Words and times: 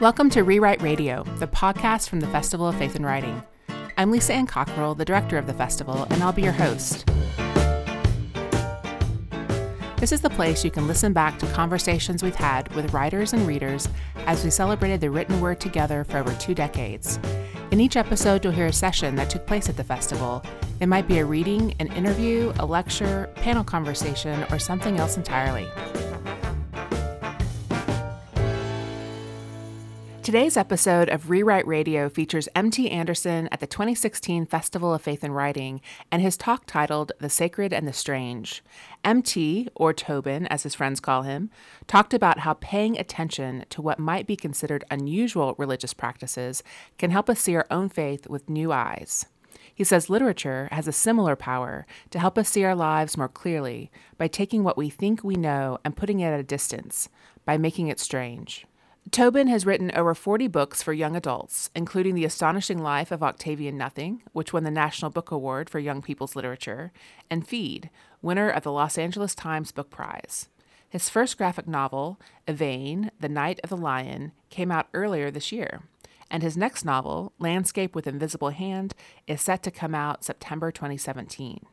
Welcome 0.00 0.30
to 0.30 0.44
Rewrite 0.44 0.80
Radio, 0.80 1.24
the 1.40 1.46
podcast 1.46 2.08
from 2.08 2.20
the 2.20 2.26
Festival 2.28 2.66
of 2.66 2.74
Faith 2.76 2.94
and 2.94 3.04
Writing. 3.04 3.42
I'm 3.98 4.10
Lisa 4.10 4.32
Ann 4.32 4.46
Cockrell, 4.46 4.94
the 4.94 5.04
director 5.04 5.36
of 5.36 5.46
the 5.46 5.52
festival, 5.52 6.06
and 6.08 6.22
I'll 6.22 6.32
be 6.32 6.40
your 6.40 6.52
host. 6.52 7.04
This 9.98 10.10
is 10.10 10.22
the 10.22 10.30
place 10.30 10.64
you 10.64 10.70
can 10.70 10.86
listen 10.86 11.12
back 11.12 11.38
to 11.40 11.46
conversations 11.48 12.22
we've 12.22 12.34
had 12.34 12.74
with 12.74 12.94
writers 12.94 13.34
and 13.34 13.46
readers 13.46 13.90
as 14.24 14.42
we 14.42 14.48
celebrated 14.48 15.02
the 15.02 15.10
written 15.10 15.38
word 15.38 15.60
together 15.60 16.04
for 16.04 16.16
over 16.16 16.32
two 16.36 16.54
decades. 16.54 17.18
In 17.70 17.78
each 17.78 17.98
episode, 17.98 18.42
you'll 18.42 18.54
hear 18.54 18.68
a 18.68 18.72
session 18.72 19.16
that 19.16 19.28
took 19.28 19.46
place 19.46 19.68
at 19.68 19.76
the 19.76 19.84
festival. 19.84 20.42
It 20.80 20.86
might 20.86 21.08
be 21.08 21.18
a 21.18 21.26
reading, 21.26 21.74
an 21.78 21.88
interview, 21.88 22.54
a 22.58 22.64
lecture, 22.64 23.28
panel 23.34 23.64
conversation, 23.64 24.46
or 24.50 24.58
something 24.58 24.96
else 24.96 25.18
entirely. 25.18 25.68
Today's 30.22 30.58
episode 30.58 31.08
of 31.08 31.30
Rewrite 31.30 31.66
Radio 31.66 32.10
features 32.10 32.46
M.T. 32.54 32.90
Anderson 32.90 33.48
at 33.50 33.60
the 33.60 33.66
2016 33.66 34.44
Festival 34.44 34.92
of 34.92 35.00
Faith 35.00 35.24
and 35.24 35.34
Writing 35.34 35.80
and 36.12 36.20
his 36.20 36.36
talk 36.36 36.66
titled 36.66 37.10
The 37.18 37.30
Sacred 37.30 37.72
and 37.72 37.88
the 37.88 37.94
Strange. 37.94 38.62
M.T., 39.02 39.68
or 39.74 39.94
Tobin 39.94 40.46
as 40.48 40.62
his 40.62 40.74
friends 40.74 41.00
call 41.00 41.22
him, 41.22 41.50
talked 41.86 42.12
about 42.12 42.40
how 42.40 42.52
paying 42.52 42.98
attention 42.98 43.64
to 43.70 43.80
what 43.80 43.98
might 43.98 44.26
be 44.26 44.36
considered 44.36 44.84
unusual 44.90 45.54
religious 45.56 45.94
practices 45.94 46.62
can 46.98 47.10
help 47.10 47.30
us 47.30 47.40
see 47.40 47.56
our 47.56 47.66
own 47.70 47.88
faith 47.88 48.28
with 48.28 48.50
new 48.50 48.72
eyes. 48.72 49.24
He 49.74 49.84
says 49.84 50.10
literature 50.10 50.68
has 50.70 50.86
a 50.86 50.92
similar 50.92 51.34
power 51.34 51.86
to 52.10 52.18
help 52.18 52.36
us 52.36 52.50
see 52.50 52.62
our 52.64 52.76
lives 52.76 53.16
more 53.16 53.28
clearly 53.28 53.90
by 54.18 54.28
taking 54.28 54.64
what 54.64 54.76
we 54.76 54.90
think 54.90 55.24
we 55.24 55.34
know 55.36 55.78
and 55.82 55.96
putting 55.96 56.20
it 56.20 56.26
at 56.28 56.38
a 56.38 56.44
distance, 56.44 57.08
by 57.46 57.56
making 57.56 57.88
it 57.88 57.98
strange. 57.98 58.66
Tobin 59.10 59.48
has 59.48 59.66
written 59.66 59.90
over 59.96 60.14
40 60.14 60.46
books 60.46 60.84
for 60.84 60.92
young 60.92 61.16
adults, 61.16 61.70
including 61.74 62.14
The 62.14 62.24
Astonishing 62.24 62.78
Life 62.78 63.10
of 63.10 63.24
Octavian 63.24 63.76
Nothing, 63.76 64.22
which 64.32 64.52
won 64.52 64.62
the 64.62 64.70
National 64.70 65.10
Book 65.10 65.32
Award 65.32 65.68
for 65.68 65.80
Young 65.80 66.00
People's 66.00 66.36
Literature, 66.36 66.92
and 67.28 67.46
Feed, 67.46 67.90
winner 68.22 68.48
of 68.48 68.62
the 68.62 68.70
Los 68.70 68.98
Angeles 68.98 69.34
Times 69.34 69.72
Book 69.72 69.90
Prize. 69.90 70.48
His 70.88 71.08
first 71.08 71.38
graphic 71.38 71.66
novel, 71.66 72.20
Yvain, 72.46 73.10
The 73.18 73.28
Knight 73.28 73.58
of 73.64 73.70
the 73.70 73.76
Lion, 73.76 74.30
came 74.48 74.70
out 74.70 74.88
earlier 74.94 75.30
this 75.30 75.50
year, 75.50 75.82
and 76.30 76.44
his 76.44 76.56
next 76.56 76.84
novel, 76.84 77.32
Landscape 77.40 77.96
with 77.96 78.06
Invisible 78.06 78.50
Hand, 78.50 78.94
is 79.26 79.40
set 79.40 79.62
to 79.64 79.72
come 79.72 79.94
out 79.94 80.24
September 80.24 80.70
2017. 80.70 81.66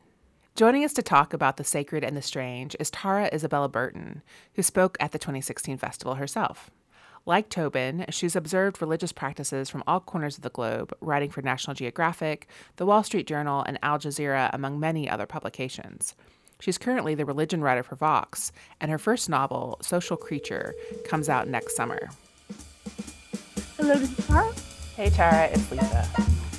Joining 0.56 0.84
us 0.84 0.92
to 0.94 1.02
talk 1.02 1.32
about 1.32 1.56
the 1.56 1.62
sacred 1.62 2.02
and 2.02 2.16
the 2.16 2.22
strange 2.22 2.74
is 2.80 2.90
Tara 2.90 3.30
Isabella 3.32 3.68
Burton, 3.68 4.22
who 4.54 4.62
spoke 4.64 4.96
at 4.98 5.12
the 5.12 5.18
2016 5.18 5.78
festival 5.78 6.16
herself. 6.16 6.72
Like 7.28 7.50
Tobin, 7.50 8.06
she's 8.08 8.34
observed 8.34 8.80
religious 8.80 9.12
practices 9.12 9.68
from 9.68 9.84
all 9.86 10.00
corners 10.00 10.38
of 10.38 10.42
the 10.42 10.48
globe, 10.48 10.94
writing 11.02 11.28
for 11.28 11.42
National 11.42 11.74
Geographic, 11.74 12.48
The 12.76 12.86
Wall 12.86 13.02
Street 13.02 13.26
Journal, 13.26 13.62
and 13.66 13.78
Al 13.82 13.98
Jazeera, 13.98 14.48
among 14.54 14.80
many 14.80 15.10
other 15.10 15.26
publications. 15.26 16.14
She's 16.58 16.78
currently 16.78 17.14
the 17.14 17.26
religion 17.26 17.60
writer 17.60 17.82
for 17.82 17.96
Vox, 17.96 18.50
and 18.80 18.90
her 18.90 18.96
first 18.96 19.28
novel, 19.28 19.76
Social 19.82 20.16
Creature, 20.16 20.74
comes 21.04 21.28
out 21.28 21.48
next 21.48 21.76
summer. 21.76 22.08
Hello, 23.76 23.98
this 23.98 24.18
is 24.18 24.26
Tara. 24.26 24.54
Hey, 24.96 25.10
Tara, 25.10 25.48
it's 25.48 25.70
Lisa. 25.70 26.08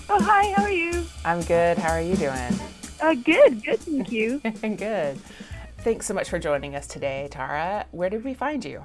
Oh, 0.07 0.21
hi, 0.21 0.53
how 0.55 0.65
are 0.65 0.71
you? 0.71 1.03
I'm 1.25 1.41
good. 1.41 1.79
How 1.79 1.93
are 1.93 2.01
you 2.01 2.15
doing? 2.15 2.53
Uh, 3.01 3.15
good, 3.15 3.63
good, 3.63 3.79
thank 3.79 4.11
you. 4.11 4.37
good. 4.61 5.19
Thanks 5.79 6.05
so 6.05 6.13
much 6.13 6.29
for 6.29 6.37
joining 6.37 6.75
us 6.75 6.85
today, 6.85 7.27
Tara. 7.31 7.87
Where 7.89 8.11
did 8.11 8.23
we 8.23 8.35
find 8.35 8.63
you? 8.63 8.83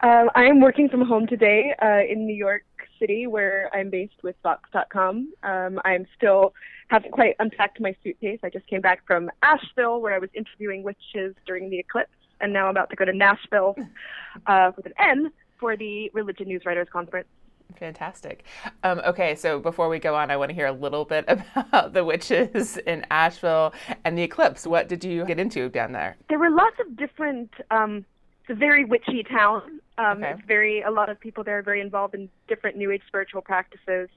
Uh, 0.00 0.26
I 0.34 0.44
am 0.44 0.60
working 0.60 0.88
from 0.88 1.02
home 1.02 1.26
today 1.26 1.74
uh, 1.82 2.00
in 2.08 2.26
New 2.26 2.34
York 2.34 2.64
City, 2.98 3.26
where 3.26 3.70
I'm 3.72 3.88
based 3.88 4.22
with 4.22 4.36
Vox.com. 4.42 5.32
Um, 5.42 5.80
I'm 5.84 6.06
still 6.16 6.52
haven't 6.88 7.12
quite 7.12 7.34
unpacked 7.38 7.80
my 7.80 7.96
suitcase. 8.04 8.38
I 8.42 8.50
just 8.50 8.66
came 8.66 8.80
back 8.80 9.06
from 9.06 9.30
Asheville, 9.42 10.00
where 10.00 10.14
I 10.14 10.18
was 10.18 10.30
interviewing 10.34 10.82
witches 10.82 11.34
during 11.46 11.70
the 11.70 11.78
eclipse, 11.78 12.10
and 12.40 12.52
now 12.52 12.64
I'm 12.64 12.70
about 12.70 12.90
to 12.90 12.96
go 12.96 13.04
to 13.04 13.12
Nashville 13.12 13.74
uh, 14.46 14.72
with 14.76 14.86
an 14.86 14.92
N 14.98 15.32
for 15.58 15.76
the 15.76 16.10
Religion 16.12 16.48
News 16.48 16.62
Writers 16.66 16.88
Conference. 16.92 17.28
Fantastic. 17.76 18.44
Um, 18.84 19.00
okay, 19.04 19.34
so 19.34 19.58
before 19.58 19.88
we 19.88 19.98
go 19.98 20.14
on, 20.14 20.30
I 20.30 20.36
want 20.36 20.50
to 20.50 20.54
hear 20.54 20.66
a 20.66 20.72
little 20.72 21.04
bit 21.04 21.24
about 21.56 21.94
the 21.94 22.04
witches 22.04 22.76
in 22.76 23.04
Asheville 23.10 23.72
and 24.04 24.16
the 24.16 24.22
eclipse. 24.22 24.66
What 24.66 24.88
did 24.88 25.04
you 25.04 25.24
get 25.24 25.40
into 25.40 25.68
down 25.68 25.92
there? 25.92 26.16
There 26.28 26.38
were 26.38 26.50
lots 26.50 26.76
of 26.80 26.96
different. 26.96 27.50
Um, 27.70 28.04
it's 28.46 28.56
a 28.56 28.58
very 28.58 28.84
witchy 28.84 29.22
town. 29.24 29.80
Um, 29.98 30.18
Okay. 30.18 30.30
It's 30.32 30.42
very 30.46 30.82
a 30.82 30.90
lot 30.90 31.08
of 31.08 31.18
people 31.18 31.42
there 31.42 31.58
are 31.58 31.62
very 31.62 31.80
involved 31.80 32.14
in 32.14 32.28
different 32.48 32.76
New 32.76 32.90
Age 32.90 33.02
spiritual 33.06 33.40
practices, 33.40 34.08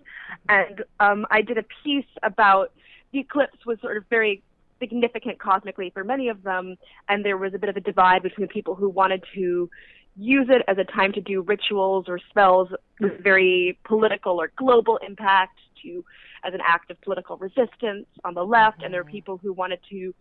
and 0.50 0.84
um, 1.00 1.26
I 1.32 1.42
did 1.42 1.58
a 1.58 1.64
piece 1.84 2.06
about 2.22 2.74
the 3.12 3.20
eclipse 3.20 3.66
was 3.66 3.80
sort 3.82 3.98
of 3.98 4.04
very 4.10 4.44
significant 4.80 5.40
cosmically 5.40 5.90
for 5.90 6.04
many 6.04 6.28
of 6.28 6.44
them, 6.44 6.76
and 7.08 7.24
there 7.26 7.38
was 7.38 7.54
a 7.54 7.58
bit 7.58 7.70
of 7.70 7.78
a 7.78 7.82
divide 7.82 8.24
between 8.24 8.48
people 8.50 8.76
who 8.76 8.90
wanted 8.90 9.24
to 9.36 9.70
use 10.18 10.48
it 10.50 10.62
as 10.68 10.78
a 10.78 10.84
time 10.84 11.14
to 11.14 11.22
do 11.22 11.42
rituals 11.42 12.06
or 12.10 12.20
spells 12.30 12.68
with 13.00 13.24
very 13.24 13.80
political 13.86 14.40
or 14.40 14.52
global 14.58 14.98
impact 14.98 15.58
to 15.82 16.04
as 16.44 16.54
an 16.54 16.60
act 16.68 16.92
of 16.92 17.00
political 17.02 17.38
resistance 17.38 18.06
on 18.26 18.34
the 18.34 18.46
left, 18.46 18.84
and 18.84 18.94
there 18.94 19.02
were 19.04 19.10
people 19.10 19.38
who 19.38 19.54
wanted 19.54 19.80
to 19.90 20.14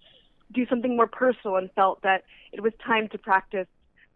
do 0.54 0.64
something 0.66 0.96
more 0.96 1.08
personal 1.08 1.56
and 1.56 1.68
felt 1.72 2.00
that 2.02 2.24
it 2.52 2.60
was 2.62 2.72
time 2.86 3.08
to 3.08 3.18
practice 3.18 3.66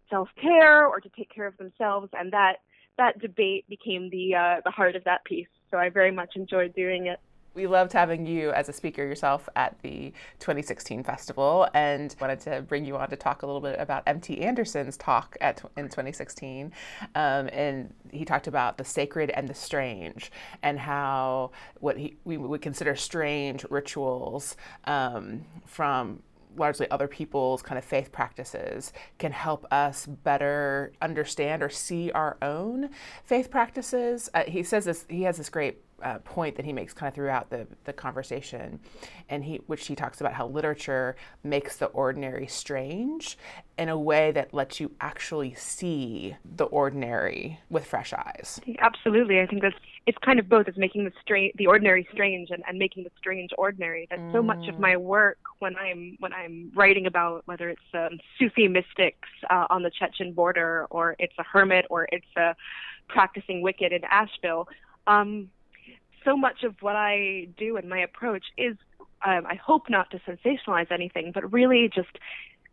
self-care 0.09 0.85
or 0.87 0.99
to 0.99 1.09
take 1.17 1.33
care 1.33 1.47
of 1.47 1.57
themselves 1.57 2.09
and 2.13 2.31
that 2.31 2.57
that 2.97 3.19
debate 3.19 3.65
became 3.69 4.09
the 4.09 4.35
uh, 4.35 4.61
the 4.63 4.71
heart 4.71 4.95
of 4.95 5.03
that 5.03 5.23
piece 5.25 5.47
so 5.71 5.77
i 5.77 5.89
very 5.89 6.11
much 6.11 6.35
enjoyed 6.35 6.73
doing 6.75 7.07
it 7.07 7.19
We 7.55 7.67
loved 7.67 7.93
having 7.93 8.25
you 8.25 8.51
as 8.51 8.67
a 8.67 8.73
speaker 8.73 9.03
yourself 9.03 9.47
at 9.55 9.79
the 9.83 10.11
2016 10.39 11.03
festival 11.03 11.67
and 11.75 12.15
wanted 12.19 12.39
to 12.41 12.63
bring 12.63 12.83
you 12.83 12.97
on 12.97 13.09
to 13.11 13.15
talk 13.15 13.43
a 13.43 13.45
little 13.45 13.61
bit 13.61 13.79
about 13.79 14.01
MT 14.07 14.41
Anderson's 14.41 14.97
talk 14.97 15.37
at 15.39 15.61
in 15.77 15.85
2016. 15.85 16.71
Um, 17.13 17.49
and 17.53 17.93
he 18.11 18.25
talked 18.25 18.47
about 18.47 18.79
the 18.79 18.83
sacred 18.83 19.29
and 19.29 19.47
the 19.47 19.53
strange 19.53 20.31
and 20.63 20.79
how 20.79 21.51
what 21.79 21.95
he, 21.97 22.17
we 22.23 22.37
would 22.37 22.63
consider 22.63 22.95
strange 22.95 23.65
rituals 23.69 24.57
um, 24.85 25.45
from 25.65 26.23
largely 26.55 26.89
other 26.89 27.07
people's 27.07 27.61
kind 27.61 27.77
of 27.77 27.85
faith 27.85 28.11
practices 28.11 28.93
can 29.17 29.31
help 29.31 29.65
us 29.71 30.05
better 30.05 30.93
understand 31.01 31.63
or 31.63 31.69
see 31.69 32.11
our 32.11 32.37
own 32.41 32.89
faith 33.23 33.49
practices. 33.49 34.29
Uh, 34.33 34.43
he 34.47 34.63
says 34.63 34.85
this, 34.85 35.05
he 35.09 35.23
has 35.23 35.37
this 35.37 35.49
great 35.49 35.81
uh, 36.01 36.19
point 36.19 36.55
that 36.55 36.65
he 36.65 36.73
makes 36.73 36.93
kind 36.93 37.07
of 37.09 37.15
throughout 37.15 37.49
the, 37.49 37.67
the 37.85 37.93
conversation, 37.93 38.79
and 39.29 39.43
he 39.43 39.61
which 39.67 39.87
he 39.87 39.95
talks 39.95 40.21
about 40.21 40.33
how 40.33 40.47
literature 40.47 41.15
makes 41.43 41.77
the 41.77 41.85
ordinary 41.87 42.47
strange 42.47 43.37
in 43.77 43.89
a 43.89 43.97
way 43.97 44.31
that 44.31 44.53
lets 44.53 44.79
you 44.79 44.91
actually 45.01 45.53
see 45.55 46.35
the 46.43 46.65
ordinary 46.65 47.59
with 47.69 47.85
fresh 47.85 48.13
eyes. 48.13 48.59
absolutely. 48.79 49.39
I 49.39 49.47
think 49.47 49.61
that's 49.61 49.75
it's 50.05 50.17
kind 50.19 50.39
of 50.39 50.49
both. 50.49 50.67
It's 50.67 50.77
making 50.77 51.05
the 51.05 51.13
strange 51.21 51.53
the 51.57 51.67
ordinary 51.67 52.07
strange 52.11 52.49
and, 52.51 52.63
and 52.67 52.77
making 52.77 53.03
the 53.03 53.11
strange 53.17 53.51
ordinary. 53.57 54.07
That's 54.09 54.21
so 54.33 54.41
much 54.41 54.67
of 54.67 54.79
my 54.79 54.97
work 54.97 55.37
when 55.59 55.75
i'm 55.77 56.17
when 56.19 56.33
i'm 56.33 56.71
writing 56.75 57.05
about 57.05 57.43
whether 57.45 57.69
it's 57.69 57.81
um, 57.93 58.19
sufi 58.37 58.67
mystics 58.67 59.29
uh, 59.49 59.65
on 59.69 59.83
the 59.83 59.89
chechen 59.89 60.33
border 60.33 60.87
or 60.89 61.15
it's 61.19 61.33
a 61.39 61.43
hermit 61.43 61.85
or 61.89 62.07
it's 62.11 62.25
a 62.35 62.55
practicing 63.07 63.63
Wiccan 63.63 63.91
in 63.91 64.03
asheville. 64.05 64.67
Um, 65.07 65.49
so 66.25 66.35
much 66.37 66.63
of 66.63 66.75
what 66.81 66.95
I 66.95 67.47
do 67.57 67.77
and 67.77 67.89
my 67.89 67.99
approach 67.99 68.45
is, 68.57 68.75
um, 69.25 69.45
I 69.45 69.55
hope 69.55 69.89
not 69.89 70.09
to 70.11 70.19
sensationalize 70.19 70.91
anything, 70.91 71.31
but 71.33 71.51
really 71.51 71.89
just 71.93 72.09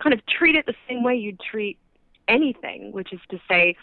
kind 0.02 0.12
of 0.14 0.20
treat 0.26 0.56
it 0.56 0.66
the 0.66 0.74
same 0.88 1.02
way 1.02 1.14
you'd 1.16 1.40
treat 1.40 1.78
anything, 2.28 2.92
which 2.92 3.12
is 3.12 3.20
to 3.30 3.38
say, 3.48 3.76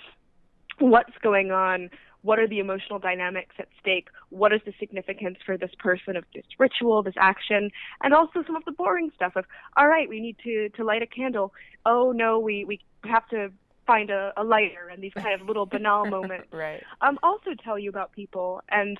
what's 0.79 1.13
going 1.21 1.51
on? 1.51 1.89
What 2.23 2.39
are 2.39 2.47
the 2.47 2.59
emotional 2.59 2.99
dynamics 2.99 3.55
at 3.59 3.67
stake? 3.79 4.07
What 4.29 4.51
is 4.51 4.61
the 4.65 4.73
significance 4.79 5.37
for 5.45 5.57
this 5.57 5.71
person 5.79 6.15
of 6.17 6.25
this 6.33 6.45
ritual, 6.57 7.03
this 7.03 7.13
action, 7.17 7.69
and 8.03 8.13
also 8.13 8.43
some 8.45 8.55
of 8.55 8.65
the 8.65 8.71
boring 8.71 9.11
stuff 9.15 9.35
of, 9.35 9.45
all 9.77 9.87
right, 9.87 10.09
we 10.09 10.19
need 10.19 10.37
to 10.43 10.69
to 10.69 10.83
light 10.83 11.01
a 11.03 11.07
candle. 11.07 11.53
Oh 11.85 12.11
no, 12.11 12.39
we 12.39 12.65
we 12.65 12.81
have 13.05 13.27
to 13.29 13.51
find 13.85 14.09
a, 14.09 14.33
a 14.35 14.43
lighter, 14.43 14.89
and 14.91 15.01
these 15.01 15.13
kind 15.13 15.39
of 15.39 15.47
little 15.47 15.65
banal 15.65 16.05
moments 16.17 16.51
Right. 16.51 16.83
um, 17.01 17.17
also 17.23 17.51
tell 17.63 17.79
you 17.79 17.89
about 17.89 18.11
people. 18.11 18.61
And 18.69 18.97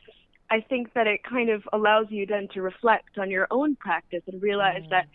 I 0.49 0.61
think 0.61 0.93
that 0.93 1.07
it 1.07 1.23
kind 1.23 1.49
of 1.49 1.67
allows 1.73 2.07
you 2.09 2.25
then 2.25 2.47
to 2.53 2.61
reflect 2.61 3.17
on 3.17 3.29
your 3.29 3.47
own 3.51 3.75
practice 3.75 4.23
and 4.27 4.41
realize 4.41 4.83
that 4.89 5.07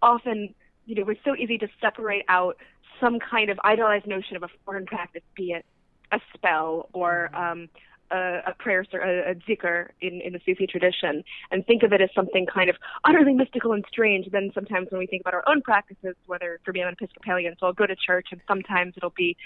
often, 0.00 0.54
you 0.86 0.94
know, 0.96 1.04
we're 1.04 1.16
so 1.24 1.36
easy 1.36 1.58
to 1.58 1.68
separate 1.80 2.24
out 2.28 2.56
some 3.00 3.18
kind 3.18 3.50
of 3.50 3.58
idolized 3.64 4.06
notion 4.06 4.36
of 4.36 4.42
a 4.42 4.48
foreign 4.64 4.86
practice, 4.86 5.22
be 5.36 5.52
it 5.52 5.64
a 6.10 6.20
spell 6.34 6.88
or 6.92 7.34
um, 7.34 7.68
a, 8.10 8.40
a 8.48 8.54
prayer 8.58 8.84
or 8.92 9.00
a, 9.00 9.30
a 9.30 9.34
zikr 9.34 9.88
in, 10.00 10.20
in 10.20 10.32
the 10.32 10.40
Sufi 10.44 10.66
tradition, 10.66 11.24
and 11.50 11.66
think 11.66 11.82
of 11.82 11.92
it 11.92 12.00
as 12.00 12.10
something 12.14 12.46
kind 12.46 12.68
of 12.68 12.76
utterly 13.04 13.32
mystical 13.32 13.72
and 13.72 13.84
strange. 13.88 14.30
Then 14.30 14.50
sometimes 14.54 14.88
when 14.90 14.98
we 14.98 15.06
think 15.06 15.22
about 15.22 15.34
our 15.34 15.48
own 15.48 15.62
practices, 15.62 16.14
whether 16.26 16.60
for 16.64 16.72
me 16.72 16.82
I'm 16.82 16.88
an 16.88 16.94
Episcopalian, 17.00 17.54
so 17.58 17.66
I'll 17.66 17.72
go 17.72 17.86
to 17.86 17.96
church, 17.96 18.28
and 18.30 18.40
sometimes 18.46 18.94
it'll 18.96 19.14
be 19.16 19.36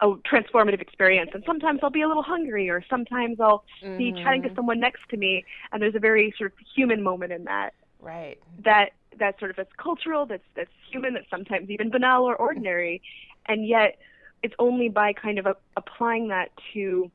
a 0.00 0.08
transformative 0.08 0.80
experience. 0.80 1.30
And 1.34 1.42
sometimes 1.46 1.80
I'll 1.82 1.90
be 1.90 2.02
a 2.02 2.08
little 2.08 2.22
hungry, 2.22 2.68
or 2.68 2.84
sometimes 2.88 3.38
I'll 3.40 3.64
mm-hmm. 3.82 3.96
be 3.96 4.12
chatting 4.12 4.42
to 4.42 4.54
someone 4.54 4.80
next 4.80 5.02
to 5.10 5.16
me, 5.16 5.44
and 5.72 5.80
there's 5.80 5.94
a 5.94 6.00
very 6.00 6.34
sort 6.36 6.52
of 6.52 6.58
human 6.74 7.02
moment 7.02 7.32
in 7.32 7.44
that. 7.44 7.74
Right. 8.00 8.38
That 8.64 8.90
that 9.18 9.38
sort 9.38 9.50
of 9.50 9.56
that's 9.56 9.72
cultural, 9.76 10.26
that's 10.26 10.44
that's 10.54 10.70
human, 10.90 11.14
that's 11.14 11.30
sometimes 11.30 11.70
even 11.70 11.90
banal 11.90 12.24
or 12.24 12.36
ordinary, 12.36 13.02
and 13.46 13.66
yet 13.66 13.98
it's 14.42 14.54
only 14.58 14.88
by 14.88 15.12
kind 15.12 15.38
of 15.38 15.46
a, 15.46 15.56
applying 15.76 16.28
that 16.28 16.50
to 16.74 17.10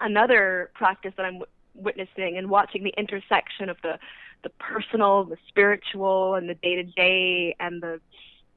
another 0.00 0.70
practice 0.74 1.12
that 1.16 1.24
I'm 1.24 1.34
w- 1.34 1.50
witnessing 1.74 2.36
and 2.36 2.48
watching 2.48 2.84
the 2.84 2.94
intersection 2.96 3.68
of 3.68 3.76
the 3.82 3.98
the 4.42 4.50
personal, 4.50 5.24
the 5.24 5.38
spiritual, 5.48 6.34
and 6.34 6.50
the 6.50 6.54
day 6.54 6.76
to 6.76 6.82
day, 6.82 7.56
and 7.58 7.82
the 7.82 7.98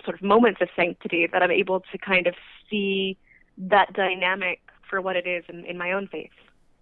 sort 0.04 0.16
of 0.16 0.22
moments 0.22 0.62
of 0.62 0.68
sanctity 0.76 1.28
that 1.32 1.42
I'm 1.42 1.52
able 1.52 1.80
to 1.92 1.98
kind 1.98 2.28
of 2.28 2.36
see 2.70 3.18
that 3.58 3.94
dynamic 3.94 4.60
for 4.90 5.02
what 5.02 5.16
it 5.16 5.28
is 5.28 5.44
in, 5.50 5.66
in 5.66 5.78
my 5.78 5.92
own 5.92 6.08
faith. 6.08 6.32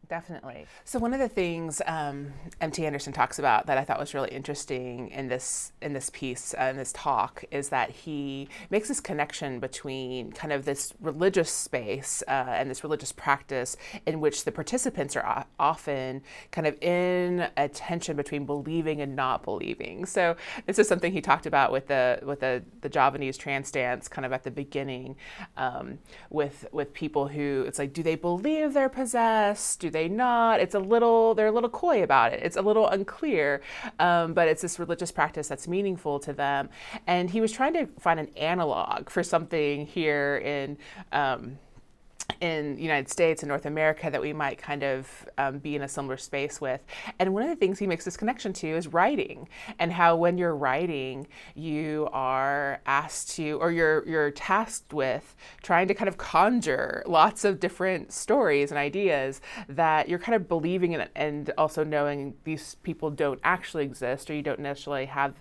Definitely. 0.07 0.67
So 0.83 0.99
one 0.99 1.13
of 1.13 1.19
the 1.19 1.29
things 1.29 1.81
um, 1.87 2.33
MT 2.61 2.85
Anderson 2.85 3.13
talks 3.13 3.39
about 3.39 3.65
that 3.67 3.77
I 3.77 3.83
thought 3.83 3.99
was 3.99 4.13
really 4.13 4.29
interesting 4.29 5.09
in 5.09 5.27
this 5.27 5.71
in 5.81 5.93
this 5.93 6.09
piece 6.11 6.53
uh, 6.59 6.65
in 6.65 6.77
this 6.77 6.93
talk 6.93 7.43
is 7.51 7.69
that 7.69 7.89
he 7.89 8.47
makes 8.69 8.87
this 8.87 8.99
connection 8.99 9.59
between 9.59 10.31
kind 10.31 10.53
of 10.53 10.65
this 10.65 10.93
religious 10.99 11.49
space 11.49 12.21
uh, 12.27 12.31
and 12.31 12.69
this 12.69 12.83
religious 12.83 13.11
practice 13.11 13.77
in 14.05 14.19
which 14.19 14.45
the 14.45 14.51
participants 14.51 15.15
are 15.15 15.45
often 15.59 16.21
kind 16.51 16.67
of 16.67 16.81
in 16.81 17.47
a 17.57 17.67
tension 17.67 18.15
between 18.15 18.45
believing 18.45 19.01
and 19.01 19.15
not 19.15 19.43
believing. 19.43 20.05
So 20.05 20.35
this 20.65 20.77
is 20.77 20.87
something 20.87 21.13
he 21.13 21.21
talked 21.21 21.45
about 21.45 21.71
with 21.71 21.87
the 21.87 22.19
with 22.23 22.41
the, 22.41 22.63
the 22.81 22.89
Javanese 22.89 23.37
trance 23.37 23.71
dance 23.71 24.07
kind 24.07 24.25
of 24.25 24.33
at 24.33 24.43
the 24.43 24.51
beginning 24.51 25.15
um, 25.57 25.99
with 26.29 26.67
with 26.71 26.93
people 26.93 27.27
who 27.27 27.63
it's 27.67 27.79
like 27.79 27.93
do 27.93 28.03
they 28.03 28.15
believe 28.15 28.73
they're 28.73 28.89
possessed? 28.89 29.79
Do 29.79 29.89
they 29.95 30.07
not? 30.07 30.59
It's 30.59 30.75
a 30.75 30.83
little, 30.93 31.33
they're 31.35 31.47
a 31.47 31.57
little 31.59 31.73
coy 31.83 32.03
about 32.03 32.33
it. 32.33 32.39
It's 32.43 32.57
a 32.57 32.61
little 32.61 32.87
unclear, 32.87 33.61
um, 33.99 34.33
but 34.33 34.47
it's 34.47 34.61
this 34.61 34.77
religious 34.77 35.11
practice 35.11 35.47
that's 35.47 35.67
meaningful 35.67 36.19
to 36.19 36.33
them. 36.33 36.69
And 37.07 37.29
he 37.29 37.39
was 37.41 37.51
trying 37.51 37.73
to 37.73 37.87
find 37.99 38.19
an 38.19 38.29
analog 38.37 39.09
for 39.09 39.23
something 39.23 39.85
here 39.85 40.41
in. 40.53 40.77
Um, 41.11 41.57
in 42.41 42.75
the 42.75 42.81
United 42.81 43.09
States 43.09 43.43
and 43.43 43.49
North 43.49 43.65
America 43.65 44.09
that 44.09 44.21
we 44.21 44.33
might 44.33 44.57
kind 44.57 44.83
of 44.83 45.27
um, 45.37 45.59
be 45.59 45.75
in 45.75 45.83
a 45.83 45.87
similar 45.87 46.17
space 46.17 46.59
with. 46.59 46.81
And 47.19 47.33
one 47.33 47.43
of 47.43 47.49
the 47.49 47.55
things 47.55 47.79
he 47.79 47.87
makes 47.87 48.05
this 48.05 48.17
connection 48.17 48.51
to 48.53 48.67
is 48.67 48.87
writing, 48.87 49.47
and 49.79 49.91
how 49.91 50.15
when 50.15 50.37
you're 50.37 50.55
writing, 50.55 51.27
you 51.53 52.09
are 52.11 52.81
asked 52.85 53.31
to, 53.35 53.59
or 53.61 53.71
you're 53.71 54.07
you're 54.07 54.31
tasked 54.31 54.93
with 54.93 55.35
trying 55.61 55.87
to 55.87 55.93
kind 55.93 56.09
of 56.09 56.17
conjure 56.17 57.03
lots 57.05 57.45
of 57.45 57.59
different 57.59 58.11
stories 58.11 58.71
and 58.71 58.77
ideas 58.77 59.41
that 59.69 60.09
you're 60.09 60.19
kind 60.19 60.35
of 60.35 60.47
believing 60.47 60.93
in, 60.93 61.07
and 61.15 61.51
also 61.57 61.83
knowing 61.83 62.33
these 62.43 62.75
people 62.83 63.09
don't 63.09 63.39
actually 63.43 63.83
exist, 63.83 64.29
or 64.29 64.33
you 64.33 64.41
don't 64.41 64.59
necessarily 64.59 65.05
have 65.05 65.35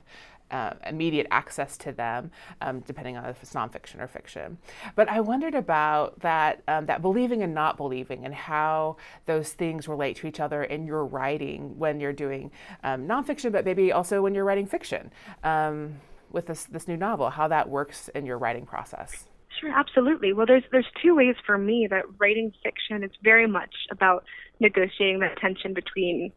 uh, 0.55 0.75
immediate 0.87 1.27
access 1.33 1.77
to 1.77 1.91
them, 1.91 2.31
um, 2.61 2.79
depending 2.87 3.17
on 3.17 3.25
if 3.25 3.43
it's 3.43 3.55
nonfiction 3.55 4.01
or 4.01 4.07
fiction. 4.07 4.57
But 4.95 5.09
I 5.09 5.19
wondered 5.19 5.57
about 5.57 6.21
that 6.21 6.63
um, 6.69 6.87
that 6.87 7.03
believing 7.03 7.43
and 7.43 7.53
not 7.53 7.77
believing, 7.77 8.25
and 8.25 8.33
how 8.33 8.97
those 9.27 9.53
things 9.53 9.89
relate 9.89 10.15
to 10.19 10.29
each 10.29 10.39
other 10.39 10.63
in 10.63 10.87
your 10.87 11.05
writing 11.05 11.77
when 11.77 11.99
you're 11.99 12.13
doing 12.13 12.53
um, 12.85 13.09
nonfiction, 13.09 13.51
but 13.51 13.65
maybe 13.65 13.91
also 13.91 14.23
when 14.23 14.33
you're 14.33 14.45
writing 14.45 14.67
fiction 14.67 15.11
um, 15.43 15.97
with 16.31 16.47
this 16.47 16.65
this 16.67 16.87
new 16.87 16.97
novel. 16.97 17.31
How 17.31 17.49
that 17.49 17.69
works 17.69 18.09
in 18.15 18.25
your 18.25 18.39
writing 18.39 18.65
process. 18.65 19.25
Sure, 19.61 19.71
absolutely. 19.71 20.33
Well, 20.33 20.47
there's 20.47 20.65
there's 20.71 20.87
two 21.03 21.17
ways 21.17 21.35
for 21.45 21.59
me 21.59 21.89
that 21.91 22.05
writing 22.21 22.53
fiction 22.63 23.03
is 23.03 23.11
very 23.25 23.49
much 23.49 23.75
about 23.91 24.25
negotiating 24.61 25.19
that 25.19 25.37
tension 25.39 25.75
between 25.75 26.33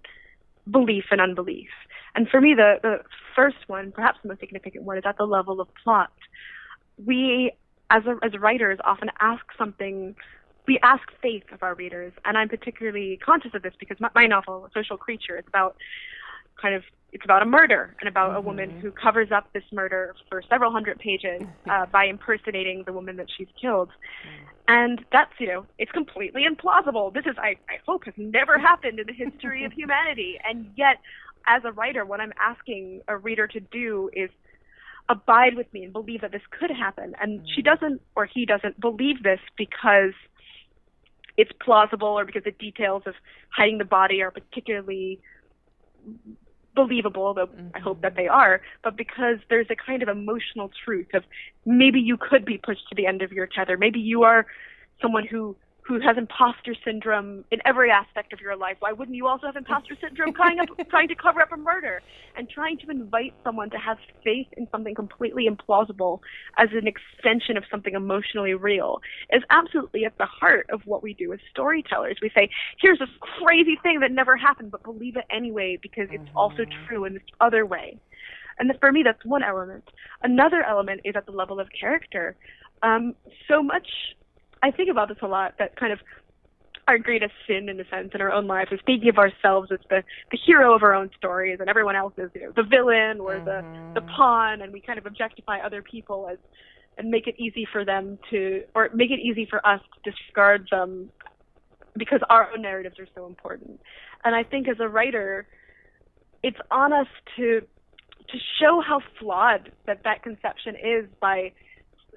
belief 0.69 1.05
and 1.11 1.21
unbelief. 1.21 1.69
And 2.17 2.27
for 2.27 2.41
me, 2.41 2.55
the, 2.55 2.79
the 2.81 3.01
first 3.35 3.57
one, 3.67 3.91
perhaps 3.91 4.17
the 4.23 4.29
most 4.29 4.39
significant 4.39 4.83
one, 4.83 4.97
is 4.97 5.03
at 5.05 5.17
the 5.17 5.25
level 5.25 5.61
of 5.61 5.67
plot. 5.83 6.11
We, 7.05 7.51
as, 7.91 8.03
a, 8.07 8.17
as 8.25 8.31
writers, 8.39 8.79
often 8.83 9.11
ask 9.21 9.45
something, 9.55 10.15
we 10.67 10.79
ask 10.81 11.03
faith 11.21 11.43
of 11.53 11.61
our 11.61 11.75
readers. 11.75 12.11
And 12.25 12.35
I'm 12.35 12.49
particularly 12.49 13.19
conscious 13.23 13.51
of 13.53 13.61
this 13.61 13.73
because 13.79 13.99
my, 13.99 14.09
my 14.15 14.25
novel, 14.25 14.65
A 14.65 14.69
Social 14.73 14.97
Creature, 14.97 15.37
is 15.37 15.45
about 15.47 15.77
kind 16.59 16.73
of 16.73 16.81
it's 17.13 17.23
about 17.23 17.41
a 17.41 17.45
murder 17.45 17.95
and 17.99 18.09
about 18.09 18.29
mm-hmm. 18.29 18.37
a 18.37 18.41
woman 18.41 18.69
mm-hmm. 18.69 18.79
who 18.79 18.91
covers 18.91 19.31
up 19.31 19.51
this 19.53 19.63
murder 19.71 20.13
for 20.29 20.41
several 20.49 20.71
hundred 20.71 20.99
pages 20.99 21.41
uh, 21.69 21.85
by 21.85 22.05
impersonating 22.05 22.83
the 22.85 22.93
woman 22.93 23.15
that 23.15 23.27
she's 23.37 23.47
killed. 23.59 23.89
Mm. 23.89 24.47
And 24.67 25.05
that's, 25.13 25.31
you 25.39 25.47
know, 25.47 25.65
it's 25.77 25.91
completely 25.91 26.43
implausible. 26.43 27.13
This 27.13 27.25
is, 27.25 27.35
I, 27.37 27.55
I 27.69 27.79
hope, 27.85 28.03
has 28.05 28.13
never 28.17 28.57
happened 28.57 28.99
in 28.99 29.07
the 29.07 29.13
history 29.13 29.63
of 29.63 29.71
humanity. 29.81 30.37
And 30.43 30.69
yet, 30.75 30.97
as 31.47 31.63
a 31.65 31.71
writer, 31.71 32.05
what 32.05 32.19
I'm 32.19 32.33
asking 32.39 33.01
a 33.07 33.17
reader 33.17 33.47
to 33.47 33.59
do 33.59 34.09
is 34.13 34.29
abide 35.09 35.55
with 35.55 35.71
me 35.73 35.85
and 35.85 35.93
believe 35.93 36.21
that 36.21 36.31
this 36.31 36.41
could 36.51 36.69
happen. 36.69 37.15
And 37.19 37.39
mm-hmm. 37.39 37.47
she 37.55 37.61
doesn't, 37.61 38.01
or 38.15 38.25
he 38.25 38.45
doesn't, 38.45 38.79
believe 38.79 39.23
this 39.23 39.39
because 39.57 40.13
it's 41.37 41.51
plausible 41.63 42.07
or 42.07 42.25
because 42.25 42.43
the 42.43 42.51
details 42.51 43.03
of 43.05 43.15
hiding 43.49 43.77
the 43.77 43.85
body 43.85 44.21
are 44.21 44.31
particularly 44.31 45.21
believable, 46.75 47.33
though 47.33 47.47
mm-hmm. 47.47 47.69
I 47.73 47.79
hope 47.79 48.01
that 48.01 48.15
they 48.15 48.27
are, 48.27 48.61
but 48.83 48.97
because 48.97 49.37
there's 49.49 49.67
a 49.69 49.75
kind 49.75 50.03
of 50.03 50.09
emotional 50.09 50.69
truth 50.83 51.07
of 51.13 51.23
maybe 51.65 51.99
you 51.99 52.17
could 52.17 52.43
be 52.45 52.57
pushed 52.57 52.87
to 52.89 52.95
the 52.95 53.05
end 53.07 53.21
of 53.21 53.31
your 53.31 53.47
tether. 53.47 53.77
Maybe 53.77 53.99
you 53.99 54.23
are 54.23 54.45
someone 55.01 55.25
who 55.25 55.55
who 55.87 56.01
has 56.01 56.17
imposter 56.17 56.75
syndrome 56.83 57.45
in 57.49 57.59
every 57.65 57.89
aspect 57.89 58.33
of 58.33 58.41
your 58.41 58.57
life. 58.57 58.75
Why 58.79 58.91
wouldn't 58.91 59.15
you 59.15 59.25
also 59.25 59.45
have 59.45 59.55
imposter 59.55 59.95
syndrome 60.01 60.33
trying, 60.33 60.59
up, 60.59 60.67
trying 60.89 61.07
to 61.07 61.15
cover 61.15 61.41
up 61.41 61.53
a 61.53 61.57
murder 61.57 62.01
and 62.35 62.49
trying 62.49 62.77
to 62.79 62.89
invite 62.89 63.33
someone 63.43 63.69
to 63.69 63.77
have 63.77 63.97
faith 64.21 64.47
in 64.57 64.67
something 64.69 64.93
completely 64.93 65.47
implausible 65.47 66.19
as 66.57 66.67
an 66.73 66.87
extension 66.87 67.55
of 67.55 67.63
something 67.71 67.93
emotionally 67.93 68.53
real 68.53 68.99
is 69.31 69.43
absolutely 69.49 70.03
at 70.03 70.17
the 70.17 70.25
heart 70.25 70.69
of 70.71 70.81
what 70.85 71.01
we 71.01 71.13
do 71.13 71.31
as 71.31 71.39
storytellers. 71.49 72.17
We 72.21 72.31
say, 72.35 72.49
here's 72.81 72.99
this 72.99 73.09
crazy 73.21 73.77
thing 73.81 74.01
that 74.01 74.11
never 74.11 74.35
happened, 74.35 74.71
but 74.71 74.83
believe 74.83 75.15
it 75.15 75.25
anyway 75.31 75.79
because 75.81 76.09
it's 76.11 76.21
mm-hmm. 76.23 76.37
also 76.37 76.65
true 76.87 77.05
in 77.05 77.13
this 77.13 77.23
other 77.39 77.65
way. 77.65 77.97
And 78.59 78.73
for 78.81 78.91
me, 78.91 79.03
that's 79.03 79.23
one 79.23 79.43
element. 79.43 79.85
Another 80.21 80.63
element 80.63 81.01
is 81.05 81.15
at 81.15 81.25
the 81.25 81.31
level 81.31 81.61
of 81.61 81.69
character. 81.79 82.35
Um, 82.83 83.15
so 83.47 83.63
much 83.63 83.87
I 84.63 84.71
think 84.71 84.89
about 84.89 85.09
this 85.09 85.17
a 85.21 85.27
lot. 85.27 85.55
That 85.59 85.75
kind 85.75 85.93
of 85.93 85.99
our 86.87 86.97
greatest 86.97 87.33
sin, 87.45 87.67
in 87.67 87.79
a 87.79 87.87
sense, 87.89 88.11
in 88.13 88.21
our 88.21 88.31
own 88.31 88.47
lives 88.47 88.71
is 88.71 88.79
thinking 88.85 89.09
of 89.09 89.17
ourselves 89.17 89.71
as 89.71 89.79
the 89.89 90.03
the 90.31 90.37
hero 90.45 90.73
of 90.73 90.83
our 90.83 90.93
own 90.93 91.09
stories, 91.17 91.59
and 91.59 91.69
everyone 91.69 91.95
else 91.95 92.13
is 92.17 92.29
you 92.33 92.41
know 92.41 92.53
the 92.55 92.63
villain 92.63 93.19
or 93.19 93.35
mm-hmm. 93.35 93.93
the 93.93 94.01
the 94.01 94.07
pawn, 94.07 94.61
and 94.61 94.71
we 94.71 94.81
kind 94.81 94.97
of 94.97 95.05
objectify 95.05 95.59
other 95.59 95.81
people 95.81 96.27
as 96.31 96.37
and 96.97 97.11
make 97.11 97.27
it 97.27 97.35
easy 97.37 97.67
for 97.71 97.85
them 97.85 98.17
to 98.29 98.63
or 98.73 98.89
make 98.93 99.11
it 99.11 99.19
easy 99.19 99.45
for 99.49 99.65
us 99.67 99.81
to 99.93 100.11
discard 100.11 100.67
them 100.71 101.09
because 101.97 102.21
our 102.29 102.51
own 102.51 102.61
narratives 102.61 102.99
are 102.99 103.07
so 103.15 103.25
important. 103.25 103.79
And 104.23 104.35
I 104.35 104.43
think 104.43 104.67
as 104.67 104.77
a 104.79 104.87
writer, 104.87 105.47
it's 106.43 106.57
on 106.71 106.93
us 106.93 107.07
to 107.37 107.61
to 107.61 108.37
show 108.59 108.81
how 108.85 109.01
flawed 109.19 109.71
that 109.85 110.03
that 110.03 110.23
conception 110.23 110.75
is 110.75 111.05
by 111.19 111.51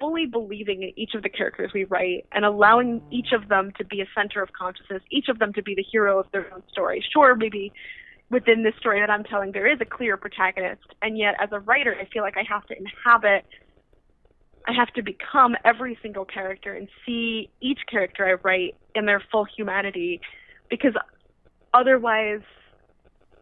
fully 0.01 0.25
believing 0.25 0.81
in 0.81 0.91
each 0.97 1.13
of 1.13 1.21
the 1.21 1.29
characters 1.29 1.71
we 1.73 1.85
write 1.85 2.25
and 2.33 2.43
allowing 2.43 3.01
each 3.11 3.31
of 3.31 3.47
them 3.47 3.71
to 3.77 3.85
be 3.85 4.01
a 4.01 4.05
center 4.15 4.41
of 4.41 4.49
consciousness, 4.51 5.03
each 5.11 5.29
of 5.29 5.37
them 5.39 5.53
to 5.53 5.61
be 5.61 5.75
the 5.75 5.85
hero 5.89 6.19
of 6.19 6.25
their 6.33 6.51
own 6.53 6.63
story. 6.71 7.05
Sure, 7.13 7.35
maybe 7.35 7.71
within 8.31 8.63
this 8.63 8.73
story 8.79 8.99
that 8.99 9.11
I'm 9.11 9.23
telling, 9.23 9.51
there 9.51 9.71
is 9.71 9.79
a 9.79 9.85
clear 9.85 10.17
protagonist, 10.17 10.87
and 11.01 11.17
yet 11.17 11.35
as 11.39 11.49
a 11.51 11.59
writer, 11.59 11.95
I 11.95 12.05
feel 12.11 12.23
like 12.23 12.35
I 12.35 12.43
have 12.49 12.65
to 12.67 12.75
inhabit, 12.75 13.45
I 14.67 14.73
have 14.73 14.87
to 14.93 15.03
become 15.03 15.55
every 15.63 15.97
single 16.01 16.25
character 16.25 16.73
and 16.73 16.87
see 17.05 17.51
each 17.61 17.79
character 17.89 18.25
I 18.27 18.33
write 18.33 18.75
in 18.95 19.05
their 19.05 19.21
full 19.31 19.45
humanity, 19.45 20.19
because 20.69 20.93
otherwise 21.73 22.41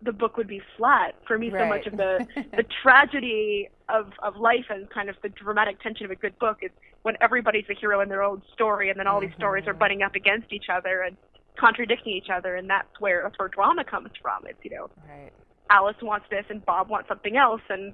the 0.02 0.12
book 0.12 0.38
would 0.38 0.48
be 0.48 0.62
flat. 0.78 1.16
For 1.28 1.38
me, 1.38 1.50
right. 1.50 1.64
so 1.64 1.68
much 1.68 1.88
of 1.88 1.98
the 1.98 2.28
the 2.56 2.66
tragedy 2.82 3.70
of 3.90 4.12
of 4.24 4.38
life 4.38 4.66
and 4.70 4.90
kind 4.90 5.10
of 5.10 5.16
the 5.22 5.30
dramatic 5.30 5.82
tension 5.82 6.06
of 6.06 6.12
a 6.12 6.16
good 6.16 6.38
book 6.40 6.60
is 6.62 6.72
when 7.04 7.16
everybody's 7.22 7.66
a 7.70 7.74
hero 7.74 8.02
in 8.02 8.10
their 8.10 8.24
own 8.24 8.42
story, 8.54 8.90
and 8.90 9.00
then 9.00 9.08
all 9.08 9.20
mm-hmm. 9.20 9.28
these 9.28 9.36
stories 9.36 9.66
are 9.68 9.72
mm-hmm. 9.72 9.80
butting 9.80 10.02
up 10.02 10.16
against 10.16 10.52
each 10.52 10.66
other 10.72 11.02
and 11.02 11.18
contradicting 11.58 12.14
each 12.14 12.30
other, 12.34 12.56
and 12.56 12.70
that's 12.70 13.00
where 13.00 13.22
that's 13.24 13.38
where 13.38 13.50
drama 13.50 13.84
comes 13.84 14.10
from. 14.22 14.46
It's 14.46 14.60
you 14.64 14.72
know, 14.72 14.90
right. 15.08 15.32
Alice 15.70 15.98
wants 16.02 16.26
this 16.30 16.46
and 16.50 16.66
Bob 16.66 16.90
wants 16.90 17.08
something 17.08 17.38
else, 17.38 17.62
and 17.70 17.94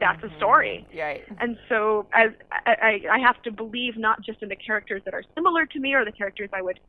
that's 0.00 0.22
mm-hmm. 0.22 0.34
a 0.34 0.38
story. 0.38 0.86
Right. 0.96 1.24
And 1.40 1.56
so 1.68 2.06
as 2.12 2.30
I, 2.50 3.02
I 3.10 3.18
have 3.18 3.40
to 3.42 3.52
believe 3.52 3.96
not 3.96 4.22
just 4.22 4.42
in 4.42 4.48
the 4.48 4.56
characters 4.56 5.02
that 5.04 5.14
are 5.14 5.24
similar 5.34 5.66
to 5.66 5.78
me 5.78 5.94
or 5.94 6.04
the 6.04 6.12
characters 6.12 6.50
I 6.52 6.62
would 6.62 6.80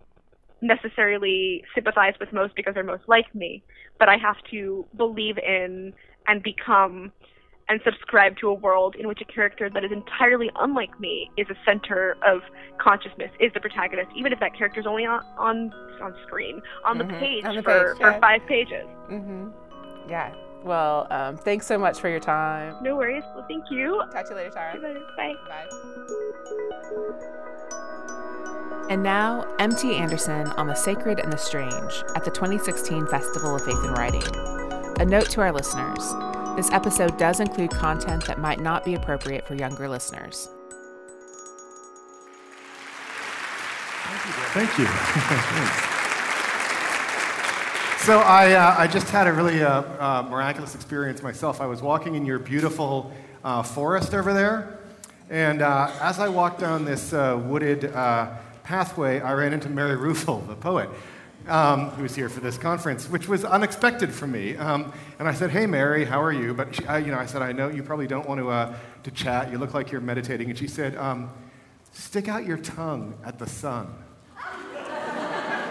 necessarily 0.64 1.64
sympathize 1.76 2.14
with 2.20 2.32
most 2.34 2.56
because 2.56 2.74
they're 2.74 2.84
most 2.84 3.04
like 3.08 3.34
me, 3.36 3.64
but 4.00 4.10
I 4.10 4.18
have 4.18 4.38
to 4.52 4.86
believe 4.98 5.38
in 5.38 5.94
and 6.28 6.42
become 6.42 7.12
and 7.70 7.80
subscribe 7.86 8.38
to 8.38 8.50
a 8.50 8.54
world 8.54 8.96
in 8.98 9.08
which 9.08 9.22
a 9.22 9.26
character 9.26 9.70
that 9.70 9.84
is 9.84 9.92
entirely 9.92 10.50
unlike 10.60 11.00
me 11.00 11.30
is 11.38 11.48
a 11.50 11.56
center 11.66 12.18
of 12.26 12.42
consciousness, 12.78 13.32
is 13.40 13.52
the 13.54 13.60
protagonist, 13.60 14.10
even 14.18 14.34
if 14.34 14.40
that 14.40 14.56
character 14.58 14.80
is 14.80 14.88
only 14.88 15.06
on 15.06 15.24
on, 15.38 15.72
on 16.02 16.16
screen, 16.28 16.62
on 16.86 16.98
mm-hmm. 16.98 17.12
the 17.12 17.20
page 17.20 17.46
on 17.46 17.56
the 17.56 17.64
for, 17.64 17.94
page, 17.94 18.02
yeah. 18.02 18.14
for 18.14 18.20
five 18.20 18.42
pages. 18.48 18.86
Mm-hmm. 19.10 19.50
Yeah. 20.10 20.34
Well, 20.64 21.08
um, 21.12 21.36
thanks 21.38 21.66
so 21.66 21.78
much 21.78 22.00
for 22.00 22.08
your 22.10 22.22
time. 22.22 22.76
No 22.82 22.96
worries. 22.96 23.24
Well, 23.36 23.46
thank 23.50 23.66
you. 23.70 24.02
Talk 24.14 24.26
to 24.26 24.32
you 24.32 24.38
later, 24.38 24.50
Tara. 24.52 24.80
Bye. 25.18 25.34
Bye. 25.50 25.68
And 28.90 29.02
now, 29.02 29.48
M.T. 29.60 29.96
Anderson 29.96 30.48
on 30.48 30.68
the 30.68 30.76
sacred 30.76 31.20
and 31.20 31.32
the 31.32 31.38
strange 31.38 32.04
at 32.16 32.26
the 32.26 32.32
2016 32.32 33.08
Festival 33.08 33.56
of 33.56 33.64
Faith 33.64 33.80
and 33.84 33.98
Writing. 33.98 34.24
A 35.00 35.06
note 35.06 35.30
to 35.32 35.42
our 35.42 35.52
listeners 35.52 36.14
this 36.56 36.70
episode 36.72 37.18
does 37.18 37.40
include 37.40 37.72
content 37.72 38.28
that 38.28 38.38
might 38.38 38.60
not 38.60 38.86
be 38.86 38.94
appropriate 38.94 39.48
for 39.48 39.56
younger 39.56 39.90
listeners. 39.90 40.50
Thank 44.54 44.78
you. 44.78 44.86
so 48.06 48.20
I, 48.20 48.54
uh, 48.54 48.76
I 48.78 48.86
just 48.86 49.10
had 49.10 49.26
a 49.26 49.34
really 49.34 49.64
uh, 49.64 49.82
uh, 50.00 50.28
miraculous 50.30 50.76
experience 50.76 51.24
myself. 51.24 51.60
I 51.60 51.66
was 51.66 51.82
walking 51.82 52.14
in 52.14 52.24
your 52.24 52.38
beautiful 52.38 53.12
uh, 53.44 53.64
forest 53.64 54.14
over 54.14 54.32
there, 54.32 54.78
and 55.32 55.64
uh, 55.64 55.90
as 56.02 56.20
I 56.20 56.30
walked 56.30 56.60
down 56.60 56.86
this 56.86 57.14
uh, 57.14 57.42
wooded 57.44 57.92
pathway, 58.64 59.20
I 59.20 59.34
ran 59.34 59.54
into 59.54 59.70
Mary 59.70 59.96
Ruefle, 59.96 60.48
the 60.48 60.56
poet 60.56 60.90
um, 61.48 61.90
who's 61.92 62.16
here 62.16 62.30
for 62.30 62.40
this 62.40 62.58
conference, 62.58 63.10
which 63.10 63.28
was 63.28 63.44
unexpected 63.44 64.14
for 64.14 64.28
me. 64.28 64.56
Um, 64.56 64.94
and 65.20 65.28
I 65.28 65.34
said, 65.34 65.52
"Hey, 65.52 65.66
Mary, 65.66 66.06
how 66.06 66.22
are 66.22 66.32
you?" 66.32 66.54
But 66.54 66.76
she, 66.76 66.86
I, 66.86 67.00
you 67.00 67.12
know, 67.12 67.18
I 67.20 67.26
said, 67.26 67.42
"I 67.42 67.52
know 67.52 67.70
you 67.70 67.84
probably 67.84 68.08
don't 68.08 68.28
want 68.28 68.40
to 68.40 68.50
uh, 68.50 68.76
to 69.04 69.12
chat. 69.12 69.52
You 69.52 69.58
look 69.58 69.74
like 69.74 69.92
you're 69.92 70.02
meditating." 70.02 70.50
And 70.50 70.58
she 70.58 70.68
said, 70.68 70.96
um, 70.96 71.32
"Stick 71.92 72.28
out 72.28 72.46
your 72.46 72.58
tongue 72.58 73.16
at 73.26 73.40
the 73.40 73.48
sun." 73.48 73.94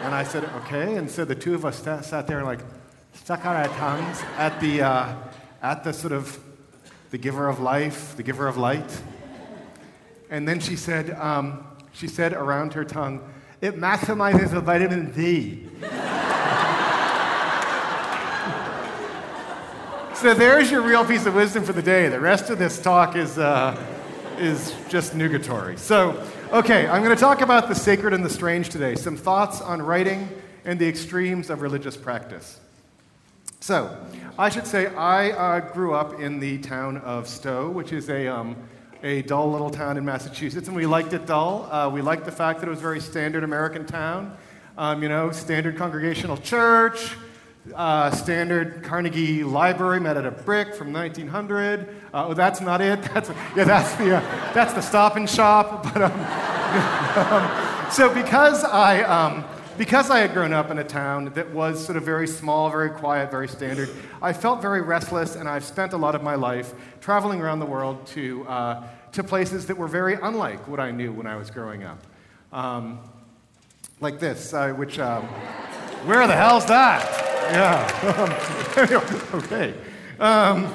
and 0.02 0.14
I 0.14 0.24
said, 0.24 0.44
"Okay." 0.62 0.96
And 0.96 1.10
so 1.10 1.24
the 1.24 1.34
two 1.34 1.54
of 1.54 1.64
us 1.64 1.82
sat 1.82 2.26
there 2.26 2.38
and 2.38 2.46
like 2.46 2.60
stuck 3.14 3.44
out 3.44 3.56
our 3.56 3.74
tongues 3.76 4.22
at 4.36 4.60
the 4.60 4.82
uh, 4.82 5.14
at 5.62 5.84
the 5.84 5.92
sort 5.92 6.12
of 6.12 6.38
the 7.10 7.18
giver 7.18 7.48
of 7.48 7.60
life, 7.60 8.16
the 8.16 8.22
giver 8.22 8.46
of 8.46 8.56
light. 8.56 9.02
And 10.30 10.48
then 10.48 10.60
she 10.60 10.76
said, 10.76 11.10
um, 11.10 11.62
she 11.92 12.08
said 12.08 12.32
around 12.32 12.74
her 12.74 12.84
tongue 12.84 13.20
it 13.62 13.76
maximizes 13.76 14.50
the 14.50 14.60
vitamin 14.60 15.12
D. 15.12 15.68
so 20.16 20.34
there's 20.34 20.68
your 20.68 20.82
real 20.82 21.04
piece 21.04 21.26
of 21.26 21.36
wisdom 21.36 21.62
for 21.62 21.72
the 21.72 21.80
day. 21.80 22.08
The 22.08 22.18
rest 22.18 22.50
of 22.50 22.58
this 22.58 22.82
talk 22.82 23.14
is, 23.14 23.38
uh, 23.38 23.80
is 24.36 24.74
just 24.88 25.14
nugatory. 25.14 25.78
So, 25.78 26.26
okay, 26.50 26.88
I'm 26.88 27.04
going 27.04 27.14
to 27.14 27.20
talk 27.20 27.40
about 27.40 27.68
the 27.68 27.76
sacred 27.76 28.12
and 28.12 28.24
the 28.24 28.30
strange 28.30 28.68
today, 28.68 28.96
some 28.96 29.16
thoughts 29.16 29.60
on 29.60 29.80
writing 29.80 30.28
and 30.64 30.76
the 30.76 30.88
extremes 30.88 31.48
of 31.48 31.62
religious 31.62 31.96
practice. 31.96 32.58
So, 33.60 33.96
I 34.36 34.48
should 34.48 34.66
say 34.66 34.88
I 34.88 35.30
uh, 35.30 35.72
grew 35.72 35.94
up 35.94 36.18
in 36.18 36.40
the 36.40 36.58
town 36.58 36.96
of 36.96 37.28
Stow, 37.28 37.70
which 37.70 37.92
is 37.92 38.10
a 38.10 38.26
um, 38.26 38.56
a 39.02 39.22
dull 39.22 39.50
little 39.50 39.70
town 39.70 39.96
in 39.96 40.04
Massachusetts, 40.04 40.68
and 40.68 40.76
we 40.76 40.86
liked 40.86 41.12
it 41.12 41.26
dull. 41.26 41.68
Uh, 41.70 41.88
we 41.88 42.00
liked 42.00 42.24
the 42.24 42.32
fact 42.32 42.60
that 42.60 42.68
it 42.68 42.70
was 42.70 42.78
a 42.78 42.82
very 42.82 43.00
standard 43.00 43.42
American 43.42 43.84
town. 43.84 44.36
Um, 44.78 45.02
you 45.02 45.08
know, 45.08 45.32
standard 45.32 45.76
congregational 45.76 46.36
church, 46.36 47.16
uh, 47.74 48.10
standard 48.12 48.84
Carnegie 48.84 49.42
Library, 49.42 50.00
met 50.00 50.16
at 50.16 50.24
a 50.24 50.30
brick 50.30 50.74
from 50.74 50.92
1900. 50.92 51.88
Uh, 52.14 52.26
oh, 52.28 52.34
that's 52.34 52.60
not 52.60 52.80
it. 52.80 53.02
That's 53.12 53.30
yeah, 53.56 53.64
that's 53.64 53.94
the 53.96 54.16
uh, 54.16 54.52
that's 54.54 54.72
the 54.72 54.80
Stop 54.80 55.16
and 55.16 55.28
Shop. 55.28 55.84
But 55.92 56.02
um, 56.02 56.12
um, 57.32 57.90
so 57.90 58.12
because 58.14 58.64
I 58.64 59.02
um, 59.02 59.44
because 59.78 60.10
I 60.10 60.18
had 60.18 60.32
grown 60.32 60.52
up 60.52 60.70
in 60.70 60.78
a 60.78 60.84
town 60.84 61.32
that 61.34 61.50
was 61.50 61.84
sort 61.84 61.96
of 61.96 62.04
very 62.04 62.26
small, 62.26 62.70
very 62.70 62.90
quiet, 62.90 63.30
very 63.30 63.48
standard, 63.48 63.88
I 64.20 64.32
felt 64.32 64.60
very 64.60 64.80
restless, 64.80 65.36
and 65.36 65.48
I've 65.48 65.64
spent 65.64 65.92
a 65.92 65.96
lot 65.96 66.14
of 66.14 66.22
my 66.22 66.34
life 66.34 66.74
traveling 67.00 67.40
around 67.40 67.60
the 67.60 67.66
world 67.66 68.06
to, 68.08 68.46
uh, 68.48 68.86
to 69.12 69.24
places 69.24 69.66
that 69.66 69.76
were 69.76 69.88
very 69.88 70.14
unlike 70.14 70.68
what 70.68 70.80
I 70.80 70.90
knew 70.90 71.12
when 71.12 71.26
I 71.26 71.36
was 71.36 71.50
growing 71.50 71.84
up. 71.84 71.98
Um, 72.52 73.00
like 74.00 74.18
this, 74.18 74.52
uh, 74.52 74.70
which, 74.70 74.98
um, 74.98 75.22
where 76.04 76.26
the 76.26 76.36
hell's 76.36 76.66
that? 76.66 77.02
Yeah. 77.52 79.20
okay. 79.34 79.74
Um, 80.18 80.72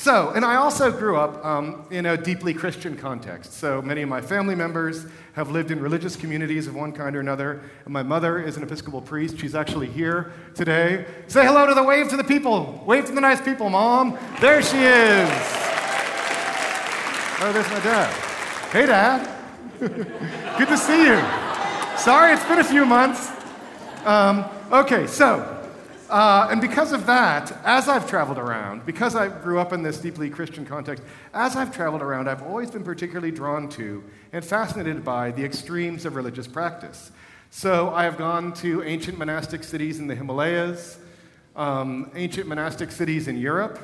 so, 0.00 0.30
and 0.30 0.46
I 0.46 0.56
also 0.56 0.90
grew 0.90 1.18
up 1.18 1.44
um, 1.44 1.84
in 1.90 2.06
a 2.06 2.16
deeply 2.16 2.54
Christian 2.54 2.96
context. 2.96 3.52
So 3.52 3.82
many 3.82 4.00
of 4.00 4.08
my 4.08 4.22
family 4.22 4.54
members 4.54 5.04
have 5.34 5.50
lived 5.50 5.70
in 5.70 5.78
religious 5.78 6.16
communities 6.16 6.66
of 6.66 6.74
one 6.74 6.92
kind 6.92 7.14
or 7.14 7.20
another. 7.20 7.60
And 7.84 7.92
my 7.92 8.02
mother 8.02 8.38
is 8.38 8.56
an 8.56 8.62
Episcopal 8.62 9.02
priest. 9.02 9.38
She's 9.38 9.54
actually 9.54 9.88
here 9.88 10.32
today. 10.54 11.04
Say 11.26 11.44
hello 11.44 11.66
to 11.66 11.74
the 11.74 11.82
wave 11.82 12.08
to 12.08 12.16
the 12.16 12.24
people. 12.24 12.82
Wave 12.86 13.04
to 13.08 13.12
the 13.12 13.20
nice 13.20 13.42
people, 13.42 13.68
Mom. 13.68 14.18
There 14.40 14.62
she 14.62 14.78
is. 14.78 15.28
Oh, 17.42 17.50
there's 17.52 17.68
my 17.68 17.80
dad. 17.80 18.10
Hey, 18.70 18.86
Dad. 18.86 19.36
Good 19.80 20.68
to 20.68 20.78
see 20.78 21.08
you. 21.08 21.20
Sorry, 21.98 22.32
it's 22.32 22.44
been 22.44 22.60
a 22.60 22.64
few 22.64 22.86
months. 22.86 23.30
Um, 24.06 24.46
okay, 24.72 25.06
so 25.06 25.59
uh, 26.10 26.48
and 26.50 26.60
because 26.60 26.92
of 26.92 27.06
that, 27.06 27.56
as 27.64 27.88
I've 27.88 28.08
traveled 28.08 28.38
around, 28.38 28.84
because 28.84 29.14
I 29.14 29.28
grew 29.28 29.58
up 29.58 29.72
in 29.72 29.82
this 29.82 29.98
deeply 29.98 30.28
Christian 30.28 30.66
context, 30.66 31.02
as 31.32 31.56
I've 31.56 31.74
traveled 31.74 32.02
around, 32.02 32.28
I've 32.28 32.42
always 32.42 32.70
been 32.70 32.84
particularly 32.84 33.30
drawn 33.30 33.68
to 33.70 34.04
and 34.32 34.44
fascinated 34.44 35.04
by 35.04 35.30
the 35.30 35.44
extremes 35.44 36.04
of 36.04 36.16
religious 36.16 36.46
practice. 36.46 37.12
So 37.50 37.90
I 37.90 38.04
have 38.04 38.18
gone 38.18 38.52
to 38.54 38.82
ancient 38.82 39.18
monastic 39.18 39.64
cities 39.64 39.98
in 39.98 40.06
the 40.06 40.14
Himalayas, 40.14 40.98
um, 41.56 42.10
ancient 42.14 42.46
monastic 42.46 42.92
cities 42.92 43.26
in 43.26 43.36
Europe. 43.36 43.78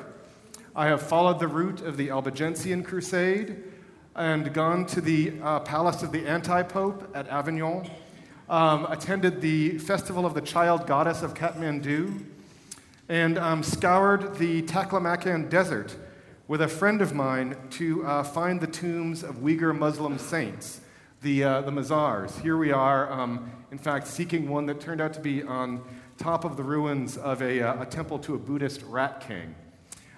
I 0.75 0.87
have 0.87 1.01
followed 1.01 1.39
the 1.39 1.47
route 1.47 1.81
of 1.81 1.97
the 1.97 2.09
Albigensian 2.09 2.83
Crusade 2.83 3.63
and 4.15 4.53
gone 4.53 4.85
to 4.87 5.01
the 5.01 5.33
uh, 5.41 5.59
palace 5.61 6.03
of 6.03 6.11
the 6.11 6.27
anti 6.27 6.63
pope 6.63 7.09
at 7.15 7.27
Avignon 7.27 7.89
um, 8.49 8.85
attended 8.85 9.41
the 9.41 9.77
Festival 9.77 10.25
of 10.25 10.33
the 10.33 10.41
Child 10.41 10.87
Goddess 10.87 11.21
of 11.21 11.33
Kathmandu, 11.33 12.25
and 13.09 13.37
um, 13.37 13.63
scoured 13.63 14.37
the 14.37 14.61
Taklamakan 14.63 15.49
Desert 15.49 15.95
with 16.47 16.61
a 16.61 16.67
friend 16.67 17.01
of 17.01 17.13
mine 17.13 17.57
to 17.71 18.05
uh, 18.05 18.23
find 18.23 18.61
the 18.61 18.67
tombs 18.67 19.23
of 19.23 19.37
Uyghur 19.37 19.77
Muslim 19.77 20.17
saints, 20.17 20.79
the, 21.21 21.43
uh, 21.43 21.61
the 21.61 21.71
Mazars. 21.71 22.41
Here 22.41 22.57
we 22.57 22.71
are, 22.71 23.11
um, 23.11 23.51
in 23.71 23.77
fact, 23.77 24.07
seeking 24.07 24.47
one 24.47 24.65
that 24.67 24.79
turned 24.79 25.01
out 25.01 25.13
to 25.13 25.19
be 25.19 25.43
on 25.43 25.81
top 26.17 26.45
of 26.45 26.55
the 26.55 26.63
ruins 26.63 27.17
of 27.17 27.41
a, 27.41 27.61
uh, 27.61 27.81
a 27.81 27.85
temple 27.85 28.17
to 28.19 28.35
a 28.35 28.37
Buddhist 28.37 28.81
rat 28.83 29.25
king. 29.27 29.55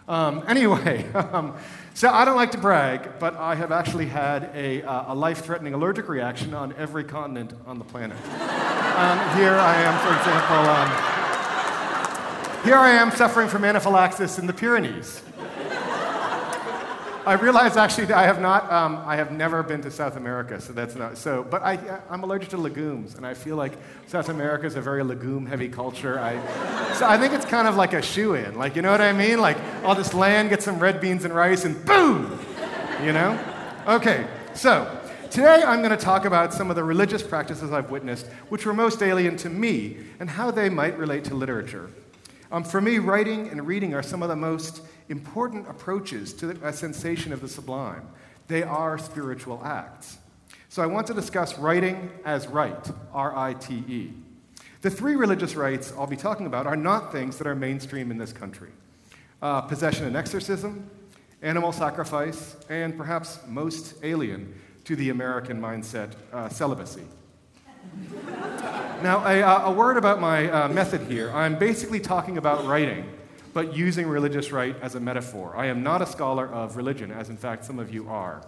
Um, 0.09 0.43
anyway, 0.47 1.09
um, 1.13 1.55
so 1.93 2.09
I 2.09 2.25
don't 2.25 2.35
like 2.35 2.51
to 2.51 2.57
brag, 2.57 3.19
but 3.19 3.35
I 3.35 3.55
have 3.55 3.71
actually 3.71 4.07
had 4.07 4.49
a, 4.55 4.81
uh, 4.81 5.13
a 5.13 5.15
life 5.15 5.45
threatening 5.45 5.73
allergic 5.73 6.09
reaction 6.09 6.53
on 6.53 6.73
every 6.77 7.03
continent 7.03 7.53
on 7.67 7.77
the 7.77 7.85
planet. 7.85 8.17
um, 8.25 9.19
here 9.37 9.53
I 9.53 9.75
am, 9.83 9.99
for 9.99 10.13
example, 10.17 10.57
um, 10.67 11.19
here 12.65 12.77
I 12.77 12.89
am 12.89 13.11
suffering 13.11 13.47
from 13.47 13.63
anaphylaxis 13.63 14.39
in 14.39 14.47
the 14.47 14.53
Pyrenees. 14.53 15.21
I 17.25 17.33
realize 17.33 17.77
actually 17.77 18.11
I 18.13 18.23
have 18.23 18.39
not, 18.41 18.71
um, 18.71 19.01
I 19.05 19.15
have 19.15 19.31
never 19.31 19.61
been 19.61 19.81
to 19.81 19.91
South 19.91 20.15
America, 20.15 20.59
so 20.61 20.73
that's 20.73 20.95
not, 20.95 21.17
so, 21.17 21.45
but 21.49 21.61
I, 21.61 21.99
I'm 22.09 22.23
allergic 22.23 22.49
to 22.49 22.57
legumes, 22.57 23.15
and 23.15 23.25
I 23.25 23.33
feel 23.33 23.55
like 23.55 23.73
South 24.07 24.29
America 24.29 24.65
is 24.65 24.75
a 24.75 24.81
very 24.81 25.03
legume 25.03 25.45
heavy 25.45 25.69
culture. 25.69 26.19
I, 26.19 26.33
so 26.93 27.07
I 27.07 27.17
think 27.17 27.33
it's 27.33 27.45
kind 27.45 27.67
of 27.67 27.75
like 27.75 27.93
a 27.93 28.01
shoe 28.01 28.35
in, 28.35 28.55
like, 28.55 28.75
you 28.75 28.81
know 28.81 28.91
what 28.91 29.01
I 29.01 29.13
mean? 29.13 29.39
Like, 29.39 29.57
I'll 29.83 29.95
just 29.95 30.13
land, 30.13 30.49
get 30.49 30.63
some 30.63 30.79
red 30.79 31.01
beans 31.01 31.25
and 31.25 31.35
rice, 31.35 31.65
and 31.65 31.83
boom! 31.85 32.39
You 33.03 33.13
know? 33.13 33.39
Okay, 33.87 34.25
so 34.53 34.95
Today, 35.29 35.61
I'm 35.63 35.83
going 35.83 35.91
to 35.91 35.97
talk 35.97 36.25
about 36.25 36.55
some 36.55 36.71
of 36.71 36.75
the 36.75 36.83
religious 36.83 37.21
practices 37.21 37.71
I've 37.71 37.91
witnessed 37.91 38.25
which 38.49 38.65
were 38.65 38.73
most 38.73 39.03
alien 39.03 39.37
to 39.37 39.49
me 39.49 39.97
and 40.19 40.27
how 40.27 40.49
they 40.49 40.69
might 40.69 40.97
relate 40.97 41.23
to 41.25 41.35
literature. 41.35 41.91
Um, 42.51 42.63
for 42.63 42.81
me, 42.81 42.97
writing 42.97 43.47
and 43.49 43.67
reading 43.67 43.93
are 43.93 44.01
some 44.01 44.23
of 44.23 44.29
the 44.29 44.35
most 44.35 44.81
important 45.09 45.67
approaches 45.67 46.33
to 46.33 46.51
a 46.63 46.71
sensation 46.71 47.33
of 47.33 47.41
the 47.41 47.47
sublime. 47.47 48.07
They 48.47 48.63
are 48.63 48.97
spiritual 48.97 49.61
acts. 49.65 50.19
So 50.69 50.83
I 50.83 50.85
want 50.85 51.07
to 51.07 51.13
discuss 51.13 51.57
writing 51.57 52.11
as 52.23 52.47
rite, 52.47 52.91
R 53.11 53.35
I 53.35 53.53
T 53.55 53.83
E. 53.87 54.13
The 54.81 54.89
three 54.89 55.15
religious 55.15 55.55
rites 55.55 55.91
I'll 55.97 56.07
be 56.07 56.15
talking 56.15 56.45
about 56.45 56.67
are 56.67 56.75
not 56.75 57.11
things 57.11 57.37
that 57.39 57.47
are 57.47 57.55
mainstream 57.55 58.11
in 58.11 58.17
this 58.17 58.31
country 58.31 58.69
uh, 59.41 59.61
possession 59.61 60.05
and 60.05 60.15
exorcism, 60.15 60.89
animal 61.41 61.71
sacrifice, 61.71 62.55
and 62.69 62.97
perhaps 62.97 63.39
most 63.47 63.95
alien 64.03 64.53
to 64.83 64.95
the 64.95 65.09
American 65.09 65.61
mindset, 65.61 66.11
uh, 66.33 66.49
celibacy. 66.49 67.03
now, 69.01 69.25
a, 69.25 69.69
a, 69.69 69.71
word 69.71 69.97
about 69.97 70.19
my 70.19 70.49
uh, 70.49 70.67
method 70.67 71.01
here. 71.01 71.31
I'm 71.31 71.57
basically 71.57 71.99
talking 71.99 72.37
about 72.37 72.65
writing 72.65 73.09
but 73.53 73.75
using 73.75 74.07
religious 74.07 74.51
right 74.51 74.75
as 74.81 74.95
a 74.95 74.99
metaphor. 74.99 75.55
I 75.55 75.67
am 75.67 75.83
not 75.83 76.01
a 76.01 76.05
scholar 76.05 76.47
of 76.47 76.75
religion, 76.77 77.11
as 77.11 77.29
in 77.29 77.37
fact 77.37 77.65
some 77.65 77.79
of 77.79 77.93
you 77.93 78.09
are. 78.09 78.41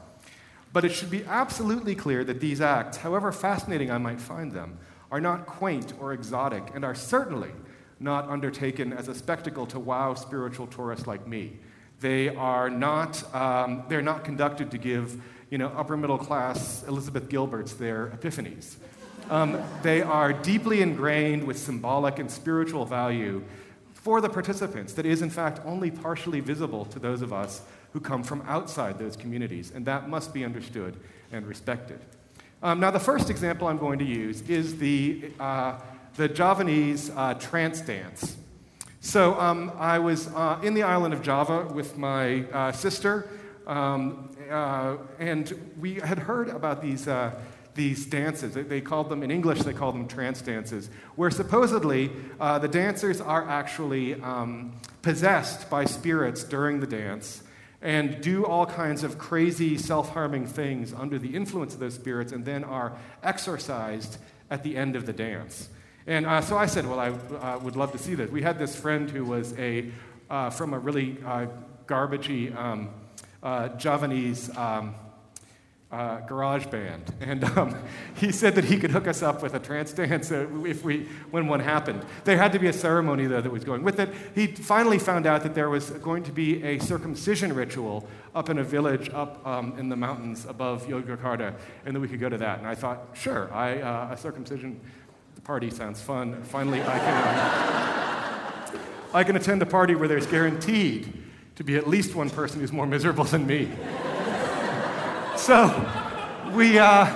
But 0.73 0.85
it 0.85 0.91
should 0.91 1.09
be 1.09 1.25
absolutely 1.25 1.95
clear 1.95 2.23
that 2.23 2.39
these 2.39 2.61
acts, 2.61 2.97
however 2.97 3.31
fascinating 3.31 3.91
I 3.91 3.97
might 3.97 4.21
find 4.21 4.51
them, 4.51 4.77
are 5.11 5.19
not 5.19 5.45
quaint 5.45 5.93
or 5.99 6.13
exotic 6.13 6.63
and 6.73 6.85
are 6.85 6.95
certainly 6.95 7.51
not 7.99 8.29
undertaken 8.29 8.93
as 8.93 9.07
a 9.07 9.15
spectacle 9.15 9.65
to 9.67 9.79
wow 9.79 10.13
spiritual 10.13 10.67
tourists 10.67 11.07
like 11.07 11.27
me. 11.27 11.59
They 11.99 12.29
are 12.29 12.69
not, 12.69 13.23
um, 13.35 13.83
they're 13.89 14.01
not 14.01 14.23
conducted 14.23 14.71
to 14.71 14.77
give 14.77 15.21
you 15.51 15.57
know, 15.57 15.67
upper 15.75 15.97
middle 15.97 16.17
class 16.17 16.83
Elizabeth 16.87 17.27
Gilberts 17.27 17.77
their 17.77 18.07
epiphanies. 18.07 18.75
Um, 19.29 19.61
they 19.83 20.01
are 20.01 20.33
deeply 20.33 20.81
ingrained 20.81 21.45
with 21.45 21.59
symbolic 21.59 22.19
and 22.19 22.31
spiritual 22.31 22.85
value 22.85 23.43
for 24.01 24.19
the 24.19 24.29
participants 24.29 24.93
that 24.93 25.05
is, 25.05 25.21
in 25.21 25.29
fact, 25.29 25.59
only 25.63 25.91
partially 25.91 26.39
visible 26.39 26.85
to 26.85 26.97
those 26.97 27.21
of 27.21 27.31
us 27.31 27.61
who 27.93 27.99
come 27.99 28.23
from 28.23 28.41
outside 28.47 28.97
those 28.97 29.15
communities, 29.15 29.71
and 29.75 29.85
that 29.85 30.09
must 30.09 30.33
be 30.33 30.43
understood 30.43 30.97
and 31.31 31.45
respected. 31.45 31.99
Um, 32.63 32.79
now, 32.79 32.89
the 32.89 32.99
first 32.99 33.29
example 33.29 33.67
I'm 33.67 33.77
going 33.77 33.99
to 33.99 34.05
use 34.05 34.41
is 34.49 34.77
the, 34.77 35.31
uh, 35.39 35.79
the 36.15 36.27
Javanese 36.27 37.11
uh, 37.15 37.35
trance 37.35 37.81
dance. 37.81 38.37
So, 39.01 39.39
um, 39.39 39.71
I 39.77 39.99
was 39.99 40.27
uh, 40.29 40.59
in 40.63 40.73
the 40.73 40.83
island 40.83 41.13
of 41.13 41.21
Java 41.21 41.71
with 41.71 41.95
my 41.97 42.41
uh, 42.51 42.71
sister, 42.71 43.27
um, 43.67 44.31
uh, 44.49 44.97
and 45.19 45.73
we 45.79 45.95
had 45.95 46.17
heard 46.17 46.49
about 46.49 46.81
these 46.81 47.07
uh, 47.07 47.31
these 47.75 48.05
dances. 48.05 48.53
They 48.53 48.81
called 48.81 49.09
them, 49.09 49.23
in 49.23 49.31
English, 49.31 49.59
they 49.59 49.73
called 49.73 49.95
them 49.95 50.07
trance 50.07 50.41
dances, 50.41 50.89
where 51.15 51.31
supposedly 51.31 52.11
uh, 52.39 52.59
the 52.59 52.67
dancers 52.67 53.21
are 53.21 53.47
actually 53.47 54.15
um, 54.15 54.73
possessed 55.01 55.69
by 55.69 55.85
spirits 55.85 56.43
during 56.43 56.79
the 56.79 56.87
dance 56.87 57.43
and 57.81 58.21
do 58.21 58.45
all 58.45 58.65
kinds 58.65 59.03
of 59.03 59.17
crazy, 59.17 59.77
self 59.77 60.09
harming 60.09 60.45
things 60.45 60.93
under 60.93 61.17
the 61.17 61.35
influence 61.35 61.73
of 61.73 61.79
those 61.79 61.95
spirits 61.95 62.31
and 62.31 62.45
then 62.45 62.63
are 62.63 62.95
exorcised 63.23 64.17
at 64.49 64.63
the 64.63 64.77
end 64.77 64.95
of 64.95 65.05
the 65.05 65.13
dance. 65.13 65.69
And 66.05 66.25
uh, 66.25 66.41
so 66.41 66.57
I 66.57 66.65
said, 66.65 66.85
Well, 66.87 66.99
I 66.99 67.09
uh, 67.09 67.59
would 67.59 67.75
love 67.75 67.91
to 67.93 67.97
see 67.97 68.15
this. 68.15 68.29
We 68.29 68.41
had 68.41 68.59
this 68.59 68.75
friend 68.75 69.09
who 69.09 69.25
was 69.25 69.57
a, 69.57 69.91
uh, 70.29 70.49
from 70.49 70.73
a 70.73 70.79
really 70.79 71.17
uh, 71.25 71.47
garbagey 71.87 72.55
um, 72.55 72.89
uh, 73.41 73.69
Javanese. 73.69 74.55
Um, 74.55 74.95
uh, 75.91 76.21
garage 76.21 76.65
band. 76.67 77.13
And 77.21 77.43
um, 77.43 77.75
he 78.15 78.31
said 78.31 78.55
that 78.55 78.65
he 78.65 78.77
could 78.77 78.91
hook 78.91 79.07
us 79.07 79.21
up 79.21 79.41
with 79.41 79.53
a 79.53 79.59
trance 79.59 79.93
dance 79.93 80.31
if 80.31 80.83
we, 80.83 81.07
when 81.29 81.47
one 81.47 81.59
happened. 81.59 82.03
There 82.25 82.35
had 82.35 82.51
to 82.53 82.59
be 82.59 82.67
a 82.67 82.73
ceremony, 82.73 83.25
though, 83.25 83.41
that 83.41 83.51
was 83.51 83.63
going 83.63 83.83
with 83.83 83.99
it. 83.99 84.09
He 84.35 84.47
finally 84.47 84.99
found 84.99 85.25
out 85.25 85.43
that 85.43 85.53
there 85.53 85.69
was 85.69 85.91
going 85.91 86.23
to 86.23 86.31
be 86.31 86.61
a 86.63 86.79
circumcision 86.79 87.53
ritual 87.53 88.07
up 88.35 88.49
in 88.49 88.57
a 88.57 88.63
village 88.63 89.09
up 89.13 89.45
um, 89.45 89.77
in 89.77 89.87
the 89.87 89.95
mountains 89.95 90.45
above 90.45 90.87
Yogyakarta, 90.87 91.53
and 91.85 91.95
that 91.95 91.99
we 91.99 92.07
could 92.07 92.19
go 92.19 92.27
to 92.27 92.37
that. 92.37 92.59
And 92.59 92.67
I 92.67 92.75
thought, 92.75 93.09
sure, 93.13 93.53
I, 93.53 93.79
uh, 93.79 94.13
a 94.13 94.17
circumcision 94.17 94.79
party 95.43 95.69
sounds 95.69 96.01
fun. 96.01 96.43
Finally, 96.43 96.81
I 96.81 96.99
can, 96.99 97.23
uh, 97.23 98.79
I 99.13 99.23
can 99.23 99.35
attend 99.35 99.61
a 99.61 99.65
party 99.65 99.95
where 99.95 100.07
there's 100.07 100.27
guaranteed 100.27 101.13
to 101.55 101.63
be 101.63 101.77
at 101.77 101.87
least 101.87 102.15
one 102.15 102.29
person 102.29 102.59
who's 102.59 102.71
more 102.71 102.87
miserable 102.87 103.23
than 103.25 103.45
me 103.45 103.69
so 105.41 105.65
we, 106.53 106.77
uh, 106.77 107.11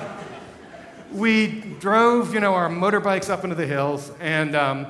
we 1.11 1.61
drove, 1.79 2.33
you 2.33 2.39
know, 2.39 2.55
our 2.55 2.69
motorbikes 2.69 3.29
up 3.29 3.43
into 3.43 3.55
the 3.55 3.67
hills 3.67 4.11
and, 4.19 4.55
um, 4.55 4.87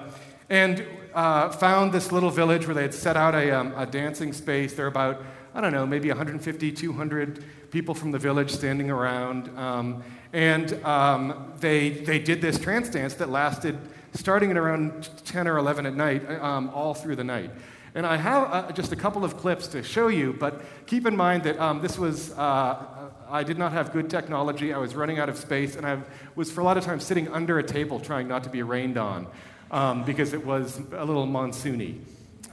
and 0.50 0.86
uh, 1.13 1.50
found 1.50 1.92
this 1.92 2.13
little 2.13 2.30
village 2.30 2.65
where 2.65 2.74
they 2.74 2.84
had 2.84 2.94
set 2.94 3.18
out 3.18 3.36
a, 3.36 3.51
um, 3.51 3.74
a 3.75 3.86
dancing 3.86 4.32
space. 4.32 4.72
There 4.74 4.86
were 4.86 4.89
about, 4.89 5.22
I 5.54 5.60
don't 5.60 5.74
know, 5.74 5.86
maybe 5.86 6.08
150, 6.08 6.72
200 6.72 7.44
people 7.72 7.94
from 7.94 8.12
the 8.12 8.20
village 8.20 8.51
standing 8.51 8.89
around. 8.89 9.50
Um, 9.58 10.01
and 10.32 10.74
um, 10.86 11.51
they, 11.60 11.89
they 11.89 12.20
did 12.20 12.42
this 12.42 12.58
trance 12.58 12.88
dance 12.88 13.15
that 13.15 13.30
lasted 13.30 13.77
starting 14.13 14.50
at 14.50 14.56
around 14.56 15.10
10 15.25 15.46
or 15.46 15.58
11 15.58 15.86
at 15.86 15.94
night, 15.94 16.30
um, 16.42 16.70
all 16.70 16.94
through 16.94 17.18
the 17.18 17.24
night. 17.25 17.51
And 17.96 18.05
I 18.05 18.18
have 18.18 18.51
uh, 18.51 18.72
just 18.74 18.92
a 18.92 18.96
couple 18.98 19.24
of 19.24 19.38
clips 19.38 19.68
to 19.68 19.81
show 19.81 20.10
you, 20.10 20.33
but 20.33 20.62
keep 20.86 21.07
in 21.07 21.16
mind 21.16 21.44
that 21.44 21.57
um, 21.57 21.81
this 21.81 21.98
was, 21.98 22.33
uh, 22.33 22.86
I 23.29 23.44
did 23.44 23.57
not 23.57 23.72
have 23.72 23.92
good 23.92 24.09
technology. 24.09 24.74
I 24.74 24.77
was 24.77 24.96
running 24.96 25.20
out 25.20 25.29
of 25.29 25.38
space, 25.38 25.75
and 25.75 25.85
I 25.85 26.01
was 26.35 26.51
for 26.51 26.61
a 26.61 26.64
lot 26.64 26.77
of 26.77 26.83
times 26.83 27.03
sitting 27.03 27.27
under 27.29 27.59
a 27.59 27.64
table 27.64 28.00
trying 28.00 28.27
not 28.27 28.44
to 28.44 28.50
be 28.50 28.64
rained 28.64 28.98
on 28.98 29.27
um, 29.72 30.03
because 30.03 30.33
it 30.33 30.46
was 30.46 30.79
a 30.94 31.03
little 31.05 31.27
monsoony. 31.27 32.00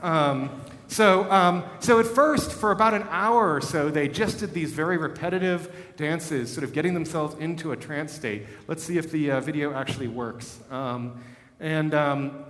Um, 0.01 0.61
so, 0.87 1.31
um, 1.31 1.63
so 1.79 1.99
at 1.99 2.05
first, 2.05 2.51
for 2.51 2.71
about 2.71 2.93
an 2.93 3.05
hour 3.09 3.55
or 3.55 3.61
so, 3.61 3.89
they 3.89 4.07
just 4.07 4.39
did 4.39 4.53
these 4.53 4.71
very 4.71 4.97
repetitive 4.97 5.93
dances, 5.95 6.51
sort 6.51 6.63
of 6.63 6.73
getting 6.73 6.93
themselves 6.93 7.35
into 7.39 7.71
a 7.71 7.77
trance 7.77 8.11
state. 8.11 8.45
Let's 8.67 8.83
see 8.83 8.97
if 8.97 9.11
the 9.11 9.31
uh, 9.31 9.41
video 9.41 9.73
actually 9.73 10.07
works. 10.07 10.59
Um, 10.69 11.21
and 11.59 11.93
um, 11.93 12.45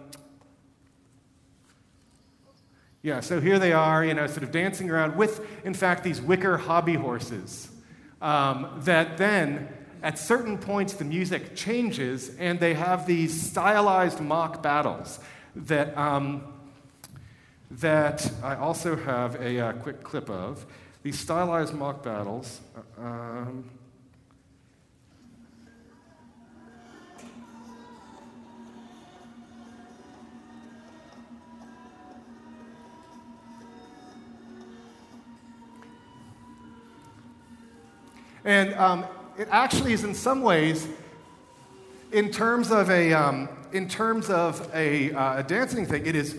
yeah, 3.01 3.19
so 3.19 3.39
here 3.39 3.59
they 3.59 3.73
are, 3.73 4.03
you 4.03 4.13
know, 4.13 4.27
sort 4.27 4.43
of 4.43 4.51
dancing 4.51 4.89
around 4.89 5.15
with, 5.15 5.45
in 5.63 5.73
fact, 5.73 6.03
these 6.03 6.21
wicker 6.21 6.57
hobby 6.57 6.95
horses. 6.95 7.69
Um, 8.23 8.79
that 8.85 9.17
then, 9.17 9.67
at 10.01 10.17
certain 10.17 10.57
points, 10.57 10.93
the 10.93 11.03
music 11.03 11.55
changes 11.55 12.31
and 12.39 12.57
they 12.57 12.73
have 12.73 13.05
these 13.05 13.49
stylized 13.49 14.21
mock 14.21 14.63
battles 14.63 15.19
that, 15.57 15.95
um, 15.97 16.41
that 17.69 18.31
I 18.41 18.55
also 18.55 18.95
have 18.95 19.35
a 19.35 19.59
uh, 19.59 19.73
quick 19.73 20.03
clip 20.03 20.29
of. 20.29 20.65
These 21.03 21.19
stylized 21.19 21.73
mock 21.73 22.01
battles. 22.01 22.61
Uh, 22.97 23.01
um, 23.01 23.69
And 38.45 38.73
um, 38.75 39.05
it 39.37 39.47
actually 39.51 39.93
is, 39.93 40.03
in 40.03 40.13
some 40.13 40.41
ways, 40.41 40.87
in 42.11 42.29
terms 42.29 42.71
of 42.71 42.89
a, 42.89 43.13
um, 43.13 43.49
in 43.71 43.87
terms 43.87 44.29
of 44.29 44.69
a, 44.73 45.13
uh, 45.13 45.39
a, 45.39 45.43
dancing 45.43 45.85
thing, 45.85 46.05
it 46.05 46.15
is, 46.15 46.37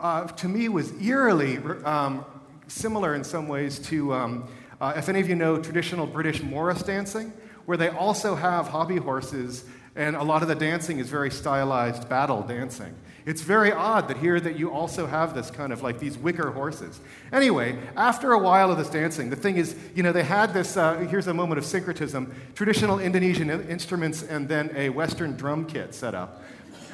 uh, 0.00 0.26
to 0.26 0.48
me, 0.48 0.68
was 0.68 0.92
eerily 1.00 1.58
um, 1.84 2.24
similar 2.68 3.14
in 3.14 3.22
some 3.22 3.48
ways 3.48 3.78
to, 3.80 4.14
um, 4.14 4.48
uh, 4.80 4.94
if 4.96 5.08
any 5.08 5.20
of 5.20 5.28
you 5.28 5.34
know 5.34 5.60
traditional 5.60 6.06
British 6.06 6.42
Morris 6.42 6.82
dancing, 6.82 7.32
where 7.66 7.76
they 7.76 7.88
also 7.88 8.34
have 8.34 8.68
hobby 8.68 8.96
horses, 8.96 9.64
and 9.94 10.16
a 10.16 10.22
lot 10.22 10.42
of 10.42 10.48
the 10.48 10.54
dancing 10.54 10.98
is 10.98 11.08
very 11.08 11.30
stylized 11.30 12.08
battle 12.08 12.42
dancing. 12.42 12.94
It's 13.24 13.42
very 13.42 13.72
odd 13.72 14.08
that 14.08 14.16
here 14.16 14.40
that 14.40 14.58
you 14.58 14.70
also 14.70 15.06
have 15.06 15.34
this 15.34 15.50
kind 15.50 15.72
of 15.72 15.82
like 15.82 15.98
these 15.98 16.18
wicker 16.18 16.50
horses. 16.50 17.00
Anyway, 17.32 17.78
after 17.96 18.32
a 18.32 18.38
while 18.38 18.70
of 18.70 18.78
this 18.78 18.90
dancing, 18.90 19.30
the 19.30 19.36
thing 19.36 19.56
is, 19.56 19.76
you 19.94 20.02
know, 20.02 20.12
they 20.12 20.24
had 20.24 20.52
this, 20.52 20.76
uh, 20.76 20.96
here's 20.98 21.28
a 21.28 21.34
moment 21.34 21.58
of 21.58 21.64
syncretism, 21.64 22.34
traditional 22.54 22.98
Indonesian 22.98 23.50
instruments 23.68 24.22
and 24.22 24.48
then 24.48 24.70
a 24.74 24.88
Western 24.88 25.36
drum 25.36 25.66
kit 25.66 25.94
set 25.94 26.14
up. 26.14 26.42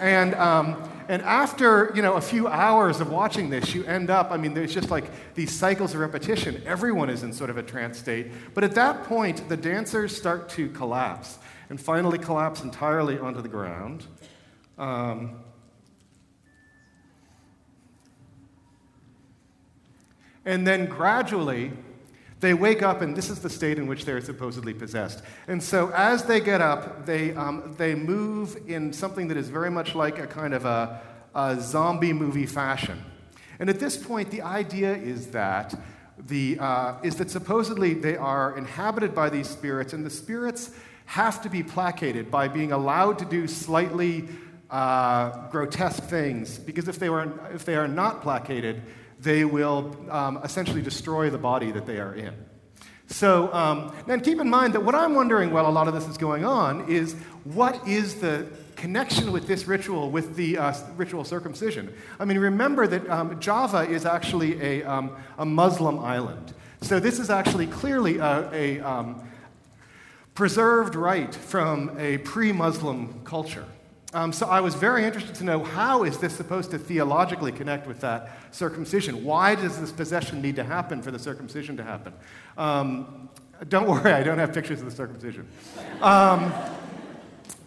And, 0.01 0.35
um, 0.35 0.91
and 1.09 1.23
after, 1.23 1.91
you 1.95 2.03
know, 2.03 2.14
a 2.14 2.21
few 2.21 2.47
hours 2.47 3.01
of 3.01 3.11
watching 3.11 3.51
this, 3.51 3.75
you 3.75 3.85
end 3.85 4.11
up, 4.11 4.31
I 4.31 4.37
mean, 4.37 4.55
there's 4.55 4.73
just 4.73 4.91
like 4.91 5.35
these 5.35 5.51
cycles 5.51 5.95
of 5.95 6.01
repetition. 6.01 6.62
Everyone 6.67 7.11
is 7.11 7.23
in 7.23 7.33
sort 7.33 7.51
of 7.51 7.57
a 7.57 7.62
trance 7.62 7.99
state. 7.99 8.29
But 8.55 8.64
at 8.64 8.75
that 8.75 9.05
point, 9.05 9.49
the 9.49 9.57
dancers 9.57 10.17
start 10.17 10.49
to 10.51 10.69
collapse 10.69 11.38
and 11.71 11.81
finally 11.81 12.19
collapse 12.19 12.62
entirely 12.62 13.19
onto 13.19 13.43
the 13.43 13.49
ground. 13.49 14.05
Um, 14.79 15.41
And 20.49 20.67
then 20.67 20.87
gradually, 20.87 21.73
they 22.41 22.55
wake 22.55 22.81
up, 22.81 23.03
and 23.03 23.15
this 23.15 23.29
is 23.29 23.41
the 23.41 23.51
state 23.51 23.77
in 23.77 23.87
which 23.87 24.07
they're 24.07 24.23
supposedly 24.23 24.73
possessed. 24.73 25.23
And 25.47 25.63
so, 25.63 25.93
as 25.95 26.25
they 26.25 26.41
get 26.41 26.63
up, 26.63 27.05
they, 27.05 27.35
um, 27.35 27.75
they 27.77 27.95
move 27.95 28.57
in 28.67 28.95
something 28.95 29.29
that 29.29 29.37
is 29.37 29.51
very 29.51 29.71
much 29.71 29.95
like 29.95 30.19
a 30.19 30.27
kind 30.27 30.55
of 30.55 30.65
a, 30.65 31.03
a 31.35 31.61
zombie 31.61 32.15
movie 32.15 32.47
fashion. 32.47 32.99
And 33.59 33.69
at 33.69 33.79
this 33.79 33.99
point, 33.99 34.31
the 34.31 34.41
idea 34.41 34.95
is 34.95 35.27
that 35.33 35.79
the, 36.27 36.57
uh, 36.59 36.95
is 37.03 37.17
that 37.17 37.31
supposedly 37.31 37.93
they 37.93 38.17
are 38.17 38.57
inhabited 38.57 39.15
by 39.15 39.29
these 39.29 39.51
spirits, 39.51 39.93
and 39.93 40.03
the 40.03 40.11
spirits 40.11 40.71
have 41.05 41.43
to 41.43 41.51
be 41.51 41.63
placated 41.63 42.31
by 42.31 42.49
being 42.49 42.73
allowed 42.73 43.19
to 43.19 43.27
do 43.27 43.47
slightly 43.47 44.27
uh, 44.71 45.49
grotesque 45.51 46.05
things, 46.05 46.59
because 46.59 46.89
if 46.89 46.99
they, 46.99 47.11
were, 47.11 47.31
if 47.53 47.67
they 47.67 47.75
are 47.75 47.89
not 47.89 48.23
placated, 48.23 48.81
they 49.20 49.44
will 49.44 49.96
um, 50.11 50.38
essentially 50.44 50.83
destroy 50.83 51.31
the 51.31 51.38
body 51.38 51.70
that 51.72 51.87
they 51.87 51.98
are 51.98 52.14
in. 52.14 52.35
So, 53.09 53.52
um, 53.54 53.92
keep 54.20 54.38
in 54.38 54.50
mind 54.50 54.74
that 54.74 54.85
what 54.85 54.94
I'm 54.94 55.14
wondering 55.14 55.50
while 55.50 55.66
a 55.66 55.72
lot 55.72 55.88
of 55.88 55.94
this 55.94 56.07
is 56.07 56.18
going 56.18 56.44
on 56.44 56.90
is 56.90 57.14
what 57.44 57.88
is 57.88 58.16
the 58.16 58.46
connection 58.76 59.33
with 59.33 59.46
this 59.46 59.66
ritual, 59.66 60.11
with 60.11 60.37
the 60.37 60.59
uh, 60.59 60.74
ritual 60.96 61.24
circumcision? 61.24 61.92
I 62.20 62.26
mean, 62.26 62.38
remember 62.38 62.87
that 62.87 63.09
um, 63.09 63.40
Java 63.40 63.88
is 63.88 64.04
actually 64.04 64.61
a, 64.61 64.83
um, 64.85 65.16
a 65.38 65.46
Muslim 65.46 65.98
island. 66.00 66.52
So, 66.83 67.00
this 67.00 67.18
is 67.18 67.31
actually 67.31 67.66
clearly 67.66 68.18
a, 68.18 68.52
a 68.52 68.81
um, 68.81 69.26
preserved 70.35 70.94
right 70.94 71.35
from 71.35 71.96
a 71.98 72.18
pre 72.18 72.52
Muslim 72.52 73.22
culture. 73.24 73.64
Um, 74.14 74.33
so 74.33 74.47
I 74.47 74.61
was 74.61 74.75
very 74.75 75.05
interested 75.05 75.35
to 75.37 75.44
know 75.44 75.62
how 75.62 76.05
is 76.05 76.16
this 76.16 76.35
supposed 76.35 76.71
to 76.71 76.79
theologically 76.79 77.53
connect 77.53 77.87
with 77.87 78.01
that 78.01 78.31
circumcision? 78.53 79.23
Why 79.23 79.55
does 79.55 79.79
this 79.79 79.92
possession 79.92 80.40
need 80.40 80.57
to 80.57 80.64
happen 80.64 81.03
for 81.03 81.11
the 81.11 81.18
circumcision 81.18 81.77
to 81.77 81.85
happen? 81.85 82.14
Um, 82.57 83.29
don't 83.68 83.87
worry, 83.88 84.12
I 84.12 84.23
don't 84.23 84.38
have 84.38 84.55
pictures 84.55 84.81
of 84.81 84.87
the 84.87 84.97
circumcision. 84.97 85.47
Um, 86.01 86.51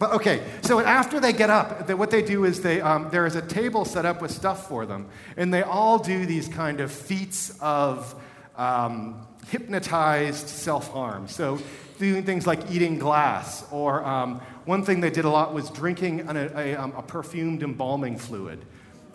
but 0.00 0.14
okay, 0.14 0.42
so 0.62 0.80
after 0.80 1.20
they 1.20 1.32
get 1.32 1.48
up, 1.48 1.88
what 1.90 2.10
they 2.10 2.22
do 2.22 2.44
is 2.44 2.60
they, 2.60 2.80
um, 2.80 3.08
there 3.12 3.24
is 3.24 3.36
a 3.36 3.42
table 3.42 3.84
set 3.84 4.04
up 4.04 4.20
with 4.20 4.32
stuff 4.32 4.68
for 4.68 4.84
them, 4.84 5.08
and 5.36 5.54
they 5.54 5.62
all 5.62 5.96
do 5.96 6.26
these 6.26 6.48
kind 6.48 6.80
of 6.80 6.90
feats 6.90 7.56
of 7.60 8.20
um, 8.56 9.28
hypnotized 9.48 10.48
self 10.48 10.92
harm. 10.92 11.28
So 11.28 11.58
doing 11.98 12.24
things 12.24 12.46
like 12.46 12.70
eating 12.70 12.98
glass, 12.98 13.64
or 13.70 14.04
um, 14.04 14.40
one 14.64 14.84
thing 14.84 15.00
they 15.00 15.10
did 15.10 15.24
a 15.24 15.30
lot 15.30 15.54
was 15.54 15.70
drinking 15.70 16.20
an, 16.20 16.36
a, 16.36 16.46
a, 16.56 16.74
um, 16.74 16.92
a, 16.96 17.02
perfumed 17.02 17.62
embalming 17.62 18.18
fluid, 18.18 18.64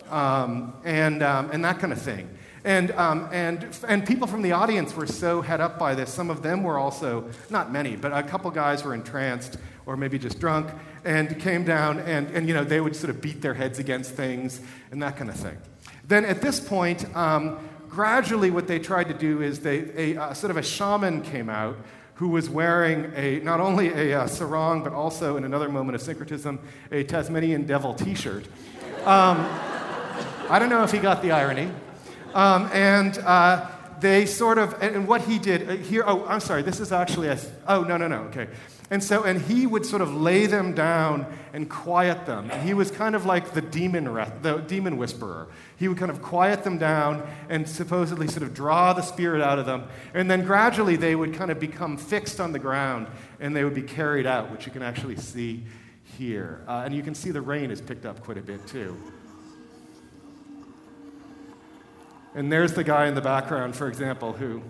um, 0.10 0.74
and, 0.86 1.22
um, 1.22 1.50
and 1.52 1.66
that 1.66 1.80
kind 1.80 1.92
of 1.92 2.02
thing. 2.02 2.30
And, 2.64 2.92
um, 2.92 3.30
and, 3.32 3.66
and 3.88 4.06
people 4.06 4.28
from 4.28 4.42
the 4.42 4.52
audience 4.52 4.96
were 4.96 5.08
so 5.08 5.42
head 5.42 5.62
up 5.62 5.80
by 5.80 5.96
this. 5.96 6.14
Some 6.14 6.30
of 6.30 6.44
them 6.44 6.64
were 6.64 6.78
also, 6.78 7.30
not 7.50 7.72
many, 7.72 7.96
but 7.96 8.12
a 8.12 8.24
couple 8.24 8.52
guys 8.52 8.84
were 8.84 8.94
entranced 8.94 9.58
or 9.86 9.96
maybe 9.96 10.20
just 10.20 10.40
drunk 10.40 10.70
and 11.06 11.40
came 11.40 11.64
down 11.64 12.00
and, 12.00 12.30
and 12.32 12.46
you 12.48 12.54
know, 12.54 12.66
they 12.66 12.82
would 12.82 12.96
sort 12.96 13.10
of 13.10 13.22
beat 13.22 13.42
their 13.42 13.54
heads 13.54 13.80
against 13.80 14.12
things 14.12 14.60
and 14.92 15.02
that 15.02 15.16
kind 15.16 15.30
of 15.30 15.38
thing. 15.38 15.58
Then 16.08 16.26
at 16.26 16.42
this 16.42 16.60
point, 16.60 17.06
um, 17.16 17.58
gradually 17.98 18.52
what 18.52 18.68
they 18.68 18.78
tried 18.78 19.08
to 19.08 19.14
do 19.16 19.42
is 19.42 19.62
they, 19.62 20.16
a, 20.18 20.36
sort 20.36 20.52
of 20.52 20.58
a 20.58 20.62
shaman 20.62 21.20
came 21.20 21.50
out 21.50 21.76
who 22.14 22.28
was 22.28 22.48
wearing 22.48 23.12
a, 23.16 23.40
not 23.40 23.60
only 23.60 23.88
a 23.88 24.22
uh, 24.22 24.28
sarong, 24.28 24.84
but 24.84 24.94
also, 24.94 25.36
in 25.36 25.44
another 25.44 25.68
moment 25.68 25.96
of 25.96 26.02
syncretism, 26.04 26.60
a 26.92 27.04
Tasmanian 27.06 27.66
devil 27.66 27.96
t 27.96 28.14
shirt. 28.14 28.46
Um, 29.04 29.40
I 30.48 30.60
don't 30.60 30.70
know 30.70 30.84
if 30.84 30.92
he 30.92 31.00
got 31.00 31.24
the 31.24 31.32
irony. 31.32 31.72
Um, 32.36 32.70
and 32.72 33.18
uh, 33.18 33.68
they 34.00 34.28
sort 34.28 34.60
of, 34.60 34.80
and 34.80 35.08
what 35.08 35.22
he 35.22 35.40
did 35.40 35.68
uh, 35.68 35.78
here, 35.78 36.04
oh, 36.06 36.24
I'm 36.28 36.40
sorry, 36.40 36.62
this 36.62 36.80
is 36.80 36.92
actually 36.92 37.30
a, 37.30 37.40
oh, 37.68 37.82
no, 37.82 37.98
no, 37.98 38.08
no, 38.08 38.18
okay. 38.26 38.48
And 38.90 39.04
so, 39.04 39.24
and 39.24 39.42
he 39.42 39.68
would 39.68 39.86
sort 39.86 40.02
of 40.02 40.14
lay 40.14 40.46
them 40.46 40.74
down 40.74 41.26
and 41.52 41.70
quiet 41.70 42.26
them. 42.26 42.50
And 42.50 42.66
he 42.66 42.74
was 42.74 42.90
kind 42.90 43.16
of 43.16 43.26
like 43.26 43.52
the 43.52 43.62
demon, 43.62 44.06
the 44.42 44.64
demon 44.66 44.96
whisperer. 44.96 45.50
He 45.76 45.90
would 45.90 45.98
kind 45.98 46.10
of 46.10 46.22
quiet 46.22 46.64
them 46.64 46.78
down 46.78 47.28
and 47.50 47.68
supposedly 47.68 48.30
sort 48.30 48.44
of 48.44 48.54
draw 48.54 48.94
the 48.94 49.02
spirit 49.02 49.42
out 49.42 49.60
of 49.60 49.66
them. 49.66 49.84
And 50.14 50.32
then 50.32 50.46
gradually 50.46 50.96
they 50.96 51.16
would 51.16 51.34
kind 51.34 51.52
of 51.52 51.60
become 51.60 51.98
fixed 51.98 52.40
on 52.40 52.54
the 52.54 52.60
ground 52.60 53.08
and 53.42 53.54
they 53.54 53.66
would 53.66 53.76
be 53.76 53.82
carried 53.82 54.26
out, 54.26 54.52
which 54.52 54.66
you 54.66 54.72
can 54.72 54.84
actually 54.84 55.18
see 55.18 55.66
here. 56.18 56.64
Uh, 56.66 56.84
and 56.86 56.96
you 56.96 57.04
can 57.04 57.14
see 57.14 57.32
the 57.32 57.42
rain 57.42 57.70
has 57.72 57.82
picked 57.82 58.06
up 58.06 58.24
quite 58.24 58.38
a 58.38 58.42
bit 58.42 58.66
too. 58.68 58.96
And 62.36 62.50
there's 62.50 62.74
the 62.74 62.86
guy 62.86 63.08
in 63.08 63.16
the 63.16 63.22
background, 63.22 63.76
for 63.76 63.88
example, 63.90 64.32
who 64.32 64.62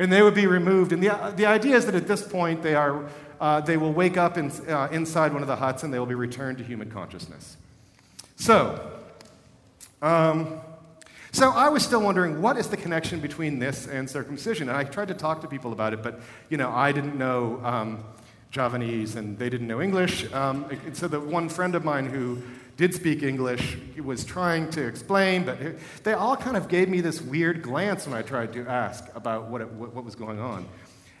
and 0.00 0.10
they 0.10 0.22
would 0.22 0.34
be 0.34 0.46
removed. 0.46 0.92
And 0.92 1.02
the, 1.02 1.34
the 1.36 1.44
idea 1.44 1.76
is 1.76 1.84
that 1.84 1.94
at 1.94 2.08
this 2.08 2.26
point, 2.26 2.62
they, 2.62 2.74
are, 2.74 3.06
uh, 3.38 3.60
they 3.60 3.76
will 3.76 3.92
wake 3.92 4.16
up 4.16 4.38
in, 4.38 4.50
uh, 4.66 4.88
inside 4.90 5.34
one 5.34 5.42
of 5.42 5.48
the 5.48 5.56
huts 5.56 5.82
and 5.82 5.92
they 5.92 5.98
will 5.98 6.06
be 6.06 6.14
returned 6.14 6.56
to 6.56 6.64
human 6.64 6.90
consciousness. 6.90 7.58
So, 8.36 8.80
um, 10.00 10.58
so 11.32 11.50
I 11.50 11.68
was 11.68 11.84
still 11.84 12.00
wondering 12.00 12.40
what 12.40 12.56
is 12.56 12.68
the 12.68 12.78
connection 12.78 13.20
between 13.20 13.58
this 13.58 13.86
and 13.86 14.08
circumcision? 14.08 14.70
And 14.70 14.78
I 14.78 14.84
tried 14.84 15.08
to 15.08 15.14
talk 15.14 15.42
to 15.42 15.48
people 15.48 15.70
about 15.72 15.92
it, 15.92 16.02
but 16.02 16.20
you 16.48 16.56
know, 16.56 16.70
I 16.70 16.92
didn't 16.92 17.18
know 17.18 17.60
um, 17.62 18.02
Javanese 18.50 19.16
and 19.16 19.38
they 19.38 19.50
didn't 19.50 19.66
know 19.66 19.82
English. 19.82 20.32
Um, 20.32 20.64
so 20.94 21.08
the 21.08 21.20
one 21.20 21.50
friend 21.50 21.74
of 21.74 21.84
mine 21.84 22.06
who 22.06 22.38
did 22.80 22.94
speak 22.94 23.22
English, 23.22 23.76
was 24.02 24.24
trying 24.24 24.70
to 24.70 24.86
explain, 24.86 25.44
but 25.44 25.58
they 26.02 26.14
all 26.14 26.34
kind 26.34 26.56
of 26.56 26.66
gave 26.66 26.88
me 26.88 27.02
this 27.02 27.20
weird 27.20 27.60
glance 27.60 28.06
when 28.06 28.16
I 28.16 28.22
tried 28.22 28.54
to 28.54 28.66
ask 28.66 29.04
about 29.14 29.48
what, 29.48 29.60
it, 29.60 29.70
what 29.70 30.02
was 30.02 30.14
going 30.14 30.40
on. 30.40 30.66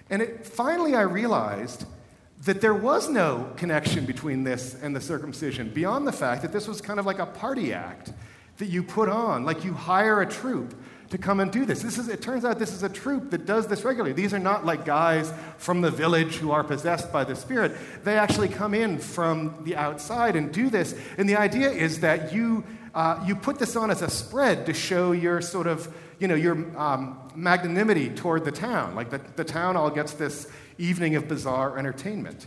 And 0.08 0.22
it, 0.22 0.46
finally, 0.46 0.94
I 0.94 1.02
realized 1.02 1.84
that 2.46 2.62
there 2.62 2.72
was 2.72 3.10
no 3.10 3.52
connection 3.58 4.06
between 4.06 4.42
this 4.42 4.74
and 4.80 4.96
the 4.96 5.02
circumcision 5.02 5.68
beyond 5.68 6.06
the 6.06 6.12
fact 6.12 6.40
that 6.40 6.52
this 6.52 6.66
was 6.66 6.80
kind 6.80 6.98
of 6.98 7.04
like 7.04 7.18
a 7.18 7.26
party 7.26 7.74
act 7.74 8.14
that 8.56 8.68
you 8.68 8.82
put 8.82 9.10
on, 9.10 9.44
like 9.44 9.62
you 9.62 9.74
hire 9.74 10.22
a 10.22 10.26
troupe 10.26 10.74
to 11.10 11.18
come 11.18 11.40
and 11.40 11.50
do 11.50 11.64
this. 11.64 11.82
This 11.82 11.98
is, 11.98 12.08
it 12.08 12.22
turns 12.22 12.44
out 12.44 12.58
this 12.58 12.72
is 12.72 12.82
a 12.82 12.88
troupe 12.88 13.30
that 13.30 13.44
does 13.44 13.66
this 13.66 13.84
regularly. 13.84 14.12
These 14.12 14.32
are 14.32 14.38
not 14.38 14.64
like 14.64 14.84
guys 14.84 15.32
from 15.58 15.80
the 15.80 15.90
village 15.90 16.36
who 16.36 16.52
are 16.52 16.64
possessed 16.64 17.12
by 17.12 17.24
the 17.24 17.34
Spirit. 17.34 17.76
They 18.04 18.16
actually 18.16 18.48
come 18.48 18.74
in 18.74 18.98
from 18.98 19.62
the 19.64 19.76
outside 19.76 20.36
and 20.36 20.52
do 20.52 20.70
this. 20.70 20.94
And 21.18 21.28
the 21.28 21.36
idea 21.36 21.70
is 21.70 22.00
that 22.00 22.32
you, 22.32 22.64
uh, 22.94 23.22
you 23.26 23.34
put 23.34 23.58
this 23.58 23.74
on 23.74 23.90
as 23.90 24.02
a 24.02 24.08
spread 24.08 24.66
to 24.66 24.72
show 24.72 25.10
your 25.10 25.40
sort 25.40 25.66
of, 25.66 25.92
you 26.20 26.28
know, 26.28 26.36
your 26.36 26.54
um, 26.78 27.18
magnanimity 27.34 28.10
toward 28.10 28.44
the 28.44 28.52
town. 28.52 28.94
Like 28.94 29.10
the, 29.10 29.20
the 29.34 29.44
town 29.44 29.76
all 29.76 29.90
gets 29.90 30.12
this 30.12 30.46
evening 30.78 31.16
of 31.16 31.26
bizarre 31.26 31.76
entertainment. 31.76 32.46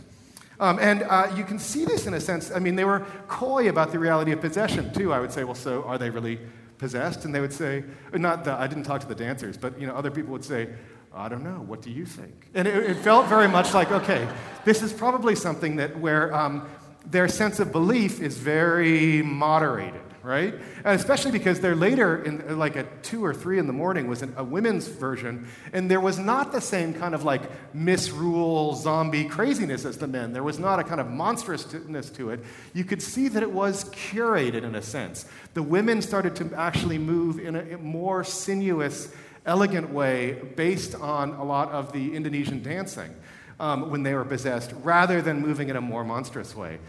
Um, 0.58 0.78
and 0.78 1.02
uh, 1.02 1.34
you 1.36 1.44
can 1.44 1.58
see 1.58 1.84
this 1.84 2.06
in 2.06 2.14
a 2.14 2.20
sense. 2.20 2.50
I 2.50 2.60
mean, 2.60 2.76
they 2.76 2.84
were 2.84 3.00
coy 3.28 3.68
about 3.68 3.92
the 3.92 3.98
reality 3.98 4.32
of 4.32 4.40
possession, 4.40 4.92
too. 4.94 5.12
I 5.12 5.20
would 5.20 5.32
say, 5.32 5.44
well, 5.44 5.54
so 5.54 5.82
are 5.82 5.98
they 5.98 6.08
really 6.08 6.38
possessed, 6.84 7.24
and 7.24 7.34
they 7.34 7.40
would 7.40 7.52
say, 7.52 7.82
not 8.12 8.44
the, 8.44 8.52
I 8.52 8.66
didn't 8.66 8.84
talk 8.84 9.00
to 9.00 9.06
the 9.06 9.14
dancers, 9.14 9.56
but 9.56 9.80
you 9.80 9.86
know, 9.86 9.94
other 9.94 10.10
people 10.10 10.32
would 10.32 10.44
say, 10.44 10.68
I 11.14 11.30
don't 11.30 11.42
know, 11.42 11.64
what 11.70 11.80
do 11.80 11.90
you 11.90 12.04
think? 12.04 12.50
And 12.52 12.68
it, 12.68 12.90
it 12.90 12.96
felt 12.98 13.26
very 13.26 13.48
much 13.48 13.72
like, 13.72 13.90
okay, 13.90 14.28
this 14.66 14.82
is 14.82 14.92
probably 14.92 15.34
something 15.34 15.76
that 15.76 15.98
where 15.98 16.34
um, 16.34 16.68
their 17.06 17.26
sense 17.26 17.58
of 17.58 17.72
belief 17.72 18.20
is 18.20 18.36
very 18.36 19.22
moderated 19.22 20.03
right? 20.24 20.54
And 20.84 20.98
especially 20.98 21.32
because 21.32 21.60
they're 21.60 21.76
later, 21.76 22.24
in, 22.24 22.58
like 22.58 22.76
at 22.76 23.02
two 23.02 23.22
or 23.22 23.34
three 23.34 23.58
in 23.58 23.66
the 23.66 23.74
morning, 23.74 24.08
was 24.08 24.22
a 24.22 24.42
women's 24.42 24.88
version, 24.88 25.46
and 25.74 25.90
there 25.90 26.00
was 26.00 26.18
not 26.18 26.50
the 26.50 26.62
same 26.62 26.94
kind 26.94 27.14
of 27.14 27.24
like 27.24 27.42
misrule 27.74 28.74
zombie 28.74 29.26
craziness 29.26 29.84
as 29.84 29.98
the 29.98 30.06
men. 30.06 30.32
There 30.32 30.42
was 30.42 30.58
not 30.58 30.80
a 30.80 30.84
kind 30.84 31.00
of 31.00 31.10
monstrousness 31.10 32.08
to 32.10 32.30
it. 32.30 32.40
You 32.72 32.84
could 32.84 33.02
see 33.02 33.28
that 33.28 33.42
it 33.42 33.50
was 33.50 33.84
curated 33.90 34.62
in 34.62 34.74
a 34.74 34.82
sense. 34.82 35.26
The 35.52 35.62
women 35.62 36.00
started 36.00 36.34
to 36.36 36.50
actually 36.56 36.98
move 36.98 37.38
in 37.38 37.54
a 37.54 37.76
more 37.78 38.24
sinuous, 38.24 39.14
elegant 39.44 39.90
way 39.90 40.32
based 40.56 40.94
on 40.94 41.32
a 41.32 41.44
lot 41.44 41.70
of 41.70 41.92
the 41.92 42.16
Indonesian 42.16 42.62
dancing. 42.62 43.14
Um, 43.60 43.88
when 43.88 44.02
they 44.02 44.14
were 44.14 44.24
possessed, 44.24 44.72
rather 44.82 45.22
than 45.22 45.40
moving 45.40 45.68
in 45.68 45.76
a 45.76 45.80
more 45.80 46.02
monstrous 46.02 46.56
way. 46.56 46.80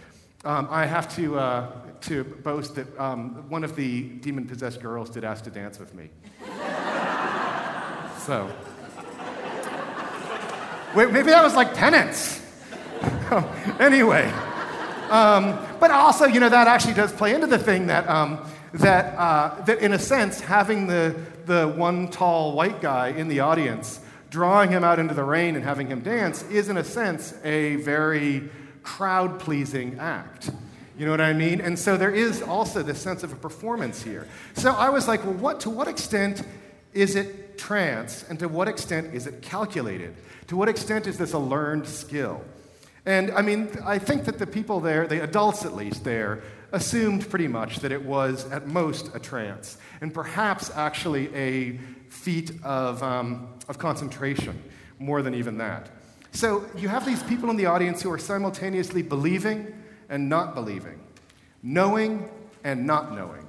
Um, 0.45 0.67
I 0.69 0.85
have 0.85 1.13
to, 1.15 1.39
uh, 1.39 1.71
to 2.05 2.23
boast 2.23 2.75
that 2.75 2.99
um, 2.99 3.49
one 3.49 3.63
of 3.63 3.75
the 3.75 4.03
demon 4.03 4.45
possessed 4.45 4.81
girls 4.81 5.09
did 5.09 5.23
ask 5.23 5.43
to 5.43 5.49
dance 5.49 5.79
with 5.79 5.93
me. 5.95 6.09
so, 8.19 8.49
wait, 10.95 11.11
maybe 11.11 11.31
that 11.31 11.43
was 11.43 11.55
like 11.55 11.73
penance. 11.73 12.41
anyway, 13.79 14.31
um, 15.09 15.59
but 15.79 15.89
also, 15.89 16.25
you 16.25 16.39
know, 16.39 16.49
that 16.49 16.67
actually 16.67 16.93
does 16.93 17.11
play 17.11 17.33
into 17.33 17.47
the 17.47 17.57
thing 17.57 17.87
that, 17.87 18.07
um, 18.07 18.39
that, 18.73 19.17
uh, 19.17 19.61
that 19.65 19.79
in 19.79 19.93
a 19.93 19.99
sense, 19.99 20.39
having 20.39 20.87
the, 20.87 21.15
the 21.45 21.67
one 21.67 22.09
tall 22.09 22.53
white 22.53 22.81
guy 22.81 23.09
in 23.09 23.27
the 23.27 23.39
audience, 23.39 23.99
drawing 24.29 24.69
him 24.69 24.83
out 24.83 24.99
into 24.99 25.13
the 25.13 25.23
rain 25.23 25.55
and 25.55 25.63
having 25.63 25.87
him 25.87 26.01
dance, 26.01 26.43
is 26.43 26.69
in 26.69 26.77
a 26.77 26.83
sense 26.83 27.33
a 27.43 27.77
very 27.77 28.49
crowd 28.83 29.39
pleasing 29.39 29.97
act. 29.99 30.51
You 30.97 31.05
know 31.05 31.11
what 31.11 31.21
I 31.21 31.33
mean? 31.33 31.59
And 31.59 31.77
so 31.77 31.97
there 31.97 32.13
is 32.13 32.41
also 32.41 32.81
this 32.81 33.01
sense 33.01 33.23
of 33.23 33.33
a 33.33 33.35
performance 33.35 34.01
here. 34.01 34.27
So 34.53 34.71
I 34.71 34.89
was 34.89 35.07
like, 35.07 35.23
well, 35.25 35.33
what, 35.33 35.59
to 35.61 35.69
what 35.69 35.87
extent 35.87 36.43
is 36.93 37.15
it 37.15 37.57
trance 37.57 38.23
and 38.29 38.39
to 38.39 38.47
what 38.47 38.67
extent 38.67 39.13
is 39.13 39.27
it 39.27 39.41
calculated? 39.41 40.15
To 40.47 40.55
what 40.55 40.69
extent 40.69 41.05
is 41.07 41.17
this 41.17 41.33
a 41.33 41.39
learned 41.39 41.85
skill? 41.87 42.41
And 43.05 43.31
I 43.31 43.41
mean, 43.41 43.69
I 43.83 43.99
think 43.99 44.23
that 44.25 44.39
the 44.39 44.47
people 44.47 44.79
there, 44.79 45.05
the 45.05 45.21
adults 45.21 45.65
at 45.65 45.75
least 45.75 46.03
there, 46.03 46.41
assumed 46.71 47.29
pretty 47.29 47.47
much 47.47 47.79
that 47.79 47.91
it 47.91 48.03
was 48.03 48.49
at 48.51 48.67
most 48.67 49.13
a 49.13 49.19
trance 49.19 49.77
and 50.01 50.13
perhaps 50.13 50.71
actually 50.75 51.33
a 51.35 51.77
feat 52.09 52.51
of, 52.63 53.03
um, 53.03 53.49
of 53.67 53.77
concentration 53.77 54.61
more 54.97 55.21
than 55.21 55.35
even 55.35 55.57
that. 55.57 55.89
So 56.31 56.65
you 56.75 56.87
have 56.87 57.05
these 57.05 57.21
people 57.23 57.49
in 57.49 57.57
the 57.57 57.65
audience 57.65 58.01
who 58.01 58.11
are 58.11 58.17
simultaneously 58.17 59.01
believing 59.01 59.73
and 60.15 60.29
not 60.29 60.55
believing, 60.55 60.97
knowing 61.61 62.29
and 62.63 62.87
not 62.87 63.13
knowing. 63.13 63.45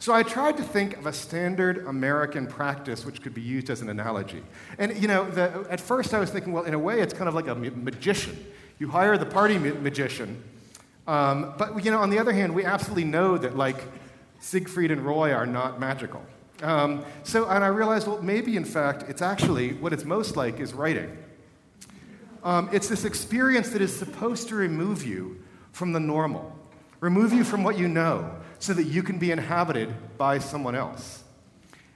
So 0.00 0.12
I 0.12 0.24
tried 0.24 0.56
to 0.56 0.64
think 0.64 0.96
of 0.96 1.06
a 1.06 1.12
standard 1.12 1.86
American 1.86 2.48
practice 2.48 3.06
which 3.06 3.22
could 3.22 3.32
be 3.32 3.40
used 3.40 3.70
as 3.70 3.80
an 3.80 3.88
analogy. 3.88 4.42
And, 4.78 4.96
you 4.96 5.06
know, 5.06 5.30
the, 5.30 5.64
at 5.70 5.80
first 5.80 6.12
I 6.12 6.18
was 6.18 6.30
thinking, 6.30 6.52
well, 6.52 6.64
in 6.64 6.74
a 6.74 6.78
way, 6.78 7.00
it's 7.00 7.14
kind 7.14 7.28
of 7.28 7.34
like 7.34 7.46
a 7.46 7.54
magician. 7.54 8.44
You 8.80 8.88
hire 8.88 9.16
the 9.18 9.26
party 9.26 9.56
ma- 9.56 9.78
magician, 9.80 10.42
um, 11.06 11.54
but, 11.56 11.84
you 11.84 11.92
know, 11.92 12.00
on 12.00 12.10
the 12.10 12.18
other 12.18 12.32
hand, 12.32 12.54
we 12.56 12.64
absolutely 12.64 13.04
know 13.04 13.38
that, 13.38 13.56
like, 13.56 13.84
Siegfried 14.40 14.90
and 14.90 15.02
Roy 15.02 15.32
are 15.32 15.46
not 15.46 15.78
magical. 15.78 16.24
Um, 16.62 17.04
so, 17.22 17.48
and 17.48 17.62
I 17.62 17.68
realized, 17.68 18.08
well, 18.08 18.20
maybe 18.20 18.56
in 18.56 18.64
fact, 18.64 19.04
it's 19.08 19.22
actually 19.22 19.74
what 19.74 19.92
it's 19.92 20.04
most 20.04 20.36
like 20.36 20.58
is 20.58 20.72
writing. 20.74 21.16
Um, 22.42 22.68
it's 22.72 22.88
this 22.88 23.04
experience 23.04 23.68
that 23.70 23.82
is 23.82 23.96
supposed 23.96 24.48
to 24.48 24.56
remove 24.56 25.06
you 25.06 25.36
from 25.72 25.92
the 25.92 26.00
normal, 26.00 26.56
remove 27.00 27.32
you 27.32 27.44
from 27.44 27.64
what 27.64 27.78
you 27.78 27.88
know, 27.88 28.34
so 28.58 28.74
that 28.74 28.84
you 28.84 29.02
can 29.02 29.18
be 29.18 29.30
inhabited 29.30 29.94
by 30.18 30.38
someone 30.38 30.74
else. 30.74 31.24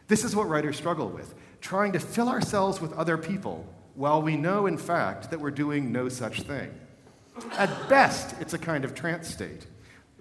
This 0.09 0.25
is 0.25 0.35
what 0.37 0.49
writers 0.49 0.77
struggle 0.77 1.09
with 1.09 1.35
trying 1.65 1.93
to 1.93 1.99
fill 1.99 2.29
ourselves 2.29 2.79
with 2.79 2.93
other 2.93 3.17
people 3.17 3.67
while 3.95 4.21
we 4.21 4.37
know, 4.37 4.67
in 4.67 4.77
fact, 4.77 5.31
that 5.31 5.41
we're 5.41 5.51
doing 5.51 5.91
no 5.91 6.11
such 6.11 6.43
thing. 6.43 6.71
At 7.53 7.89
best, 7.89 8.37
it's 8.39 8.53
a 8.53 8.59
kind 8.59 8.85
of 8.85 8.95
trance 8.95 9.29
state, 9.29 9.67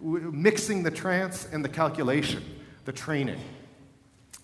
mixing 0.01 0.83
the 0.83 0.91
trance 0.91 1.45
and 1.51 1.63
the 1.63 1.69
calculation, 1.69 2.43
the 2.85 2.93
training. 2.93 3.41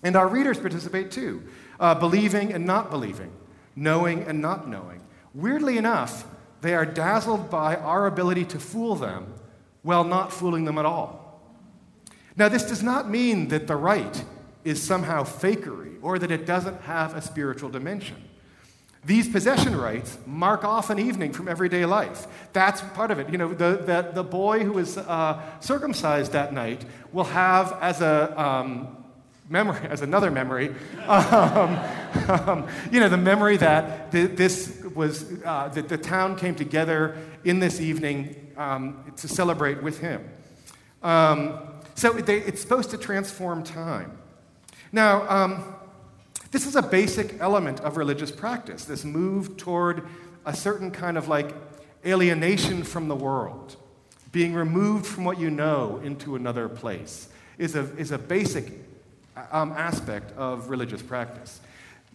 And 0.02 0.14
our 0.14 0.28
readers 0.28 0.58
participate 0.58 1.10
too, 1.10 1.42
uh, 1.78 1.94
believing 1.94 2.52
and 2.52 2.66
not 2.66 2.90
believing, 2.90 3.32
knowing 3.74 4.24
and 4.24 4.42
not 4.42 4.68
knowing. 4.68 5.00
Weirdly 5.32 5.78
enough, 5.78 6.26
they 6.60 6.74
are 6.74 6.86
dazzled 6.86 7.50
by 7.50 7.76
our 7.76 8.06
ability 8.06 8.44
to 8.46 8.58
fool 8.58 8.94
them 8.96 9.32
while 9.82 10.04
not 10.04 10.32
fooling 10.32 10.64
them 10.64 10.78
at 10.78 10.84
all. 10.84 11.40
Now, 12.36 12.48
this 12.48 12.64
does 12.64 12.82
not 12.82 13.10
mean 13.10 13.48
that 13.48 13.66
the 13.66 13.76
right 13.76 14.24
is 14.64 14.82
somehow 14.82 15.24
fakery 15.24 15.96
or 16.02 16.18
that 16.18 16.30
it 16.30 16.46
doesn't 16.46 16.80
have 16.82 17.14
a 17.14 17.22
spiritual 17.22 17.70
dimension. 17.70 18.16
These 19.04 19.30
possession 19.30 19.76
rights 19.76 20.18
mark 20.26 20.62
off 20.62 20.90
an 20.90 20.98
evening 20.98 21.32
from 21.32 21.48
everyday 21.48 21.86
life. 21.86 22.26
That's 22.52 22.82
part 22.82 23.10
of 23.10 23.18
it. 23.18 23.30
You 23.30 23.38
know, 23.38 23.48
the, 23.48 23.76
the, 23.76 24.10
the 24.12 24.22
boy 24.22 24.62
who 24.62 24.76
is 24.78 24.98
uh, 24.98 25.40
circumcised 25.60 26.32
that 26.32 26.52
night 26.52 26.84
will 27.10 27.24
have 27.24 27.78
as 27.80 28.02
a 28.02 28.38
um, 28.40 28.96
memory, 29.48 29.80
as 29.88 30.02
another 30.02 30.30
memory, 30.30 30.74
um, 31.06 31.78
um, 32.28 32.68
you 32.90 33.00
know, 33.00 33.08
the 33.08 33.16
memory 33.16 33.56
that 33.56 34.12
th- 34.12 34.32
this 34.32 34.79
was, 35.00 35.24
uh, 35.44 35.68
that 35.68 35.88
the 35.88 35.96
town 35.96 36.36
came 36.36 36.54
together 36.54 37.16
in 37.44 37.58
this 37.58 37.80
evening 37.80 38.52
um, 38.58 39.12
to 39.16 39.26
celebrate 39.26 39.82
with 39.82 39.98
him. 39.98 40.28
Um, 41.02 41.58
so 41.94 42.12
they, 42.12 42.40
it's 42.42 42.60
supposed 42.60 42.90
to 42.90 42.98
transform 42.98 43.62
time. 43.64 44.18
Now, 44.92 45.28
um, 45.28 45.74
this 46.50 46.66
is 46.66 46.76
a 46.76 46.82
basic 46.82 47.40
element 47.40 47.80
of 47.80 47.96
religious 47.96 48.30
practice 48.30 48.84
this 48.84 49.04
move 49.04 49.56
toward 49.56 50.06
a 50.44 50.54
certain 50.54 50.90
kind 50.90 51.16
of 51.16 51.28
like 51.28 51.54
alienation 52.04 52.82
from 52.82 53.08
the 53.08 53.16
world, 53.16 53.76
being 54.32 54.52
removed 54.52 55.06
from 55.06 55.24
what 55.24 55.38
you 55.38 55.50
know 55.50 56.00
into 56.04 56.36
another 56.36 56.68
place, 56.68 57.28
is 57.56 57.74
a, 57.74 57.84
is 57.96 58.10
a 58.10 58.18
basic 58.18 58.72
um, 59.50 59.72
aspect 59.72 60.36
of 60.36 60.68
religious 60.68 61.02
practice. 61.02 61.60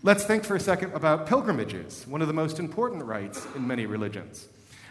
Let's 0.05 0.23
think 0.23 0.43
for 0.43 0.55
a 0.55 0.59
second 0.59 0.93
about 0.93 1.25
pilgrimages, 1.25 2.05
one 2.05 2.21
of 2.21 2.27
the 2.27 2.33
most 2.33 2.59
important 2.59 3.03
rites 3.05 3.47
in 3.55 3.65
many 3.65 3.87
religions. 3.87 4.47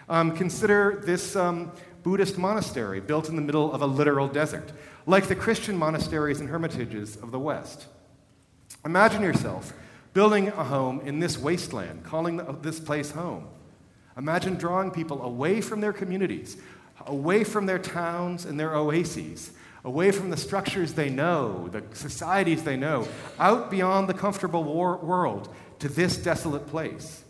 Um, 0.08 0.36
consider 0.36 1.04
this 1.06 1.36
um, 1.36 1.70
Buddhist 2.02 2.36
monastery 2.36 2.98
built 2.98 3.28
in 3.28 3.36
the 3.36 3.42
middle 3.42 3.72
of 3.72 3.80
a 3.80 3.86
literal 3.86 4.26
desert, 4.26 4.72
like 5.06 5.28
the 5.28 5.36
Christian 5.36 5.76
monasteries 5.76 6.40
and 6.40 6.48
hermitages 6.48 7.14
of 7.14 7.30
the 7.30 7.38
West. 7.38 7.86
Imagine 8.84 9.22
yourself 9.22 9.72
building 10.14 10.48
a 10.48 10.64
home 10.64 11.00
in 11.02 11.20
this 11.20 11.38
wasteland, 11.38 12.02
calling 12.02 12.44
this 12.62 12.80
place 12.80 13.12
home. 13.12 13.46
Imagine 14.16 14.56
drawing 14.56 14.90
people 14.90 15.22
away 15.22 15.60
from 15.60 15.80
their 15.80 15.92
communities, 15.92 16.56
away 17.06 17.44
from 17.44 17.66
their 17.66 17.78
towns 17.78 18.46
and 18.46 18.58
their 18.58 18.74
oases, 18.74 19.52
away 19.84 20.10
from 20.10 20.30
the 20.30 20.36
structures 20.36 20.94
they 20.94 21.10
know, 21.10 21.68
the 21.68 21.82
societies 21.92 22.64
they 22.64 22.76
know, 22.76 23.06
out 23.38 23.70
beyond 23.70 24.08
the 24.08 24.14
comfortable 24.14 24.64
war- 24.64 24.96
world 24.96 25.54
to 25.78 25.88
this 25.88 26.16
desolate 26.16 26.66
place. 26.66 27.24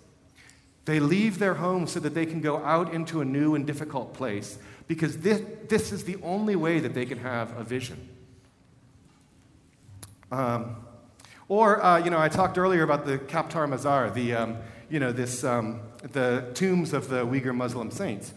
They 0.85 1.01
leave 1.01 1.39
their 1.39 1.55
home 1.55 1.87
so 1.87 1.99
that 2.01 2.15
they 2.15 2.27
can 2.27 2.41
go 2.41 2.59
out 2.59 2.93
into 2.93 3.21
a 3.21 3.25
new 3.25 3.55
and 3.55 3.67
difficult 3.67 4.15
place 4.15 4.59
because 4.87 5.19
this, 5.19 5.43
this 5.69 5.93
is 5.93 6.05
the 6.05 6.17
only 6.23 6.57
way 6.57 6.79
that 6.79 6.95
they 6.95 7.07
can 7.07 7.19
have 7.19 7.57
a 7.57 7.65
vision. 7.65 8.09
Um, 10.31 10.77
or, 11.49 11.83
uh, 11.83 11.99
you 11.99 12.11
know, 12.11 12.19
I 12.19 12.29
talked 12.29 12.59
earlier 12.59 12.83
about 12.83 13.07
the 13.07 13.19
Khaptar 13.19 13.69
Mazar, 13.69 14.13
the, 14.13 14.35
um, 14.35 14.57
you 14.91 15.01
know, 15.01 15.13
this, 15.13 15.43
um, 15.43 15.81
the 16.13 16.51
tombs 16.55 16.93
of 16.93 17.09
the 17.09 17.25
Uyghur 17.25 17.55
Muslim 17.55 17.91
saints. 17.91 18.33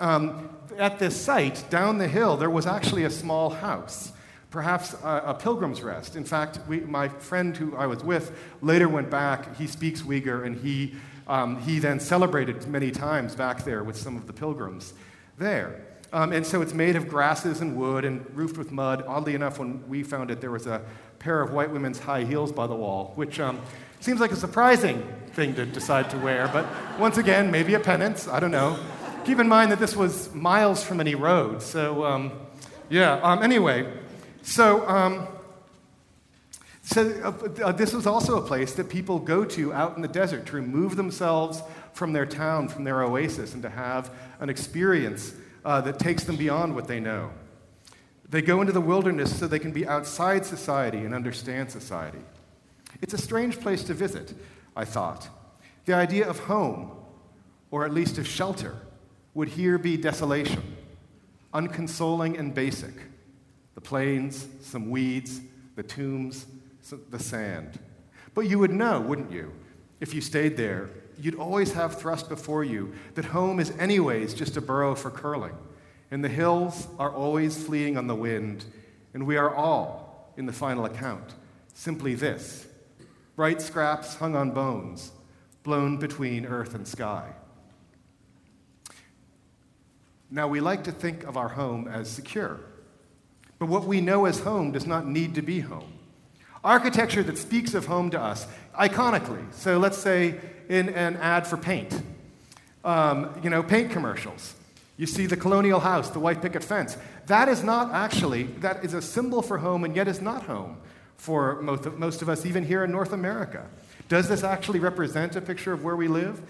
Um, 0.00 0.55
at 0.78 0.98
this 0.98 1.20
site, 1.20 1.64
down 1.70 1.98
the 1.98 2.08
hill, 2.08 2.36
there 2.36 2.50
was 2.50 2.66
actually 2.66 3.04
a 3.04 3.10
small 3.10 3.50
house, 3.50 4.12
perhaps 4.50 4.94
a, 5.02 5.22
a 5.26 5.34
pilgrim's 5.34 5.82
rest. 5.82 6.16
In 6.16 6.24
fact, 6.24 6.58
we, 6.68 6.80
my 6.80 7.08
friend 7.08 7.56
who 7.56 7.76
I 7.76 7.86
was 7.86 8.02
with 8.04 8.32
later 8.62 8.88
went 8.88 9.10
back. 9.10 9.56
He 9.56 9.66
speaks 9.66 10.02
Uyghur, 10.02 10.44
and 10.44 10.56
he 10.56 10.94
um, 11.28 11.60
he 11.62 11.78
then 11.78 11.98
celebrated 11.98 12.66
many 12.68 12.90
times 12.90 13.34
back 13.34 13.64
there 13.64 13.82
with 13.82 13.96
some 13.96 14.16
of 14.16 14.26
the 14.26 14.32
pilgrims 14.32 14.94
there. 15.38 15.82
Um, 16.12 16.32
and 16.32 16.46
so 16.46 16.62
it's 16.62 16.72
made 16.72 16.94
of 16.94 17.08
grasses 17.08 17.60
and 17.60 17.76
wood 17.76 18.04
and 18.04 18.24
roofed 18.34 18.56
with 18.56 18.70
mud. 18.70 19.04
Oddly 19.06 19.34
enough, 19.34 19.58
when 19.58 19.86
we 19.88 20.04
found 20.04 20.30
it, 20.30 20.40
there 20.40 20.52
was 20.52 20.66
a 20.66 20.80
pair 21.18 21.40
of 21.40 21.52
white 21.52 21.70
women's 21.70 21.98
high 21.98 22.22
heels 22.22 22.52
by 22.52 22.66
the 22.68 22.74
wall, 22.74 23.12
which 23.16 23.40
um, 23.40 23.60
seems 23.98 24.20
like 24.20 24.30
a 24.30 24.36
surprising 24.36 25.02
thing 25.32 25.54
to 25.54 25.66
decide 25.66 26.08
to 26.10 26.18
wear. 26.18 26.48
But 26.52 26.66
once 27.00 27.18
again, 27.18 27.50
maybe 27.50 27.74
a 27.74 27.80
penance, 27.80 28.28
I 28.28 28.38
don't 28.38 28.52
know. 28.52 28.78
Keep 29.26 29.40
in 29.40 29.48
mind 29.48 29.72
that 29.72 29.80
this 29.80 29.96
was 29.96 30.32
miles 30.32 30.84
from 30.84 31.00
any 31.00 31.16
road. 31.16 31.60
So, 31.60 32.04
um, 32.04 32.30
yeah, 32.88 33.14
um, 33.24 33.42
anyway, 33.42 33.92
so 34.42 34.88
um, 34.88 35.26
so, 36.82 37.10
uh, 37.24 37.64
uh, 37.64 37.72
this 37.72 37.92
was 37.92 38.06
also 38.06 38.38
a 38.38 38.46
place 38.46 38.74
that 38.74 38.88
people 38.88 39.18
go 39.18 39.44
to 39.44 39.72
out 39.72 39.96
in 39.96 40.02
the 40.02 40.06
desert 40.06 40.46
to 40.46 40.52
remove 40.54 40.94
themselves 40.94 41.60
from 41.92 42.12
their 42.12 42.24
town, 42.24 42.68
from 42.68 42.84
their 42.84 43.02
oasis, 43.02 43.52
and 43.52 43.64
to 43.64 43.68
have 43.68 44.12
an 44.38 44.48
experience 44.48 45.34
uh, 45.64 45.80
that 45.80 45.98
takes 45.98 46.22
them 46.22 46.36
beyond 46.36 46.76
what 46.76 46.86
they 46.86 47.00
know. 47.00 47.32
They 48.28 48.42
go 48.42 48.60
into 48.60 48.72
the 48.72 48.80
wilderness 48.80 49.36
so 49.36 49.48
they 49.48 49.58
can 49.58 49.72
be 49.72 49.88
outside 49.88 50.46
society 50.46 50.98
and 50.98 51.12
understand 51.12 51.72
society. 51.72 52.22
It's 53.02 53.12
a 53.12 53.18
strange 53.18 53.58
place 53.58 53.82
to 53.82 53.92
visit, 53.92 54.34
I 54.76 54.84
thought. 54.84 55.28
The 55.84 55.94
idea 55.94 56.28
of 56.28 56.38
home, 56.38 56.92
or 57.72 57.84
at 57.84 57.92
least 57.92 58.18
of 58.18 58.28
shelter, 58.28 58.76
would 59.36 59.48
here 59.48 59.76
be 59.76 59.98
desolation, 59.98 60.62
unconsoling 61.52 62.38
and 62.38 62.54
basic. 62.54 62.94
The 63.74 63.82
plains, 63.82 64.48
some 64.62 64.88
weeds, 64.88 65.42
the 65.74 65.82
tombs, 65.82 66.46
the 67.10 67.18
sand. 67.18 67.78
But 68.34 68.48
you 68.48 68.58
would 68.58 68.70
know, 68.70 68.98
wouldn't 68.98 69.30
you, 69.30 69.52
if 70.00 70.14
you 70.14 70.22
stayed 70.22 70.56
there, 70.56 70.88
you'd 71.20 71.34
always 71.34 71.74
have 71.74 72.00
thrust 72.00 72.30
before 72.30 72.64
you 72.64 72.94
that 73.14 73.26
home 73.26 73.60
is, 73.60 73.72
anyways, 73.78 74.32
just 74.32 74.56
a 74.56 74.62
burrow 74.62 74.94
for 74.94 75.10
curling. 75.10 75.54
And 76.10 76.24
the 76.24 76.30
hills 76.30 76.88
are 76.98 77.12
always 77.12 77.62
fleeing 77.62 77.98
on 77.98 78.06
the 78.06 78.14
wind, 78.14 78.64
and 79.12 79.26
we 79.26 79.36
are 79.36 79.54
all, 79.54 80.32
in 80.38 80.46
the 80.46 80.52
final 80.52 80.86
account, 80.86 81.34
simply 81.74 82.14
this 82.14 82.66
bright 83.34 83.60
scraps 83.60 84.14
hung 84.14 84.34
on 84.34 84.52
bones, 84.52 85.12
blown 85.62 85.98
between 85.98 86.46
earth 86.46 86.74
and 86.74 86.88
sky. 86.88 87.34
Now, 90.30 90.48
we 90.48 90.60
like 90.60 90.84
to 90.84 90.92
think 90.92 91.24
of 91.24 91.36
our 91.36 91.48
home 91.48 91.88
as 91.88 92.10
secure, 92.10 92.60
but 93.58 93.66
what 93.66 93.84
we 93.84 94.00
know 94.00 94.26
as 94.26 94.40
home 94.40 94.72
does 94.72 94.86
not 94.86 95.06
need 95.06 95.34
to 95.36 95.42
be 95.42 95.60
home 95.60 95.96
architecture 96.66 97.22
that 97.22 97.38
speaks 97.38 97.74
of 97.74 97.86
home 97.86 98.10
to 98.10 98.20
us 98.20 98.46
iconically. 98.78 99.46
So 99.54 99.78
let's 99.78 99.96
say 99.96 100.38
in 100.68 100.88
an 100.90 101.16
ad 101.16 101.46
for 101.46 101.56
paint, 101.56 102.02
um, 102.84 103.38
you 103.42 103.48
know, 103.48 103.62
paint 103.62 103.92
commercials. 103.92 104.54
You 104.96 105.06
see 105.06 105.26
the 105.26 105.36
colonial 105.36 105.78
house, 105.78 106.10
the 106.10 106.18
white 106.18 106.42
picket 106.42 106.64
fence. 106.64 106.96
That 107.26 107.48
is 107.48 107.62
not 107.62 107.92
actually, 107.92 108.44
that 108.60 108.84
is 108.84 108.94
a 108.94 109.02
symbol 109.02 109.42
for 109.42 109.58
home 109.58 109.84
and 109.84 109.94
yet 109.94 110.08
is 110.08 110.20
not 110.20 110.42
home 110.44 110.78
for 111.16 111.62
most 111.62 111.86
of, 111.86 111.98
most 111.98 112.20
of 112.20 112.28
us, 112.28 112.44
even 112.44 112.64
here 112.64 112.82
in 112.82 112.90
North 112.90 113.12
America. 113.12 113.66
Does 114.08 114.28
this 114.28 114.42
actually 114.42 114.80
represent 114.80 115.36
a 115.36 115.40
picture 115.40 115.72
of 115.72 115.84
where 115.84 115.96
we 115.96 116.08
live? 116.08 116.42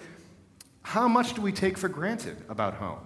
How 0.82 1.08
much 1.08 1.34
do 1.34 1.42
we 1.42 1.52
take 1.52 1.76
for 1.76 1.88
granted 1.88 2.36
about 2.48 2.74
home? 2.74 3.00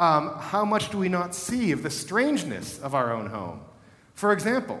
Um, 0.00 0.34
how 0.38 0.64
much 0.64 0.90
do 0.90 0.96
we 0.96 1.10
not 1.10 1.34
see 1.34 1.72
of 1.72 1.82
the 1.82 1.90
strangeness 1.90 2.78
of 2.78 2.94
our 2.94 3.12
own 3.12 3.26
home? 3.26 3.60
For 4.14 4.32
example, 4.32 4.80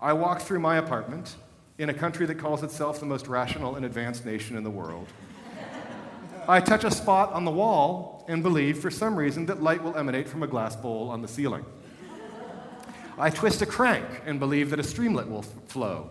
I 0.00 0.12
walk 0.14 0.40
through 0.40 0.58
my 0.58 0.78
apartment 0.78 1.36
in 1.78 1.90
a 1.90 1.94
country 1.94 2.26
that 2.26 2.40
calls 2.40 2.64
itself 2.64 2.98
the 2.98 3.06
most 3.06 3.28
rational 3.28 3.76
and 3.76 3.86
advanced 3.86 4.26
nation 4.26 4.56
in 4.56 4.64
the 4.64 4.70
world. 4.70 5.06
I 6.48 6.58
touch 6.58 6.82
a 6.82 6.90
spot 6.90 7.32
on 7.32 7.44
the 7.44 7.52
wall 7.52 8.24
and 8.26 8.42
believe, 8.42 8.80
for 8.80 8.90
some 8.90 9.14
reason, 9.14 9.46
that 9.46 9.62
light 9.62 9.80
will 9.80 9.96
emanate 9.96 10.28
from 10.28 10.42
a 10.42 10.48
glass 10.48 10.74
bowl 10.74 11.08
on 11.08 11.22
the 11.22 11.28
ceiling. 11.28 11.64
I 13.16 13.30
twist 13.30 13.62
a 13.62 13.66
crank 13.66 14.06
and 14.26 14.40
believe 14.40 14.70
that 14.70 14.80
a 14.80 14.84
streamlet 14.84 15.30
will 15.30 15.44
f- 15.44 15.52
flow. 15.68 16.10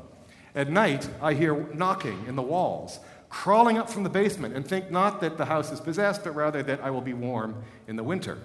At 0.56 0.70
night, 0.70 1.10
I 1.22 1.34
hear 1.34 1.68
knocking 1.74 2.24
in 2.30 2.38
the 2.38 2.42
walls, 2.42 3.00
crawling 3.30 3.78
up 3.78 3.90
from 3.90 4.04
the 4.04 4.10
basement, 4.10 4.56
and 4.56 4.68
think 4.68 4.90
not 4.92 5.22
that 5.22 5.38
the 5.38 5.46
house 5.46 5.72
is 5.72 5.80
possessed, 5.80 6.24
but 6.24 6.36
rather 6.36 6.64
that 6.64 6.82
I 6.82 6.90
will 6.90 7.02
be 7.02 7.14
warm 7.14 7.64
in 7.88 7.96
the 7.96 8.04
winter. 8.04 8.38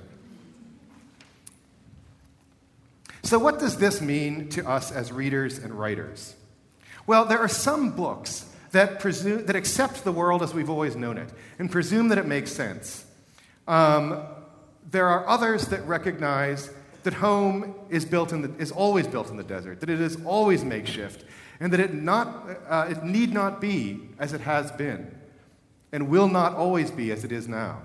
So, 3.23 3.39
what 3.39 3.59
does 3.59 3.79
this 3.79 4.01
mean 4.01 4.49
to 4.51 4.69
us 4.69 4.91
as 4.91 5.13
readers 5.13 5.59
and 5.59 5.73
writers? 5.73 6.35
Well, 7.07 7.25
there 7.25 7.39
are 7.39 7.49
some 7.49 7.91
books 7.91 8.47
that, 8.73 9.01
presume, 9.01 9.47
that 9.47 9.57
accept 9.57 10.05
the 10.05 10.13
world 10.13 10.43
as 10.43 10.53
we've 10.53 10.71
always 10.71 10.97
known 10.97 11.19
it 11.19 11.29
and 11.59 11.71
presume 11.71 12.09
that 12.09 12.19
it 12.19 12.27
makes 12.27 12.53
sense. 12.53 13.05
Um, 13.69 14.23
there 14.91 15.09
are 15.09 15.27
others 15.27 15.69
that 15.69 15.87
recognize 15.87 16.71
that 17.05 17.15
home 17.15 17.75
is, 17.91 18.05
built 18.05 18.33
in 18.33 18.43
the, 18.43 18.53
is 18.59 18.71
always 18.73 19.07
built 19.07 19.31
in 19.31 19.37
the 19.37 19.43
desert, 19.43 19.81
that 19.81 19.91
it 19.91 20.01
is 20.01 20.17
always 20.25 20.65
makeshift, 20.65 21.25
and 21.63 21.73
that 21.73 21.79
it, 21.79 21.95
not, 21.95 22.45
uh, 22.69 22.89
it 22.91 23.05
need 23.05 23.33
not 23.33 23.61
be 23.61 24.01
as 24.19 24.33
it 24.33 24.41
has 24.41 24.73
been, 24.73 25.17
and 25.93 26.09
will 26.09 26.27
not 26.27 26.55
always 26.55 26.91
be 26.91 27.13
as 27.13 27.23
it 27.23 27.31
is 27.31 27.47
now. 27.47 27.81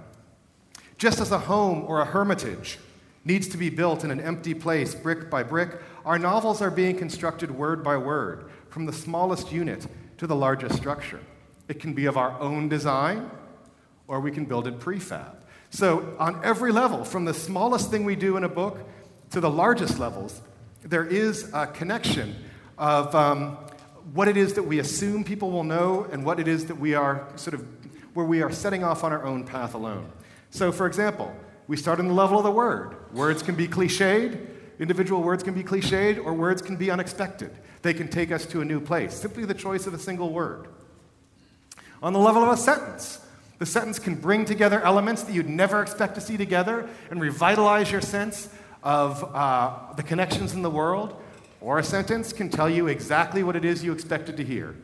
Just 0.98 1.22
as 1.22 1.32
a 1.32 1.38
home 1.38 1.86
or 1.88 2.02
a 2.02 2.06
hermitage 2.06 2.80
needs 3.24 3.48
to 3.50 3.56
be 3.56 3.70
built 3.70 4.04
in 4.04 4.10
an 4.10 4.20
empty 4.20 4.56
place, 4.56 4.96
brick 4.96 5.30
by 5.30 5.44
brick, 5.44 5.80
our 6.06 6.18
novels 6.18 6.60
are 6.60 6.72
being 6.72 6.98
constructed 6.98 7.52
word 7.52 7.84
by 7.84 7.96
word, 7.98 8.50
from 8.70 8.88
the 8.88 8.94
smallest 8.94 9.52
unit 9.52 9.86
to 10.18 10.26
the 10.26 10.36
largest 10.36 10.76
structure. 10.76 11.20
It 11.68 11.80
can 11.80 11.94
be 11.94 12.08
of 12.08 12.18
our 12.18 12.32
own 12.40 12.70
design, 12.70 13.30
or 14.08 14.20
we 14.22 14.32
can 14.32 14.46
build 14.46 14.66
it 14.66 14.80
prefab. 14.80 15.36
So, 15.70 16.16
on 16.18 16.44
every 16.44 16.72
level, 16.72 17.04
from 17.04 17.26
the 17.26 17.34
smallest 17.34 17.92
thing 17.92 18.06
we 18.06 18.16
do 18.16 18.38
in 18.38 18.44
a 18.44 18.50
book 18.50 18.80
to 19.30 19.40
the 19.40 19.52
largest 19.52 20.00
levels, 20.00 20.42
there 20.82 21.06
is 21.06 21.52
a 21.54 21.68
connection 21.68 22.36
of 22.78 23.14
um, 23.16 23.58
what 24.14 24.28
it 24.28 24.38
is 24.38 24.54
that 24.54 24.64
we 24.64 24.80
assume 24.80 25.24
people 25.24 25.52
will 25.52 25.64
know 25.64 26.08
and 26.12 26.24
what 26.24 26.40
it 26.40 26.48
is 26.48 26.66
that 26.68 26.78
we 26.78 26.94
are 26.94 27.28
sort 27.36 27.54
of 27.54 27.66
where 28.14 28.26
we 28.26 28.42
are 28.42 28.52
setting 28.52 28.84
off 28.84 29.04
on 29.04 29.12
our 29.12 29.24
own 29.24 29.44
path 29.44 29.74
alone. 29.74 30.12
So, 30.50 30.72
for 30.72 30.88
example, 30.88 31.36
we 31.68 31.78
start 31.78 32.00
on 32.00 32.08
the 32.08 32.14
level 32.14 32.38
of 32.38 32.44
the 32.44 32.52
word. 32.52 32.96
Words 33.14 33.44
can 33.44 33.56
be 33.56 33.68
cliched, 33.68 34.48
individual 34.80 35.22
words 35.22 35.44
can 35.44 35.54
be 35.54 35.64
cliched, 35.64 36.24
or 36.24 36.34
words 36.34 36.62
can 36.62 36.78
be 36.78 36.90
unexpected. 36.90 37.52
They 37.82 37.94
can 37.94 38.08
take 38.08 38.32
us 38.32 38.46
to 38.48 38.62
a 38.62 38.66
new 38.66 38.80
place, 38.80 39.14
simply 39.14 39.46
the 39.46 39.54
choice 39.54 39.86
of 39.86 39.94
a 39.94 40.00
single 40.00 40.32
word. 40.32 40.68
On 42.02 42.14
the 42.14 42.20
level 42.20 42.44
of 42.44 42.50
a 42.50 42.58
sentence, 42.58 43.20
the 43.60 43.66
sentence 43.66 44.00
can 44.00 44.16
bring 44.16 44.46
together 44.46 44.82
elements 44.82 45.24
that 45.24 45.34
you'd 45.34 45.50
never 45.50 45.82
expect 45.82 46.16
to 46.16 46.22
see 46.22 46.38
together 46.38 46.88
and 47.10 47.20
revitalize 47.20 47.92
your 47.92 48.02
sense 48.02 48.50
of 48.84 49.24
uh, 49.36 49.94
the 49.96 50.04
connections 50.04 50.54
in 50.54 50.62
the 50.62 50.70
world, 50.70 51.20
or 51.62 51.80
a 51.80 51.84
sentence 51.84 52.34
can 52.34 52.50
tell 52.50 52.70
you 52.70 52.88
exactly 52.88 53.44
what 53.44 53.56
it 53.56 53.66
is 53.66 53.84
you 53.84 53.92
expected 53.92 54.38
to 54.38 54.44
hear. 54.44 54.76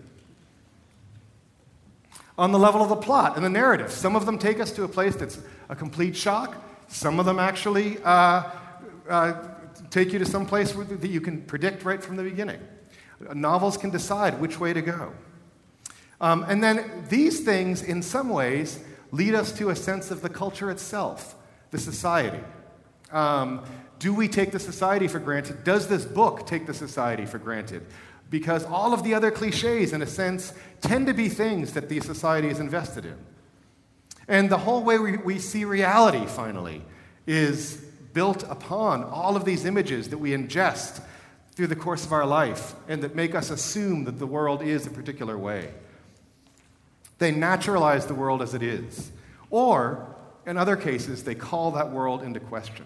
On 2.38 2.52
the 2.52 2.60
level 2.60 2.82
of 2.82 2.90
the 2.90 2.96
plot 2.96 3.36
and 3.36 3.46
the 3.46 3.50
narrative, 3.50 3.92
some 3.92 4.16
of 4.16 4.26
them 4.26 4.40
take 4.40 4.60
us 4.60 4.72
to 4.72 4.84
a 4.84 4.88
place 4.88 5.16
that's 5.16 5.40
a 5.70 5.76
complete 5.76 6.16
shock, 6.16 6.56
some 6.88 7.20
of 7.20 7.26
them 7.26 7.40
actually 7.40 8.00
uh, 8.04 8.50
uh, 9.08 9.34
take 9.90 10.12
you 10.12 10.20
to 10.20 10.26
some 10.26 10.46
place 10.46 10.72
that 10.72 11.10
you 11.10 11.22
can 11.22 11.42
predict 11.44 11.84
right 11.84 12.04
from 12.04 12.16
the 12.16 12.24
beginning. 12.24 12.60
Novels 13.34 13.78
can 13.78 13.90
decide 13.90 14.42
which 14.42 14.60
way 14.60 14.74
to 14.74 14.82
go. 14.82 15.14
Um, 16.20 16.46
and 16.48 16.64
then 16.64 17.06
these 17.10 17.42
things, 17.42 17.84
in 17.84 18.02
some 18.02 18.30
ways, 18.30 18.80
lead 19.12 19.36
us 19.36 19.52
to 19.54 19.70
a 19.70 19.76
sense 19.76 20.10
of 20.10 20.22
the 20.22 20.30
culture 20.30 20.72
itself, 20.72 21.36
the 21.72 21.78
society. 21.78 22.44
Um, 23.12 23.64
do 24.04 24.14
we 24.14 24.28
take 24.28 24.52
the 24.52 24.60
society 24.60 25.08
for 25.08 25.20
granted? 25.20 25.64
Does 25.64 25.88
this 25.88 26.04
book 26.04 26.46
take 26.46 26.66
the 26.66 26.74
society 26.74 27.26
for 27.26 27.38
granted? 27.38 27.86
Because 28.30 28.66
all 28.66 28.94
of 28.94 29.02
the 29.06 29.14
other 29.14 29.32
cliches, 29.32 29.94
in 29.94 30.02
a 30.02 30.06
sense, 30.06 30.52
tend 30.82 31.08
to 31.08 31.14
be 31.14 31.30
things 31.30 31.72
that 31.72 31.88
the 31.88 32.02
society 32.02 32.50
is 32.50 32.60
invested 32.60 33.06
in. 33.06 33.16
And 34.28 34.50
the 34.50 34.58
whole 34.58 34.84
way 34.84 35.00
we, 35.00 35.16
we 35.16 35.40
see 35.40 35.64
reality, 35.64 36.26
finally, 36.26 36.82
is 37.26 37.78
built 38.12 38.44
upon 38.52 39.06
all 39.06 39.38
of 39.38 39.46
these 39.46 39.64
images 39.64 40.10
that 40.10 40.18
we 40.18 40.32
ingest 40.32 41.02
through 41.54 41.68
the 41.68 41.76
course 41.78 42.04
of 42.04 42.12
our 42.12 42.26
life 42.26 42.76
and 42.90 43.02
that 43.04 43.16
make 43.16 43.34
us 43.34 43.52
assume 43.52 44.04
that 44.04 44.20
the 44.20 44.28
world 44.28 44.62
is 44.62 44.86
a 44.86 44.90
particular 44.90 45.38
way. 45.38 45.74
They 47.20 47.32
naturalize 47.32 48.08
the 48.08 48.16
world 48.16 48.42
as 48.42 48.54
it 48.54 48.64
is. 48.64 49.14
Or, 49.50 50.14
in 50.46 50.58
other 50.58 50.76
cases, 50.76 51.24
they 51.24 51.36
call 51.36 51.72
that 51.72 51.90
world 51.90 52.22
into 52.22 52.42
question. 52.42 52.86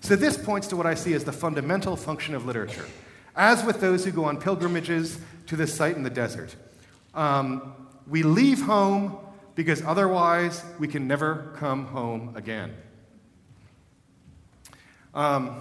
So, 0.00 0.16
this 0.16 0.36
points 0.36 0.68
to 0.68 0.76
what 0.76 0.86
I 0.86 0.94
see 0.94 1.14
as 1.14 1.24
the 1.24 1.32
fundamental 1.32 1.96
function 1.96 2.34
of 2.34 2.46
literature. 2.46 2.86
As 3.34 3.64
with 3.64 3.80
those 3.80 4.04
who 4.04 4.10
go 4.10 4.24
on 4.24 4.40
pilgrimages 4.40 5.18
to 5.46 5.56
this 5.56 5.74
site 5.74 5.96
in 5.96 6.02
the 6.02 6.10
desert, 6.10 6.54
um, 7.14 7.74
we 8.06 8.22
leave 8.22 8.62
home 8.62 9.18
because 9.54 9.82
otherwise 9.84 10.64
we 10.78 10.88
can 10.88 11.08
never 11.08 11.52
come 11.56 11.86
home 11.86 12.36
again. 12.36 12.74
Um, 15.14 15.60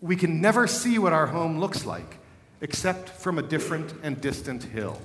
we 0.00 0.14
can 0.14 0.40
never 0.40 0.66
see 0.66 0.98
what 0.98 1.12
our 1.12 1.26
home 1.26 1.58
looks 1.58 1.84
like 1.84 2.18
except 2.60 3.08
from 3.08 3.38
a 3.38 3.42
different 3.42 3.94
and 4.02 4.20
distant 4.20 4.62
hill. 4.64 5.00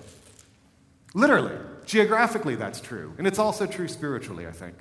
Literally, 1.14 1.56
geographically, 1.86 2.56
that's 2.56 2.82
true. 2.82 3.14
And 3.18 3.28
it's 3.28 3.40
also 3.40 3.66
true 3.66 3.88
spiritually, 3.88 4.48
I 4.48 4.52
think. 4.52 4.76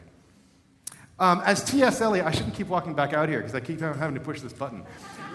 Um, 1.23 1.41
as 1.45 1.63
T.S. 1.63 2.01
Eliot, 2.01 2.27
I 2.27 2.33
shouldn't 2.33 2.57
keep 2.57 2.67
walking 2.67 2.95
back 2.95 3.13
out 3.13 3.29
here 3.29 3.39
because 3.39 3.55
I 3.55 3.61
keep 3.61 3.79
having 3.79 4.15
to 4.15 4.21
push 4.21 4.41
this 4.41 4.53
button. 4.53 4.83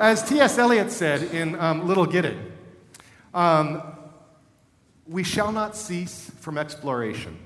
As 0.01 0.21
T.S. 0.21 0.57
Eliot 0.57 0.91
said 0.91 1.33
in 1.33 1.57
um, 1.61 1.87
Little 1.87 2.05
Gidding, 2.05 2.51
um, 3.33 3.81
we 5.07 5.23
shall 5.23 5.53
not 5.53 5.77
cease 5.77 6.29
from 6.41 6.57
exploration, 6.57 7.39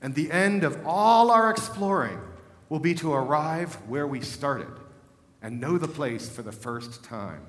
and 0.00 0.14
the 0.14 0.30
end 0.30 0.62
of 0.62 0.86
all 0.86 1.32
our 1.32 1.50
exploring 1.50 2.20
will 2.68 2.78
be 2.78 2.94
to 2.94 3.12
arrive 3.12 3.74
where 3.88 4.06
we 4.06 4.20
started 4.20 4.70
and 5.42 5.60
know 5.60 5.78
the 5.78 5.88
place 5.88 6.28
for 6.28 6.42
the 6.42 6.52
first 6.52 7.02
time. 7.02 7.44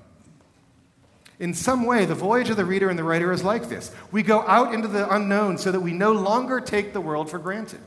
In 1.38 1.54
some 1.54 1.86
way, 1.86 2.04
the 2.04 2.16
voyage 2.16 2.50
of 2.50 2.56
the 2.56 2.64
reader 2.64 2.90
and 2.90 2.98
the 2.98 3.04
writer 3.04 3.30
is 3.30 3.44
like 3.44 3.68
this. 3.68 3.92
We 4.10 4.24
go 4.24 4.40
out 4.40 4.74
into 4.74 4.88
the 4.88 5.08
unknown 5.14 5.56
so 5.56 5.70
that 5.70 5.78
we 5.78 5.92
no 5.92 6.10
longer 6.10 6.60
take 6.60 6.92
the 6.92 7.00
world 7.00 7.30
for 7.30 7.38
granted. 7.38 7.82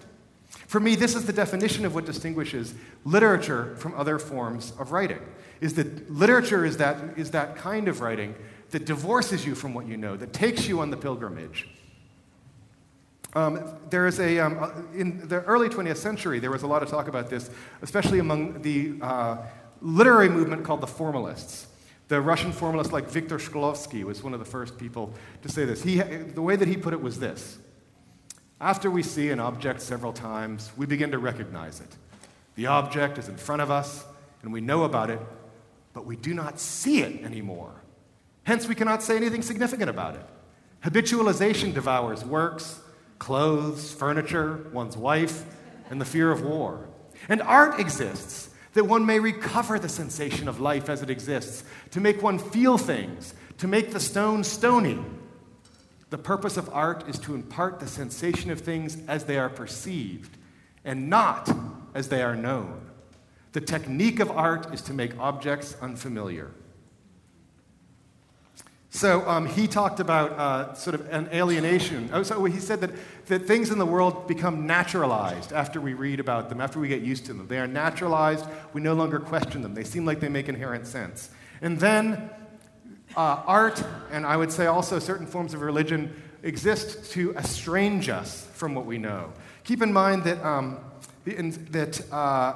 For 0.68 0.82
me, 0.82 0.96
this 0.96 1.16
is 1.16 1.26
the 1.26 1.34
definition 1.34 1.86
of 1.86 1.96
what 1.96 2.06
distinguishes 2.06 2.76
literature 3.06 3.76
from 3.78 3.96
other 3.96 4.20
forms 4.20 4.74
of 4.78 4.92
writing. 4.92 5.22
Is 5.62 5.74
that 5.76 6.12
literature 6.12 6.66
is 6.66 6.78
that, 6.78 7.18
is 7.18 7.32
that 7.32 7.56
kind 7.56 7.88
of 7.88 8.02
writing 8.02 8.36
that 8.72 8.86
divorces 8.86 9.46
you 9.46 9.56
from 9.56 9.74
what 9.74 9.88
you 9.88 9.96
know, 9.96 10.18
that 10.18 10.34
takes 10.34 10.68
you 10.68 10.82
on 10.82 10.92
the 10.92 10.98
pilgrimage. 10.98 11.70
Um, 13.34 13.78
there 13.90 14.08
is 14.08 14.20
a, 14.20 14.40
um, 14.40 14.58
uh, 14.60 14.72
in 14.94 15.28
the 15.28 15.42
early 15.44 15.70
20th 15.70 15.98
century, 15.98 16.40
there 16.40 16.52
was 16.52 16.64
a 16.64 16.68
lot 16.68 16.84
of 16.84 16.90
talk 16.90 17.08
about 17.08 17.30
this, 17.30 17.50
especially 17.82 18.20
among 18.20 18.62
the 18.62 18.96
uh, 19.02 19.38
literary 19.82 20.28
movement 20.28 20.66
called 20.66 20.82
the 20.82 20.88
formalists. 20.88 21.68
The 22.10 22.20
Russian 22.20 22.52
formalist 22.52 22.92
like 22.92 23.10
Viktor 23.10 23.38
Shklovsky 23.38 24.04
was 24.04 24.24
one 24.24 24.34
of 24.34 24.40
the 24.40 24.46
first 24.46 24.78
people 24.78 25.14
to 25.44 25.50
say 25.50 25.66
this. 25.66 25.84
He, 25.84 25.98
the 25.98 26.42
way 26.42 26.56
that 26.56 26.68
he 26.68 26.76
put 26.76 26.94
it 26.94 27.02
was 27.02 27.20
this 27.20 27.58
After 28.60 28.90
we 28.90 29.04
see 29.04 29.30
an 29.30 29.40
object 29.40 29.82
several 29.82 30.14
times, 30.14 30.72
we 30.76 30.88
begin 30.88 31.12
to 31.12 31.20
recognize 31.20 31.80
it. 31.80 31.96
The 32.56 32.66
object 32.68 33.20
is 33.20 33.30
in 33.30 33.38
front 33.38 33.62
of 33.62 33.70
us, 33.70 34.04
and 34.42 34.52
we 34.52 34.62
know 34.62 34.84
about 34.84 35.12
it, 35.12 35.20
but 35.94 36.06
we 36.06 36.16
do 36.16 36.34
not 36.34 36.60
see 36.60 37.02
it 37.02 37.24
anymore. 37.24 37.72
Hence, 38.44 38.68
we 38.68 38.74
cannot 38.74 39.04
say 39.04 39.16
anything 39.16 39.44
significant 39.44 39.90
about 39.90 40.16
it. 40.16 40.26
Habitualization 40.84 41.74
devours 41.74 42.26
works, 42.26 42.80
clothes, 43.20 43.94
furniture, 43.94 44.68
one's 44.74 44.98
wife, 44.98 45.44
and 45.90 46.02
the 46.02 46.06
fear 46.06 46.32
of 46.32 46.42
war. 46.42 46.88
And 47.30 47.42
art 47.44 47.80
exists 47.80 48.50
that 48.74 48.86
one 48.86 49.06
may 49.06 49.20
recover 49.20 49.78
the 49.78 49.90
sensation 49.90 50.48
of 50.48 50.60
life 50.60 50.90
as 50.90 51.02
it 51.02 51.10
exists, 51.10 51.64
to 51.92 52.00
make 52.00 52.24
one 52.24 52.40
feel 52.40 52.78
things, 52.78 53.34
to 53.58 53.68
make 53.68 53.92
the 53.92 54.00
stone 54.00 54.44
stony. 54.44 55.00
The 56.10 56.18
purpose 56.18 56.58
of 56.58 56.70
art 56.74 57.08
is 57.10 57.20
to 57.20 57.36
impart 57.36 57.80
the 57.80 57.88
sensation 57.88 58.50
of 58.50 58.62
things 58.62 58.98
as 59.08 59.26
they 59.26 59.38
are 59.38 59.50
perceived 59.50 60.38
and 60.86 61.10
not 61.10 61.50
as 61.94 62.08
they 62.08 62.22
are 62.22 62.36
known. 62.36 62.82
The 63.52 63.62
technique 63.62 64.20
of 64.20 64.32
art 64.32 64.74
is 64.74 64.82
to 64.84 64.94
make 64.94 65.18
objects 65.20 65.76
unfamiliar. 65.82 66.52
So 68.90 69.28
um, 69.28 69.46
he 69.46 69.68
talked 69.68 70.00
about 70.00 70.32
uh, 70.32 70.74
sort 70.74 70.96
of 70.96 71.08
an 71.12 71.30
alienation. 71.34 72.10
Oh, 72.14 72.24
so 72.24 72.44
he 72.46 72.60
said 72.60 72.82
that, 72.82 72.92
that 73.28 73.46
things 73.46 73.70
in 73.70 73.78
the 73.78 73.86
world 73.86 74.28
become 74.28 74.66
naturalized 74.66 75.52
after 75.52 75.82
we 75.82 75.94
read 75.94 76.20
about 76.20 76.50
them, 76.50 76.62
after 76.62 76.80
we 76.80 76.88
get 76.88 77.02
used 77.02 77.26
to 77.26 77.34
them. 77.34 77.48
They 77.48 77.60
are 77.60 77.68
naturalized. 77.68 78.46
We 78.74 78.82
no 78.82 78.94
longer 78.94 79.20
question 79.20 79.62
them. 79.62 79.74
They 79.74 79.84
seem 79.84 80.06
like 80.06 80.20
they 80.20 80.30
make 80.30 80.50
inherent 80.50 80.88
sense. 80.88 81.30
And 81.62 81.80
then 81.80 82.30
uh, 83.18 83.42
art, 83.48 83.84
and 84.12 84.26
I 84.26 84.38
would 84.38 84.52
say 84.52 84.68
also 84.68 85.00
certain 85.00 85.26
forms 85.26 85.54
of 85.56 85.62
religion, 85.62 86.14
exist 86.44 87.12
to 87.12 87.34
estrange 87.34 88.10
us 88.10 88.48
from 88.54 88.76
what 88.76 88.86
we 88.86 89.00
know. 89.00 89.34
Keep 89.64 89.82
in 89.82 89.92
mind 89.92 90.24
that, 90.26 90.44
um, 90.46 90.78
the, 91.26 91.36
in, 91.36 91.50
that 91.72 92.14
uh, 92.14 92.54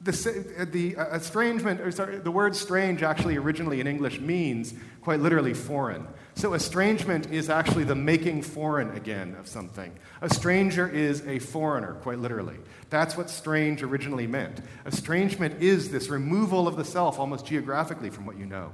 the, 0.00 0.68
the 0.72 0.96
uh, 0.96 1.16
estrangement, 1.16 1.82
or 1.82 1.92
sorry, 1.92 2.18
the 2.18 2.30
word 2.30 2.56
strange 2.56 3.02
actually 3.02 3.36
originally 3.36 3.80
in 3.80 3.86
English 3.86 4.20
means 4.20 4.72
quite 5.02 5.20
literally 5.20 5.52
foreign. 5.52 6.06
So 6.34 6.54
estrangement 6.54 7.30
is 7.30 7.48
actually 7.48 7.84
the 7.84 7.94
making 7.94 8.42
foreign 8.42 8.96
again 8.96 9.36
of 9.38 9.46
something. 9.46 9.92
A 10.22 10.32
stranger 10.32 10.88
is 10.88 11.24
a 11.26 11.38
foreigner, 11.38 11.92
quite 11.94 12.18
literally. 12.18 12.56
That's 12.88 13.16
what 13.16 13.28
strange 13.30 13.82
originally 13.82 14.26
meant. 14.26 14.60
Estrangement 14.86 15.62
is 15.62 15.90
this 15.90 16.08
removal 16.08 16.66
of 16.66 16.76
the 16.76 16.84
self 16.84 17.18
almost 17.18 17.46
geographically 17.46 18.10
from 18.10 18.24
what 18.24 18.38
you 18.38 18.46
know. 18.46 18.72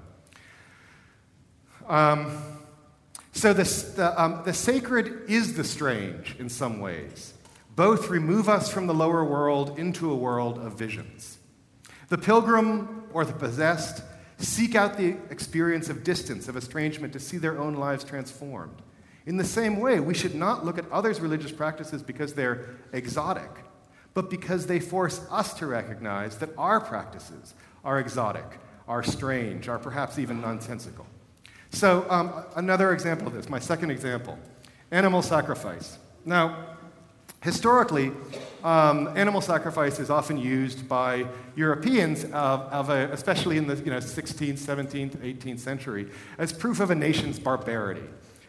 Um, 1.91 2.41
so 3.32 3.53
this, 3.53 3.82
the, 3.95 4.20
um, 4.20 4.43
the 4.45 4.55
sacred 4.55 5.28
is 5.28 5.55
the 5.55 5.64
strange 5.64 6.36
in 6.38 6.49
some 6.49 6.78
ways. 6.78 7.34
Both 7.74 8.11
remove 8.11 8.49
us 8.49 8.72
from 8.72 8.86
the 8.86 8.95
lower 8.95 9.24
world 9.24 9.76
into 9.76 10.09
a 10.12 10.14
world 10.14 10.59
of 10.59 10.78
visions. 10.78 11.38
The 12.09 12.16
pilgrim 12.16 13.05
or 13.12 13.24
the 13.24 13.32
possessed 13.32 14.05
seek 14.38 14.76
out 14.76 14.97
the 14.97 15.16
experience 15.30 15.88
of 15.88 16.05
distance, 16.05 16.47
of 16.47 16.57
estrangement, 16.57 17.12
to 17.12 17.18
see 17.18 17.38
their 17.38 17.59
own 17.59 17.74
lives 17.74 18.05
transformed. 18.05 18.82
In 19.26 19.36
the 19.36 19.45
same 19.45 19.80
way, 19.80 19.99
we 19.99 20.14
should 20.14 20.36
not 20.36 20.64
look 20.64 20.78
at 20.78 20.88
others' 20.93 21.20
religious 21.20 21.51
practices 21.51 22.05
because 22.05 22.34
they're 22.34 22.76
exotic, 22.93 23.51
but 24.14 24.30
because 24.30 24.66
they 24.66 24.78
force 24.78 25.26
us 25.28 25.55
to 25.55 25.66
recognize 25.66 26.38
that 26.38 26.51
our 26.57 26.80
practices 26.80 27.55
are 27.84 27.99
exotic, 27.99 28.61
are 28.86 29.03
strange, 29.03 29.68
are 29.68 29.78
perhaps 29.78 30.20
even 30.20 30.41
nonsensical. 30.41 31.07
So, 31.70 32.04
um, 32.10 32.32
another 32.56 32.92
example 32.92 33.28
of 33.28 33.32
this, 33.32 33.48
my 33.48 33.58
second 33.58 33.90
example 33.90 34.38
animal 34.90 35.22
sacrifice. 35.22 35.98
Now, 36.24 36.76
historically, 37.42 38.12
um, 38.64 39.16
animal 39.16 39.40
sacrifice 39.40 39.98
is 39.98 40.10
often 40.10 40.36
used 40.36 40.88
by 40.88 41.26
Europeans, 41.54 42.24
of, 42.24 42.32
of 42.32 42.90
a, 42.90 43.08
especially 43.12 43.56
in 43.56 43.66
the 43.66 43.76
you 43.76 43.90
know, 43.90 43.98
16th, 43.98 44.58
17th, 44.58 45.16
18th 45.16 45.60
century, 45.60 46.08
as 46.38 46.52
proof 46.52 46.80
of 46.80 46.90
a 46.90 46.94
nation's 46.94 47.38
barbarity. 47.38 48.02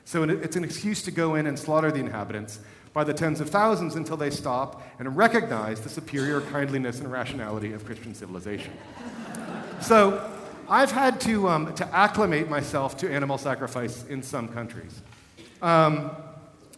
So 0.03 0.24
it's 0.24 0.55
an 0.55 0.63
excuse 0.63 1.03
to 1.03 1.11
go 1.11 1.36
in 1.36 1.45
and 1.45 1.57
slaughter 1.57 1.91
the 1.91 1.99
inhabitants 1.99 2.59
by 2.91 3.03
the 3.03 3.13
tens 3.13 3.39
of 3.39 3.49
thousands 3.49 3.95
until 3.95 4.17
they 4.17 4.30
stop 4.30 4.82
and 4.99 5.15
recognize 5.15 5.80
the 5.80 5.89
superior 5.89 6.41
kindliness 6.41 6.99
and 6.99 7.09
rationality 7.09 7.72
of 7.72 7.86
Christian 7.86 8.13
civilization. 8.13 8.74
so 9.80 10.30
I've 10.72 10.93
had 10.93 11.19
to, 11.22 11.49
um, 11.49 11.74
to 11.74 11.86
acclimate 11.93 12.49
myself 12.49 12.95
to 12.99 13.11
animal 13.11 13.38
sacrifice 13.38 14.05
in 14.05 14.24
some 14.24 14.47
countries. 14.47 15.01
Um, 15.61 16.11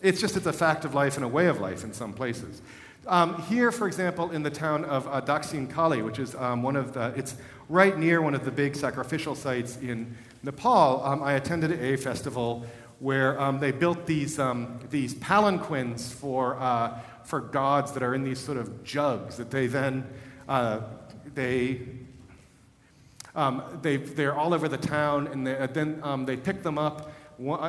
it's 0.01 0.19
just 0.19 0.35
it's 0.35 0.47
a 0.47 0.51
fact 0.51 0.83
of 0.83 0.95
life 0.95 1.15
and 1.15 1.23
a 1.23 1.27
way 1.27 1.45
of 1.45 1.61
life 1.61 1.83
in 1.83 1.93
some 1.93 2.11
places. 2.11 2.63
Um, 3.05 3.39
here, 3.43 3.71
for 3.71 3.85
example, 3.85 4.31
in 4.31 4.41
the 4.41 4.49
town 4.49 4.83
of 4.85 5.07
uh, 5.07 5.21
Kali, 5.67 6.01
which 6.01 6.17
is 6.17 6.33
um, 6.33 6.63
one 6.63 6.75
of 6.75 6.93
the, 6.95 7.13
it's 7.15 7.35
right 7.69 7.95
near 7.95 8.19
one 8.19 8.33
of 8.33 8.43
the 8.45 8.49
big 8.49 8.75
sacrificial 8.75 9.35
sites 9.35 9.77
in 9.77 10.17
Nepal, 10.41 11.05
um, 11.05 11.21
I 11.21 11.33
attended 11.33 11.79
a 11.79 11.95
festival 11.95 12.65
where 12.97 13.39
um, 13.39 13.59
they 13.59 13.71
built 13.71 14.07
these, 14.07 14.39
these 14.89 15.13
palanquins 15.13 16.11
for, 16.11 16.55
uh, 16.55 16.97
for 17.25 17.41
gods 17.41 17.91
that 17.91 18.01
are 18.01 18.15
in 18.15 18.23
these 18.23 18.39
sort 18.39 18.57
of 18.57 18.83
jugs 18.83 19.37
that 19.37 19.51
they 19.51 19.67
then, 19.67 20.03
uh, 20.49 20.79
they 21.35 21.79
um, 23.35 23.63
they, 23.81 23.97
they're 23.97 24.35
all 24.35 24.53
over 24.53 24.67
the 24.67 24.77
town, 24.77 25.27
and 25.27 25.47
they, 25.47 25.57
uh, 25.57 25.67
then 25.67 25.99
um, 26.03 26.25
they 26.25 26.37
pick 26.37 26.63
them 26.63 26.77
up 26.77 27.11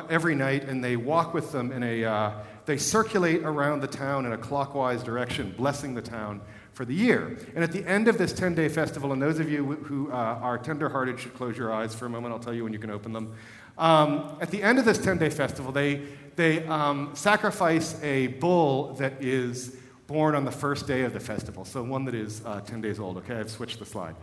every 0.09 0.35
night 0.35 0.63
and 0.65 0.83
they 0.83 0.95
walk 0.95 1.33
with 1.33 1.51
them 1.51 1.71
in 1.71 1.83
a, 1.83 2.05
uh, 2.05 2.31
they 2.65 2.77
circulate 2.77 3.43
around 3.43 3.81
the 3.81 3.87
town 3.87 4.25
in 4.25 4.33
a 4.33 4.37
clockwise 4.37 5.03
direction, 5.03 5.53
blessing 5.57 5.95
the 5.95 6.01
town 6.01 6.41
for 6.73 6.85
the 6.85 6.93
year. 6.93 7.37
And 7.55 7.63
at 7.63 7.71
the 7.71 7.85
end 7.85 8.07
of 8.07 8.17
this 8.17 8.33
10 8.33 8.53
day 8.55 8.69
festival, 8.69 9.13
and 9.13 9.21
those 9.21 9.39
of 9.39 9.49
you 9.49 9.63
who 9.63 10.11
uh, 10.11 10.15
are 10.15 10.57
tenderhearted 10.57 11.19
should 11.19 11.33
close 11.33 11.57
your 11.57 11.73
eyes 11.73 11.95
for 11.95 12.05
a 12.05 12.09
moment, 12.09 12.33
I'll 12.33 12.39
tell 12.39 12.53
you 12.53 12.63
when 12.63 12.73
you 12.73 12.79
can 12.79 12.91
open 12.91 13.13
them. 13.13 13.33
Um, 13.77 14.37
at 14.39 14.51
the 14.51 14.61
end 14.61 14.79
of 14.79 14.85
this 14.85 14.97
10 14.97 15.17
day 15.17 15.29
festival, 15.29 15.71
they, 15.71 16.01
they 16.35 16.65
um, 16.67 17.11
sacrifice 17.13 18.01
a 18.03 18.27
bull 18.27 18.93
that 18.95 19.21
is 19.21 19.75
born 20.07 20.35
on 20.35 20.45
the 20.45 20.51
first 20.51 20.85
day 20.85 21.01
of 21.01 21.13
the 21.13 21.19
festival, 21.19 21.65
so 21.65 21.81
one 21.81 22.05
that 22.05 22.13
is 22.13 22.41
uh, 22.45 22.61
10 22.61 22.81
days 22.81 22.99
old. 22.99 23.17
Okay, 23.17 23.35
I've 23.35 23.49
switched 23.49 23.79
the 23.79 23.85
slide. 23.85 24.15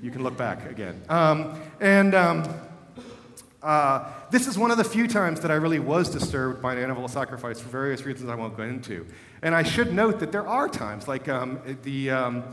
You 0.00 0.10
can 0.10 0.22
look 0.22 0.36
back 0.36 0.70
again. 0.70 1.00
Um, 1.08 1.60
and 1.80 2.14
um, 2.14 2.44
uh, 3.62 4.12
this 4.30 4.46
is 4.46 4.56
one 4.56 4.70
of 4.70 4.76
the 4.76 4.84
few 4.84 5.08
times 5.08 5.40
that 5.40 5.50
I 5.50 5.54
really 5.54 5.80
was 5.80 6.08
disturbed 6.08 6.62
by 6.62 6.74
an 6.74 6.82
animal 6.82 7.08
sacrifice 7.08 7.60
for 7.60 7.68
various 7.68 8.04
reasons 8.04 8.30
I 8.30 8.36
won't 8.36 8.56
go 8.56 8.62
into. 8.62 9.06
And 9.42 9.54
I 9.54 9.64
should 9.64 9.92
note 9.92 10.20
that 10.20 10.30
there 10.30 10.46
are 10.46 10.68
times, 10.68 11.08
like 11.08 11.28
um, 11.28 11.60
the, 11.82 12.10
um, 12.10 12.44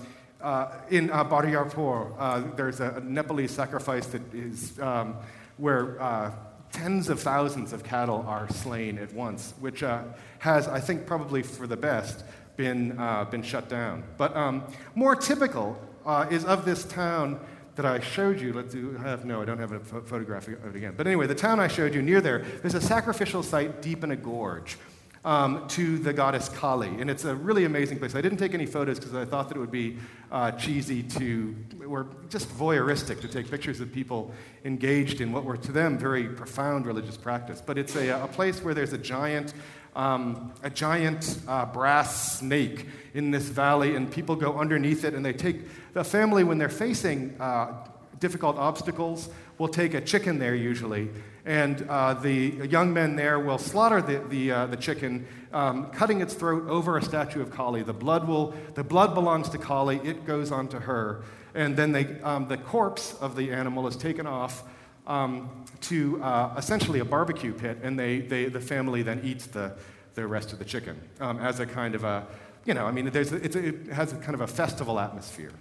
uh, 0.41 0.71
in 0.89 1.11
uh, 1.11 1.23
uh, 1.23 2.43
there's 2.55 2.79
a, 2.79 2.95
a, 2.95 2.99
Nepalese 3.01 3.51
sacrifice 3.51 4.07
that 4.07 4.33
is 4.33 4.79
um, 4.79 5.15
where 5.57 6.01
uh, 6.01 6.31
tens 6.71 7.09
of 7.09 7.19
thousands 7.19 7.73
of 7.73 7.83
cattle 7.83 8.25
are 8.27 8.49
slain 8.49 8.97
at 8.97 9.13
once, 9.13 9.53
which 9.59 9.83
uh, 9.83 10.01
has, 10.39 10.67
I 10.67 10.79
think, 10.79 11.05
probably 11.05 11.43
for 11.43 11.67
the 11.67 11.77
best, 11.77 12.23
been, 12.57 12.97
uh, 12.97 13.25
been 13.25 13.43
shut 13.43 13.69
down. 13.69 14.03
But 14.17 14.35
um, 14.35 14.63
more 14.95 15.15
typical 15.15 15.79
uh, 16.05 16.27
is 16.29 16.45
of 16.45 16.65
this 16.65 16.85
town 16.85 17.39
that 17.75 17.85
I 17.85 17.99
showed 17.99 18.39
you. 18.39 18.53
Let's 18.53 18.73
do, 18.73 18.93
have, 18.93 19.25
no, 19.25 19.41
I 19.41 19.45
don't 19.45 19.59
have 19.59 19.71
a 19.71 19.79
ph- 19.79 20.03
photograph 20.05 20.47
of 20.47 20.65
it 20.65 20.75
again. 20.75 20.93
But 20.95 21.07
anyway, 21.07 21.27
the 21.27 21.35
town 21.35 21.59
I 21.59 21.67
showed 21.67 21.93
you 21.93 22.01
near 22.01 22.21
there, 22.21 22.39
there's 22.61 22.75
a 22.75 22.81
sacrificial 22.81 23.43
site 23.43 23.81
deep 23.81 24.03
in 24.03 24.11
a 24.11 24.15
gorge. 24.15 24.77
Um, 25.23 25.67
to 25.69 25.97
the 25.97 26.13
goddess 26.13 26.49
Kali. 26.49 27.01
And 27.01 27.09
it's 27.09 27.25
a 27.25 27.33
really 27.33 27.65
amazing 27.65 27.97
place. 27.97 28.13
I 28.13 28.21
didn't 28.21 28.37
take 28.37 28.53
any 28.53 28.67
photos 28.67 28.99
because 28.99 29.15
I 29.15 29.25
thought 29.25 29.49
that 29.49 29.57
it 29.57 29.59
would 29.59 29.71
be 29.71 29.97
uh, 30.31 30.51
cheesy 30.51 31.01
to, 31.01 31.55
or 31.87 32.05
just 32.29 32.47
voyeuristic 32.49 33.21
to 33.21 33.27
take 33.27 33.49
pictures 33.49 33.79
of 33.79 33.91
people 33.91 34.31
engaged 34.65 35.21
in 35.21 35.31
what 35.31 35.43
were 35.43 35.57
to 35.57 35.71
them 35.71 35.97
very 35.97 36.25
profound 36.29 36.85
religious 36.85 37.17
practice. 37.17 37.59
But 37.59 37.79
it's 37.79 37.95
a, 37.95 38.09
a 38.09 38.27
place 38.27 38.63
where 38.63 38.75
there's 38.75 38.93
a 38.93 38.99
giant 38.99 39.55
um, 39.95 40.51
a 40.61 40.69
giant 40.69 41.39
uh, 41.47 41.65
brass 41.65 42.39
snake 42.39 42.87
in 43.13 43.31
this 43.31 43.45
valley, 43.45 43.95
and 43.95 44.11
people 44.11 44.35
go 44.35 44.57
underneath 44.57 45.03
it, 45.05 45.13
and 45.13 45.25
they 45.25 45.33
take 45.33 45.93
the 45.93 46.03
family 46.03 46.43
when 46.43 46.57
they're 46.57 46.69
facing 46.69 47.35
uh, 47.39 47.87
difficult 48.19 48.57
obstacles 48.57 49.29
will 49.57 49.67
take 49.67 49.93
a 49.93 50.01
chicken 50.01 50.39
there 50.39 50.55
usually, 50.55 51.09
and 51.45 51.85
uh, 51.89 52.13
the 52.13 52.67
young 52.69 52.93
men 52.93 53.15
there 53.15 53.39
will 53.39 53.57
slaughter 53.57 54.01
the, 54.01 54.19
the, 54.29 54.51
uh, 54.51 54.65
the 54.65 54.75
chicken, 54.75 55.25
um, 55.53 55.89
cutting 55.91 56.21
its 56.21 56.33
throat 56.33 56.67
over 56.67 56.97
a 56.97 57.01
statue 57.01 57.41
of 57.41 57.51
Kali. 57.51 57.83
The 57.83 57.93
blood, 57.93 58.27
will, 58.27 58.53
the 58.73 58.83
blood 58.83 59.13
belongs 59.13 59.49
to 59.49 59.57
Kali, 59.57 59.97
it 60.03 60.25
goes 60.25 60.51
on 60.51 60.67
to 60.69 60.79
her, 60.81 61.23
and 61.53 61.77
then 61.77 61.93
they, 61.93 62.19
um, 62.21 62.47
the 62.47 62.57
corpse 62.57 63.15
of 63.21 63.35
the 63.35 63.51
animal 63.51 63.87
is 63.87 63.95
taken 63.95 64.27
off 64.27 64.63
um, 65.07 65.65
to 65.81 66.21
uh, 66.23 66.55
essentially 66.57 66.99
a 66.99 67.05
barbecue 67.05 67.53
pit, 67.53 67.79
and 67.83 67.97
they, 67.97 68.19
they, 68.19 68.45
the 68.45 68.59
family 68.59 69.03
then 69.03 69.21
eats 69.23 69.47
the, 69.47 69.73
the 70.15 70.25
rest 70.25 70.53
of 70.53 70.59
the 70.59 70.65
chicken 70.65 70.99
um, 71.19 71.39
as 71.39 71.59
a 71.59 71.65
kind 71.65 71.95
of 71.95 72.03
a, 72.03 72.25
you 72.65 72.73
know, 72.73 72.85
I 72.85 72.91
mean, 72.91 73.09
there's, 73.11 73.31
it 73.31 73.87
has 73.91 74.13
a 74.13 74.15
kind 74.17 74.33
of 74.33 74.41
a 74.41 74.47
festival 74.47 74.99
atmosphere. 74.99 75.51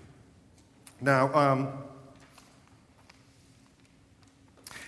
Now, 1.00 1.34
um, 1.34 1.72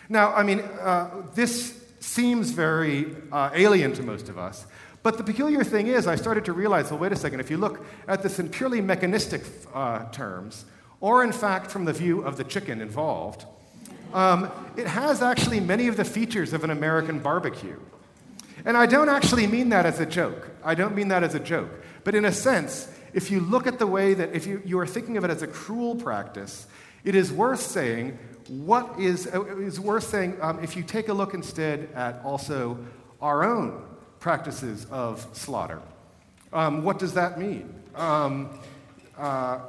now, 0.09 0.33
I 0.33 0.43
mean, 0.43 0.61
uh, 0.61 1.23
this 1.35 1.83
seems 2.01 2.51
very 2.51 3.15
uh, 3.33 3.51
alien 3.53 3.93
to 3.95 4.03
most 4.03 4.29
of 4.29 4.39
us. 4.39 4.67
But 5.03 5.19
the 5.19 5.25
peculiar 5.25 5.63
thing 5.63 5.89
is, 5.89 6.07
I 6.07 6.17
started 6.17 6.45
to 6.47 6.53
realize 6.53 6.91
well, 6.91 6.99
wait 6.99 7.13
a 7.13 7.17
second, 7.17 7.41
if 7.41 7.51
you 7.51 7.59
look 7.59 7.85
at 8.09 8.23
this 8.23 8.39
in 8.39 8.49
purely 8.49 8.81
mechanistic 8.81 9.43
uh, 9.75 10.09
terms, 10.11 10.65
or 11.01 11.23
in 11.23 11.33
fact 11.33 11.71
from 11.71 11.85
the 11.85 11.93
view 11.93 12.23
of 12.23 12.37
the 12.37 12.45
chicken 12.45 12.81
involved, 12.81 13.45
um, 14.13 14.51
it 14.77 14.87
has 14.87 15.23
actually 15.23 15.61
many 15.61 15.89
of 15.89 15.97
the 15.97 16.05
features 16.05 16.53
of 16.53 16.65
an 16.65 16.71
American 16.71 17.19
barbecue. 17.19 17.79
And 18.65 18.77
I 18.77 18.87
don't 18.87 19.09
actually 19.09 19.47
mean 19.47 19.69
that 19.71 19.87
as 19.87 20.01
a 20.01 20.07
joke. 20.07 20.51
I 20.65 20.75
don't 20.75 20.95
mean 20.95 21.09
that 21.09 21.23
as 21.23 21.35
a 21.35 21.41
joke. 21.41 21.71
But 22.05 22.15
in 22.15 22.25
a 22.25 22.33
sense, 22.33 22.89
if 23.13 23.31
you 23.31 23.41
look 23.41 23.67
at 23.67 23.79
the 23.79 23.87
way 23.87 24.15
that, 24.15 24.35
if 24.35 24.47
you, 24.47 24.61
you 24.65 24.79
are 24.79 24.87
thinking 24.87 25.17
of 25.17 25.25
it 25.25 25.31
as 25.31 25.43
a 25.43 25.47
cruel 25.47 25.95
practice, 25.95 26.67
it 27.05 27.15
is 27.15 27.33
worth 27.33 27.61
saying, 27.61 28.19
what 28.49 28.99
is, 28.99 29.29
uh, 29.33 29.45
is 29.59 29.79
worth 29.79 30.05
saying, 30.05 30.37
um, 30.41 30.63
if 30.63 30.77
you 30.77 30.83
take 30.83 31.09
a 31.09 31.13
look 31.13 31.35
instead 31.35 31.89
at 31.95 32.21
also 32.25 32.79
our 33.21 33.45
own 33.45 33.85
practices 34.21 34.87
of 34.91 35.27
slaughter. 35.33 35.81
Um, 36.53 36.83
what 36.83 36.99
does 36.99 37.15
that 37.15 37.39
mean? 37.39 37.73
Um, 37.95 38.59
uh, 39.19 39.61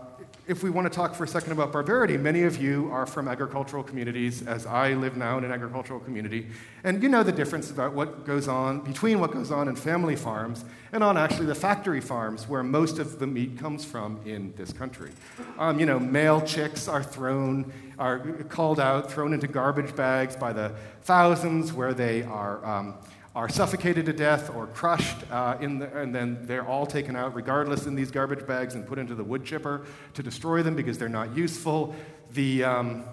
if 0.48 0.64
we 0.64 0.70
want 0.70 0.92
to 0.92 0.96
talk 0.96 1.14
for 1.14 1.26
a 1.26 1.28
second 1.28 1.52
about 1.52 1.72
barbarity, 1.72 2.18
many 2.18 2.44
of 2.44 2.62
you 2.62 2.90
are 2.92 3.06
from 3.06 3.28
agricultural 3.28 3.84
communities, 3.84 4.46
as 4.48 4.66
I 4.66 4.94
live 4.94 5.18
now 5.18 5.38
in 5.38 5.44
an 5.44 5.52
agricultural 5.52 6.00
community, 6.00 6.48
and 6.84 7.04
you 7.04 7.10
know 7.10 7.22
the 7.22 7.32
difference 7.32 7.70
about 7.70 7.94
what 7.94 8.26
goes 8.26 8.48
on 8.48 8.80
between 8.80 9.20
what 9.20 9.32
goes 9.32 9.52
on 9.52 9.68
in 9.68 9.76
family 9.76 10.16
farms 10.16 10.64
and 10.94 11.04
on 11.04 11.18
actually 11.18 11.48
the 11.48 11.56
factory 11.56 12.00
farms 12.00 12.48
where 12.48 12.64
most 12.64 12.98
of 12.98 13.20
the 13.20 13.28
meat 13.28 13.58
comes 13.58 13.84
from 13.84 14.20
in 14.26 14.54
this 14.56 14.72
country. 14.72 15.12
Um, 15.60 15.80
you 15.80 15.86
know, 15.86 16.00
male 16.00 16.42
chicks 16.42 16.88
are 16.88 17.04
thrown, 17.04 17.72
are 18.00 18.20
called 18.50 18.80
out, 18.80 19.12
thrown 19.12 19.34
into 19.34 19.48
garbage 19.48 19.96
bags 19.96 20.38
by 20.38 20.54
the 20.54 20.74
thousands, 21.02 21.74
where 21.74 21.94
they 21.94 22.24
are. 22.24 22.66
Um, 22.66 22.96
are 23.38 23.48
suffocated 23.48 24.04
to 24.08 24.14
death 24.14 24.50
or 24.56 24.66
crushed, 24.66 25.18
uh, 25.30 25.56
the, 25.58 25.96
and 25.96 26.14
then 26.14 26.40
they're 26.48 26.68
all 26.68 26.88
taken 26.88 27.16
out 27.16 27.36
regardless 27.36 27.86
in 27.86 27.94
these 27.94 28.10
garbage 28.10 28.48
bags 28.48 28.74
and 28.74 28.88
put 28.88 28.98
into 28.98 29.14
the 29.14 29.24
wood 29.24 29.46
chipper 29.46 29.86
to 30.16 30.24
destroy 30.24 30.64
them 30.64 30.76
because 30.76 30.98
they're 30.98 31.08
not 31.08 31.38
useful. 31.38 31.96
The 32.34 32.64
um, 32.64 33.04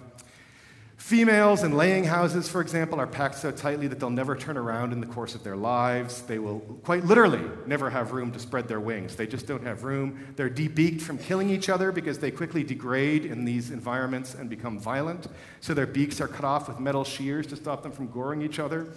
females 0.97 1.61
in 1.61 1.73
laying 1.77 2.05
houses, 2.05 2.49
for 2.49 2.59
example, 2.59 2.99
are 2.99 3.05
packed 3.05 3.35
so 3.35 3.51
tightly 3.51 3.85
that 3.85 3.99
they'll 3.99 4.09
never 4.09 4.35
turn 4.35 4.57
around 4.57 4.93
in 4.93 4.99
the 4.99 5.05
course 5.05 5.35
of 5.35 5.43
their 5.43 5.55
lives. 5.55 6.23
They 6.23 6.39
will 6.39 6.61
quite 6.83 7.03
literally 7.05 7.43
never 7.67 7.91
have 7.91 8.11
room 8.11 8.31
to 8.31 8.39
spread 8.39 8.67
their 8.67 8.79
wings. 8.79 9.15
They 9.15 9.27
just 9.27 9.45
don't 9.45 9.63
have 9.63 9.83
room. 9.83 10.33
They're 10.37 10.49
debeaked 10.49 11.03
from 11.03 11.19
killing 11.19 11.51
each 11.51 11.69
other 11.69 11.91
because 11.91 12.17
they 12.17 12.31
quickly 12.31 12.63
degrade 12.63 13.25
in 13.25 13.45
these 13.45 13.69
environments 13.69 14.33
and 14.33 14.49
become 14.49 14.79
violent. 14.79 15.27
So 15.61 15.75
their 15.75 15.85
beaks 15.85 16.19
are 16.19 16.27
cut 16.27 16.45
off 16.45 16.67
with 16.67 16.79
metal 16.79 17.03
shears 17.03 17.45
to 17.45 17.55
stop 17.55 17.83
them 17.83 17.91
from 17.91 18.07
goring 18.07 18.41
each 18.41 18.57
other. 18.57 18.87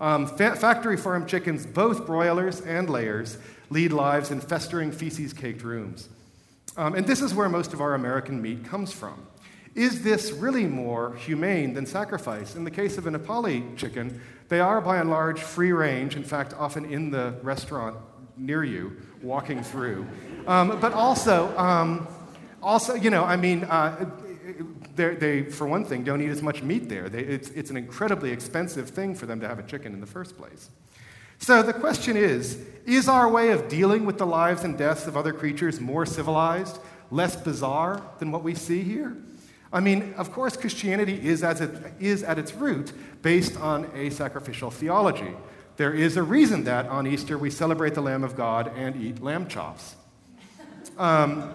Um, 0.00 0.26
fa- 0.26 0.56
factory 0.56 0.96
farm 0.96 1.26
chickens, 1.26 1.66
both 1.66 2.06
broilers 2.06 2.60
and 2.60 2.90
layers, 2.90 3.38
lead 3.70 3.92
lives 3.92 4.30
in 4.30 4.40
festering, 4.40 4.92
feces 4.92 5.32
caked 5.32 5.62
rooms. 5.62 6.08
Um, 6.76 6.94
and 6.94 7.06
this 7.06 7.20
is 7.20 7.34
where 7.34 7.48
most 7.48 7.72
of 7.72 7.80
our 7.80 7.94
American 7.94 8.40
meat 8.40 8.64
comes 8.64 8.92
from. 8.92 9.26
Is 9.74 10.02
this 10.02 10.32
really 10.32 10.66
more 10.66 11.14
humane 11.14 11.72
than 11.72 11.86
sacrifice? 11.86 12.54
In 12.54 12.64
the 12.64 12.70
case 12.70 12.98
of 12.98 13.06
a 13.06 13.10
Nepali 13.10 13.76
chicken, 13.76 14.20
they 14.48 14.60
are 14.60 14.80
by 14.80 14.98
and 14.98 15.08
large 15.08 15.40
free 15.40 15.72
range, 15.72 16.14
in 16.14 16.24
fact, 16.24 16.54
often 16.58 16.84
in 16.84 17.10
the 17.10 17.34
restaurant 17.42 17.96
near 18.36 18.64
you, 18.64 18.96
walking 19.22 19.62
through. 19.62 20.06
Um, 20.46 20.78
but 20.80 20.92
also, 20.92 21.56
um, 21.56 22.06
also, 22.62 22.94
you 22.94 23.08
know, 23.08 23.24
I 23.24 23.36
mean, 23.36 23.64
uh, 23.64 24.10
they, 24.94 25.42
for 25.44 25.66
one 25.66 25.84
thing, 25.84 26.04
don't 26.04 26.20
eat 26.20 26.30
as 26.30 26.42
much 26.42 26.62
meat 26.62 26.88
there. 26.88 27.08
They, 27.08 27.20
it's, 27.20 27.50
it's 27.50 27.70
an 27.70 27.76
incredibly 27.76 28.30
expensive 28.30 28.90
thing 28.90 29.14
for 29.14 29.26
them 29.26 29.40
to 29.40 29.48
have 29.48 29.58
a 29.58 29.62
chicken 29.62 29.92
in 29.92 30.00
the 30.00 30.06
first 30.06 30.36
place. 30.36 30.70
So 31.38 31.62
the 31.62 31.72
question 31.72 32.16
is 32.16 32.64
is 32.86 33.08
our 33.08 33.28
way 33.28 33.50
of 33.50 33.68
dealing 33.68 34.04
with 34.06 34.18
the 34.18 34.26
lives 34.26 34.64
and 34.64 34.78
deaths 34.78 35.06
of 35.06 35.16
other 35.16 35.32
creatures 35.32 35.80
more 35.80 36.06
civilized, 36.06 36.78
less 37.10 37.36
bizarre 37.36 38.02
than 38.18 38.30
what 38.30 38.42
we 38.42 38.54
see 38.54 38.82
here? 38.82 39.16
I 39.72 39.80
mean, 39.80 40.14
of 40.16 40.32
course, 40.32 40.56
Christianity 40.56 41.18
is, 41.20 41.42
as 41.42 41.60
it, 41.60 41.70
is 41.98 42.22
at 42.22 42.38
its 42.38 42.52
root 42.54 42.92
based 43.22 43.56
on 43.56 43.90
a 43.94 44.10
sacrificial 44.10 44.70
theology. 44.70 45.32
There 45.76 45.94
is 45.94 46.16
a 46.16 46.22
reason 46.22 46.64
that 46.64 46.86
on 46.86 47.06
Easter 47.06 47.38
we 47.38 47.50
celebrate 47.50 47.94
the 47.94 48.02
Lamb 48.02 48.22
of 48.22 48.36
God 48.36 48.70
and 48.76 48.94
eat 48.96 49.22
lamb 49.22 49.48
chops. 49.48 49.96
Um, 50.98 51.54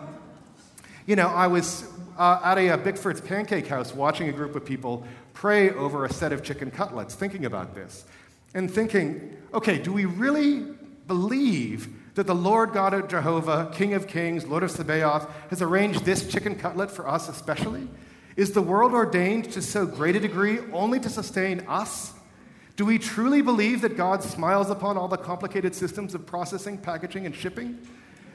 you 1.05 1.15
know, 1.15 1.27
I 1.27 1.47
was 1.47 1.87
uh, 2.17 2.39
at 2.43 2.57
a, 2.57 2.69
a 2.69 2.77
Bickford's 2.77 3.21
Pancake 3.21 3.67
House 3.67 3.93
watching 3.93 4.29
a 4.29 4.31
group 4.31 4.55
of 4.55 4.65
people 4.65 5.05
pray 5.33 5.69
over 5.71 6.05
a 6.05 6.11
set 6.11 6.31
of 6.33 6.43
chicken 6.43 6.71
cutlets, 6.71 7.15
thinking 7.15 7.45
about 7.45 7.75
this, 7.75 8.05
and 8.53 8.69
thinking, 8.69 9.37
okay, 9.53 9.77
do 9.77 9.93
we 9.93 10.05
really 10.05 10.73
believe 11.07 11.89
that 12.15 12.25
the 12.25 12.35
Lord 12.35 12.73
God 12.73 12.93
of 12.93 13.07
Jehovah, 13.07 13.71
King 13.73 13.93
of 13.93 14.07
Kings, 14.07 14.45
Lord 14.45 14.63
of 14.63 14.71
Sabaoth, 14.71 15.29
has 15.49 15.61
arranged 15.61 16.03
this 16.03 16.27
chicken 16.27 16.55
cutlet 16.55 16.89
for 16.89 17.07
us 17.07 17.29
especially? 17.29 17.87
Is 18.35 18.51
the 18.51 18.61
world 18.61 18.93
ordained 18.93 19.51
to 19.51 19.61
so 19.61 19.85
great 19.85 20.15
a 20.15 20.19
degree 20.19 20.59
only 20.73 20.99
to 20.99 21.09
sustain 21.09 21.63
us? 21.67 22.13
Do 22.75 22.85
we 22.85 22.99
truly 22.99 23.41
believe 23.41 23.81
that 23.81 23.97
God 23.97 24.23
smiles 24.23 24.69
upon 24.69 24.97
all 24.97 25.07
the 25.07 25.17
complicated 25.17 25.73
systems 25.73 26.13
of 26.13 26.25
processing, 26.25 26.77
packaging, 26.77 27.25
and 27.25 27.35
shipping? 27.35 27.79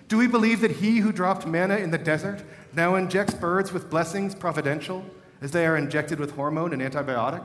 Do 0.09 0.19
we 0.19 0.27
believe 0.27 0.61
that 0.61 0.73
he 0.73 0.99
who 0.99 1.13
dropped 1.13 1.47
manna 1.47 1.77
in 1.77 1.91
the 1.91 1.99
desert 1.99 2.43
now 2.75 2.97
injects 2.97 3.35
birds 3.35 3.73
with 3.73 3.91
blessings 3.91 4.35
providential 4.35 5.05
as 5.41 5.51
they 5.51 5.67
are 5.67 5.77
injected 5.77 6.19
with 6.21 6.33
hormone 6.33 6.73
and 6.73 6.83
antibiotic? 6.83 7.45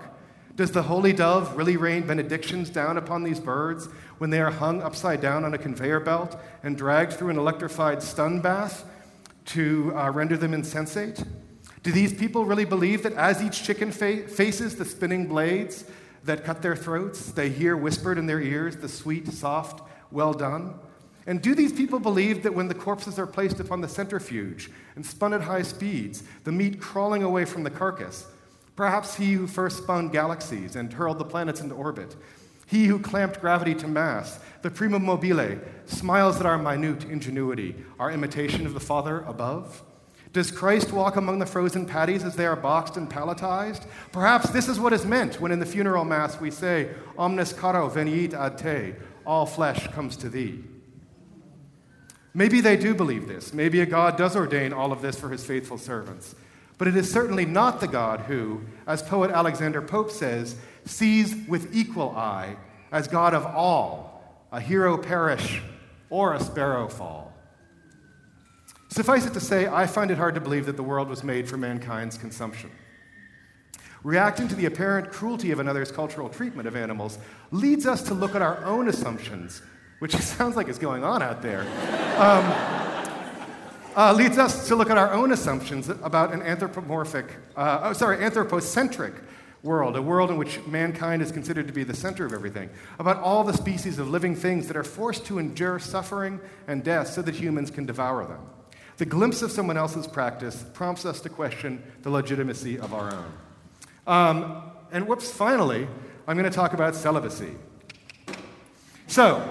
Does 0.57 0.71
the 0.71 0.81
holy 0.81 1.13
dove 1.13 1.55
really 1.55 1.77
rain 1.77 2.07
benedictions 2.07 2.71
down 2.71 2.97
upon 2.97 3.23
these 3.23 3.39
birds 3.39 3.85
when 4.17 4.31
they 4.31 4.41
are 4.41 4.49
hung 4.49 4.81
upside 4.81 5.21
down 5.21 5.45
on 5.45 5.53
a 5.53 5.57
conveyor 5.57 5.99
belt 5.99 6.35
and 6.63 6.75
dragged 6.75 7.13
through 7.13 7.29
an 7.29 7.37
electrified 7.37 8.01
stun 8.01 8.41
bath 8.41 8.83
to 9.45 9.93
uh, 9.95 10.09
render 10.09 10.35
them 10.35 10.55
insensate? 10.55 11.23
Do 11.83 11.91
these 11.91 12.11
people 12.11 12.43
really 12.43 12.65
believe 12.65 13.03
that 13.03 13.13
as 13.13 13.41
each 13.41 13.63
chicken 13.63 13.91
fa- 13.91 14.27
faces 14.27 14.75
the 14.75 14.83
spinning 14.83 15.27
blades 15.27 15.85
that 16.23 16.43
cut 16.43 16.63
their 16.63 16.75
throats, 16.75 17.31
they 17.31 17.49
hear 17.49 17.77
whispered 17.77 18.17
in 18.17 18.25
their 18.25 18.41
ears 18.41 18.77
the 18.77 18.89
sweet, 18.89 19.27
soft, 19.27 19.87
well 20.11 20.33
done? 20.33 20.73
And 21.27 21.41
do 21.41 21.53
these 21.53 21.73
people 21.73 21.99
believe 21.99 22.41
that 22.43 22.55
when 22.55 22.69
the 22.69 22.73
corpses 22.73 23.19
are 23.19 23.27
placed 23.27 23.59
upon 23.59 23.81
the 23.81 23.89
centrifuge 23.89 24.71
and 24.95 25.05
spun 25.05 25.33
at 25.33 25.41
high 25.41 25.61
speeds, 25.61 26.23
the 26.45 26.53
meat 26.53 26.79
crawling 26.79 27.21
away 27.21 27.43
from 27.43 27.63
the 27.63 27.69
carcass, 27.69 28.25
perhaps 28.77 29.15
he 29.15 29.33
who 29.33 29.45
first 29.45 29.79
spun 29.79 30.07
galaxies 30.07 30.77
and 30.77 30.93
hurled 30.93 31.19
the 31.19 31.25
planets 31.25 31.59
into 31.59 31.75
orbit, 31.75 32.15
he 32.65 32.85
who 32.85 32.97
clamped 32.97 33.41
gravity 33.41 33.75
to 33.75 33.89
mass, 33.89 34.39
the 34.61 34.71
primum 34.71 35.03
mobile, 35.03 35.59
smiles 35.85 36.39
at 36.39 36.45
our 36.45 36.57
minute 36.57 37.03
ingenuity, 37.03 37.75
our 37.99 38.09
imitation 38.09 38.65
of 38.65 38.73
the 38.73 38.79
Father 38.79 39.19
above? 39.21 39.83
Does 40.31 40.49
Christ 40.49 40.93
walk 40.93 41.17
among 41.17 41.39
the 41.39 41.45
frozen 41.45 41.85
patties 41.85 42.23
as 42.23 42.35
they 42.35 42.45
are 42.45 42.55
boxed 42.55 42.95
and 42.95 43.09
palletized? 43.09 43.85
Perhaps 44.13 44.51
this 44.51 44.69
is 44.69 44.79
what 44.79 44.93
is 44.93 45.05
meant 45.05 45.41
when 45.41 45.51
in 45.51 45.59
the 45.59 45.65
funeral 45.65 46.05
mass 46.05 46.39
we 46.39 46.51
say, 46.51 46.91
Omnis 47.17 47.51
caro 47.51 47.89
veniet 47.89 48.33
ad 48.33 48.57
te, 48.57 48.93
all 49.25 49.45
flesh 49.45 49.87
comes 49.87 50.15
to 50.17 50.29
thee. 50.29 50.63
Maybe 52.37 52.61
they 52.61 52.77
do 52.77 52.93
believe 52.93 53.27
this. 53.27 53.51
Maybe 53.51 53.81
a 53.81 53.85
God 53.87 54.15
does 54.15 54.35
ordain 54.35 54.71
all 54.71 54.91
of 54.91 55.01
this 55.01 55.19
for 55.19 55.27
his 55.29 55.43
faithful 55.43 55.79
servants. 55.79 56.35
But 56.77 56.87
it 56.87 56.95
is 56.95 57.11
certainly 57.11 57.45
not 57.45 57.79
the 57.79 57.87
God 57.87 58.19
who, 58.19 58.61
as 58.85 59.01
poet 59.01 59.31
Alexander 59.31 59.81
Pope 59.81 60.11
says, 60.11 60.55
sees 60.85 61.35
with 61.47 61.75
equal 61.75 62.11
eye 62.11 62.55
as 62.91 63.07
God 63.07 63.33
of 63.33 63.43
all, 63.43 64.45
a 64.51 64.61
hero 64.61 64.99
perish 64.99 65.63
or 66.11 66.35
a 66.35 66.39
sparrow 66.39 66.87
fall. 66.87 67.33
Suffice 68.89 69.25
it 69.25 69.33
to 69.33 69.39
say, 69.39 69.65
I 69.65 69.87
find 69.87 70.11
it 70.11 70.19
hard 70.19 70.35
to 70.35 70.41
believe 70.41 70.67
that 70.67 70.77
the 70.77 70.83
world 70.83 71.09
was 71.09 71.23
made 71.23 71.49
for 71.49 71.57
mankind's 71.57 72.19
consumption. 72.19 72.69
Reacting 74.03 74.47
to 74.47 74.55
the 74.55 74.67
apparent 74.67 75.11
cruelty 75.11 75.49
of 75.49 75.59
another's 75.59 75.91
cultural 75.91 76.29
treatment 76.29 76.67
of 76.67 76.75
animals 76.75 77.17
leads 77.49 77.87
us 77.87 78.03
to 78.03 78.13
look 78.13 78.35
at 78.35 78.43
our 78.43 78.63
own 78.63 78.89
assumptions 78.89 79.63
which 79.99 80.15
sounds 80.17 80.55
like 80.55 80.67
is 80.67 80.79
going 80.79 81.03
on 81.03 81.21
out 81.21 81.41
there, 81.41 81.61
um, 82.17 82.77
uh, 83.95 84.13
leads 84.13 84.37
us 84.37 84.67
to 84.67 84.75
look 84.75 84.89
at 84.89 84.97
our 84.97 85.11
own 85.11 85.31
assumptions 85.31 85.89
about 85.89 86.33
an 86.33 86.41
anthropomorphic, 86.41 87.25
uh, 87.55 87.79
oh, 87.83 87.93
sorry, 87.93 88.23
anthropocentric 88.23 89.13
world, 89.63 89.95
a 89.95 90.01
world 90.01 90.29
in 90.29 90.37
which 90.37 90.63
mankind 90.67 91.21
is 91.21 91.31
considered 91.31 91.67
to 91.67 91.73
be 91.73 91.83
the 91.83 91.95
center 91.95 92.25
of 92.25 92.31
everything, 92.31 92.69
about 92.99 93.17
all 93.17 93.43
the 93.43 93.53
species 93.53 93.97
of 93.97 94.09
living 94.09 94.35
things 94.35 94.67
that 94.67 94.77
are 94.77 94.83
forced 94.83 95.25
to 95.25 95.39
endure 95.39 95.79
suffering 95.79 96.39
and 96.67 96.83
death 96.83 97.07
so 97.07 97.21
that 97.21 97.35
humans 97.35 97.71
can 97.71 97.85
devour 97.85 98.25
them. 98.25 98.39
The 98.97 99.05
glimpse 99.05 99.41
of 99.41 99.51
someone 99.51 99.77
else's 99.77 100.07
practice 100.07 100.65
prompts 100.73 101.05
us 101.05 101.19
to 101.21 101.29
question 101.29 101.83
the 102.01 102.09
legitimacy 102.09 102.79
of 102.79 102.93
our 102.93 103.13
own. 103.13 103.33
Um, 104.07 104.63
and 104.91 105.07
whoops, 105.07 105.29
finally, 105.31 105.87
I'm 106.27 106.37
going 106.37 106.49
to 106.49 106.55
talk 106.55 106.73
about 106.73 106.95
celibacy. 106.95 107.55
So, 109.07 109.47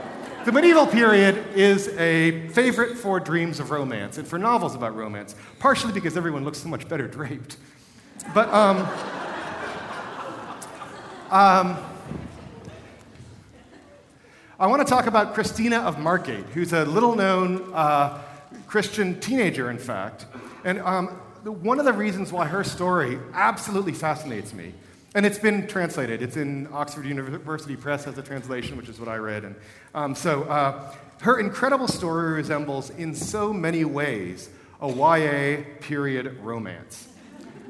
the 0.46 0.52
medieval 0.52 0.86
period 0.86 1.44
is 1.56 1.88
a 1.98 2.46
favorite 2.50 2.96
for 2.96 3.18
dreams 3.18 3.58
of 3.58 3.72
romance 3.72 4.16
and 4.16 4.28
for 4.28 4.38
novels 4.38 4.76
about 4.76 4.94
romance, 4.94 5.34
partially 5.58 5.92
because 5.92 6.16
everyone 6.16 6.44
looks 6.44 6.58
so 6.58 6.68
much 6.68 6.88
better 6.88 7.08
draped. 7.08 7.56
But, 8.32 8.48
um, 8.54 8.76
um, 11.32 11.76
I 14.60 14.68
want 14.68 14.86
to 14.86 14.88
talk 14.88 15.08
about 15.08 15.34
Christina 15.34 15.78
of 15.78 15.96
Markyate, 15.96 16.46
who's 16.50 16.72
a 16.72 16.84
little 16.84 17.16
known 17.16 17.68
uh, 17.74 18.22
Christian 18.68 19.18
teenager, 19.18 19.68
in 19.68 19.78
fact. 19.78 20.26
And 20.64 20.78
um, 20.78 21.08
one 21.42 21.80
of 21.80 21.84
the 21.84 21.92
reasons 21.92 22.32
why 22.32 22.46
her 22.46 22.62
story 22.62 23.18
absolutely 23.34 23.94
fascinates 23.94 24.54
me 24.54 24.74
and 25.16 25.24
it's 25.24 25.38
been 25.38 25.66
translated. 25.66 26.20
It's 26.20 26.36
in 26.36 26.68
Oxford 26.72 27.06
University 27.06 27.74
Press 27.74 28.04
has 28.04 28.18
a 28.18 28.22
translation, 28.22 28.76
which 28.76 28.90
is 28.90 29.00
what 29.00 29.08
I 29.08 29.16
read. 29.16 29.44
And 29.44 29.54
um, 29.94 30.14
so 30.14 30.42
uh, 30.42 30.94
her 31.22 31.40
incredible 31.40 31.88
story 31.88 32.34
resembles, 32.34 32.90
in 32.90 33.14
so 33.14 33.50
many 33.50 33.82
ways, 33.86 34.50
a 34.78 34.92
YA 34.92 35.64
period 35.80 36.38
romance. 36.42 37.08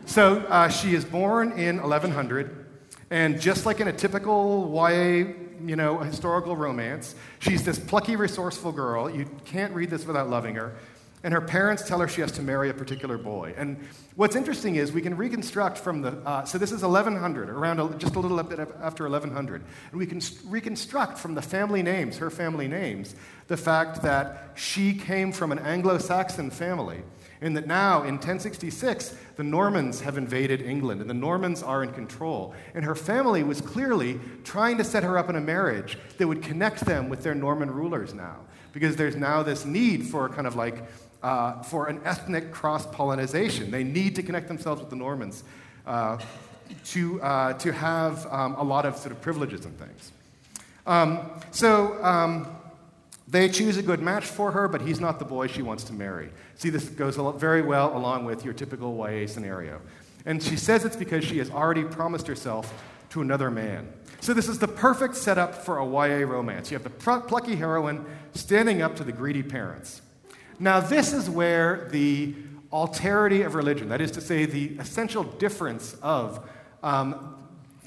So 0.06 0.38
uh, 0.48 0.68
she 0.68 0.96
is 0.96 1.04
born 1.04 1.52
in 1.52 1.76
1100, 1.76 2.66
and 3.10 3.40
just 3.40 3.64
like 3.64 3.78
in 3.78 3.86
a 3.86 3.92
typical 3.92 4.68
YA, 4.74 5.32
you 5.64 5.76
know, 5.76 5.98
historical 5.98 6.56
romance, 6.56 7.14
she's 7.38 7.64
this 7.64 7.78
plucky, 7.78 8.16
resourceful 8.16 8.72
girl. 8.72 9.08
You 9.08 9.30
can't 9.44 9.72
read 9.72 9.88
this 9.88 10.04
without 10.04 10.28
loving 10.28 10.56
her 10.56 10.74
and 11.22 11.32
her 11.32 11.40
parents 11.40 11.86
tell 11.86 11.98
her 11.98 12.08
she 12.08 12.20
has 12.20 12.32
to 12.32 12.42
marry 12.42 12.70
a 12.70 12.74
particular 12.74 13.18
boy. 13.18 13.54
And 13.56 13.78
what's 14.14 14.36
interesting 14.36 14.76
is 14.76 14.92
we 14.92 15.02
can 15.02 15.16
reconstruct 15.16 15.78
from 15.78 16.02
the, 16.02 16.12
uh, 16.26 16.44
so 16.44 16.58
this 16.58 16.72
is 16.72 16.82
1100, 16.82 17.48
around 17.48 17.80
a, 17.80 17.88
just 17.96 18.16
a 18.16 18.20
little 18.20 18.42
bit 18.42 18.58
after 18.80 19.04
1100, 19.04 19.64
and 19.90 19.98
we 19.98 20.06
can 20.06 20.20
reconstruct 20.46 21.18
from 21.18 21.34
the 21.34 21.42
family 21.42 21.82
names, 21.82 22.18
her 22.18 22.30
family 22.30 22.68
names, 22.68 23.14
the 23.48 23.56
fact 23.56 24.02
that 24.02 24.52
she 24.54 24.94
came 24.94 25.32
from 25.32 25.52
an 25.52 25.58
Anglo 25.58 25.98
Saxon 25.98 26.50
family. 26.50 27.02
And 27.40 27.56
that 27.56 27.66
now, 27.66 27.98
in 27.98 28.14
1066, 28.14 29.14
the 29.36 29.44
Normans 29.44 30.00
have 30.00 30.16
invaded 30.16 30.62
England 30.62 31.02
and 31.02 31.10
the 31.10 31.14
Normans 31.14 31.62
are 31.62 31.82
in 31.82 31.92
control. 31.92 32.54
And 32.74 32.84
her 32.84 32.94
family 32.94 33.42
was 33.42 33.60
clearly 33.60 34.18
trying 34.42 34.78
to 34.78 34.84
set 34.84 35.02
her 35.02 35.18
up 35.18 35.28
in 35.28 35.36
a 35.36 35.40
marriage 35.40 35.98
that 36.16 36.26
would 36.26 36.42
connect 36.42 36.86
them 36.86 37.08
with 37.10 37.22
their 37.22 37.34
Norman 37.34 37.70
rulers 37.70 38.14
now, 38.14 38.38
because 38.72 38.96
there's 38.96 39.16
now 39.16 39.42
this 39.42 39.66
need 39.66 40.06
for 40.06 40.28
kind 40.30 40.46
of 40.46 40.56
like 40.56 40.84
uh, 41.26 41.60
for 41.60 41.88
an 41.88 42.00
ethnic 42.04 42.52
cross 42.52 42.86
pollination. 42.86 43.72
They 43.72 43.82
need 43.82 44.14
to 44.14 44.22
connect 44.22 44.46
themselves 44.46 44.80
with 44.80 44.90
the 44.90 44.96
Normans 44.96 45.42
uh, 45.84 46.18
to, 46.84 47.20
uh, 47.20 47.52
to 47.54 47.72
have 47.72 48.32
um, 48.32 48.54
a 48.54 48.62
lot 48.62 48.86
of 48.86 48.96
sort 48.96 49.10
of 49.10 49.20
privileges 49.20 49.64
and 49.64 49.76
things. 49.76 50.12
Um, 50.86 51.28
so 51.50 52.00
um, 52.04 52.46
they 53.26 53.48
choose 53.48 53.76
a 53.76 53.82
good 53.82 54.00
match 54.00 54.24
for 54.24 54.52
her, 54.52 54.68
but 54.68 54.82
he's 54.82 55.00
not 55.00 55.18
the 55.18 55.24
boy 55.24 55.48
she 55.48 55.62
wants 55.62 55.82
to 55.84 55.92
marry. 55.92 56.30
See, 56.54 56.70
this 56.70 56.88
goes 56.90 57.16
very 57.40 57.62
well 57.62 57.96
along 57.96 58.24
with 58.24 58.44
your 58.44 58.54
typical 58.54 58.96
YA 58.96 59.26
scenario. 59.26 59.80
And 60.26 60.40
she 60.40 60.56
says 60.56 60.84
it's 60.84 60.94
because 60.94 61.24
she 61.24 61.38
has 61.38 61.50
already 61.50 61.82
promised 61.82 62.28
herself 62.28 62.72
to 63.10 63.20
another 63.20 63.50
man. 63.50 63.92
So, 64.20 64.32
this 64.32 64.48
is 64.48 64.60
the 64.60 64.68
perfect 64.68 65.16
setup 65.16 65.54
for 65.54 65.78
a 65.78 65.84
YA 65.84 66.24
romance. 66.24 66.70
You 66.70 66.78
have 66.78 66.84
the 66.84 67.18
plucky 67.20 67.56
heroine 67.56 68.04
standing 68.34 68.80
up 68.80 68.94
to 68.96 69.04
the 69.04 69.12
greedy 69.12 69.42
parents. 69.42 70.02
Now, 70.58 70.80
this 70.80 71.12
is 71.12 71.28
where 71.28 71.88
the 71.90 72.34
alterity 72.72 73.44
of 73.44 73.54
religion, 73.54 73.88
that 73.90 74.00
is 74.00 74.10
to 74.12 74.20
say, 74.20 74.46
the 74.46 74.76
essential 74.78 75.22
difference 75.22 75.96
of, 76.02 76.48
um, 76.82 77.36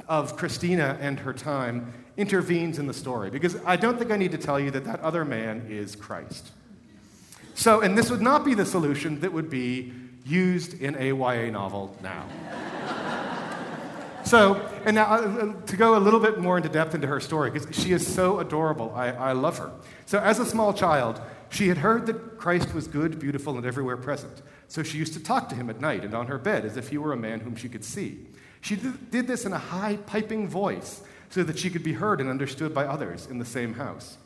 of 0.08 0.38
Christina 0.38 0.98
and 1.02 1.20
her 1.20 1.34
time, 1.34 1.94
intervenes 2.18 2.80
in 2.80 2.88
the 2.88 2.94
story. 2.94 3.30
Because 3.30 3.58
I 3.66 3.76
don't 3.76 3.98
think 3.98 4.12
I 4.12 4.18
need 4.18 4.32
to 4.32 4.38
tell 4.38 4.60
you 4.60 4.72
that 4.72 4.86
that 4.86 5.00
other 5.00 5.26
man 5.26 5.66
is 5.70 5.96
Christ. 5.96 6.52
So, 7.56 7.82
and 7.82 7.98
this 7.98 8.10
would 8.10 8.22
not 8.22 8.46
be 8.46 8.54
the 8.54 8.66
solution 8.66 9.20
that 9.22 9.34
would 9.34 9.50
be 9.50 9.94
used 10.26 10.82
in 10.82 10.96
a 10.96 11.12
YA 11.12 11.50
novel 11.50 11.98
now. 12.02 12.26
so, 14.24 14.56
and 14.86 14.96
now 14.96 15.06
uh, 15.06 15.54
to 15.66 15.76
go 15.76 15.98
a 15.98 16.00
little 16.00 16.20
bit 16.20 16.40
more 16.40 16.58
into 16.58 16.70
depth 16.70 16.94
into 16.94 17.08
her 17.08 17.20
story, 17.20 17.52
because 17.52 17.76
she 17.76 17.92
is 17.92 18.06
so 18.06 18.40
adorable. 18.40 18.94
I, 18.96 19.10
I 19.10 19.32
love 19.34 19.58
her. 19.58 19.72
So, 20.06 20.20
as 20.20 20.40
a 20.40 20.46
small 20.46 20.74
child, 20.74 21.20
she 21.50 21.68
had 21.68 21.80
heard 21.80 22.06
that 22.06 22.38
Christ 22.38 22.74
was 22.74 22.88
good, 22.88 23.20
beautiful, 23.20 23.58
and 23.58 23.66
everywhere 23.66 23.98
present. 23.98 24.42
So 24.68 24.84
she 24.84 24.98
used 24.98 25.14
to 25.14 25.24
talk 25.24 25.50
to 25.50 25.56
him 25.56 25.70
at 25.70 25.82
night 25.82 26.04
and 26.04 26.14
on 26.14 26.28
her 26.28 26.38
bed 26.38 26.64
as 26.64 26.78
if 26.78 26.90
he 26.90 26.98
were 26.98 27.12
a 27.12 27.18
man 27.18 27.40
whom 27.40 27.56
she 27.56 27.70
could 27.70 27.84
see. 27.84 28.20
She 28.62 28.76
did 28.76 29.28
this 29.28 29.46
in 29.46 29.54
a 29.54 29.58
high, 29.58 29.98
piping 29.98 30.48
voice 30.48 31.02
so 31.30 31.44
that 31.44 31.58
she 31.58 31.70
could 31.70 31.84
be 31.84 31.94
heard 31.94 32.22
and 32.22 32.30
understood 32.30 32.74
by 32.74 32.86
others 32.86 33.28
in 33.28 33.40
the 33.40 33.46
same 33.46 33.74
house. 33.74 34.18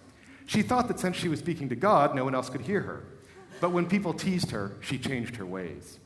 She 0.45 0.61
thought 0.61 0.87
that 0.89 0.99
since 0.99 1.15
she 1.15 1.29
was 1.29 1.39
speaking 1.39 1.69
to 1.69 1.75
God, 1.75 2.15
no 2.15 2.25
one 2.25 2.35
else 2.35 2.49
could 2.49 2.61
hear 2.61 2.81
her. 2.81 3.03
But 3.61 3.71
when 3.71 3.85
people 3.87 4.13
teased 4.13 4.51
her, 4.51 4.73
she 4.81 4.97
changed 4.97 5.37
her 5.37 5.45
ways. 5.45 5.99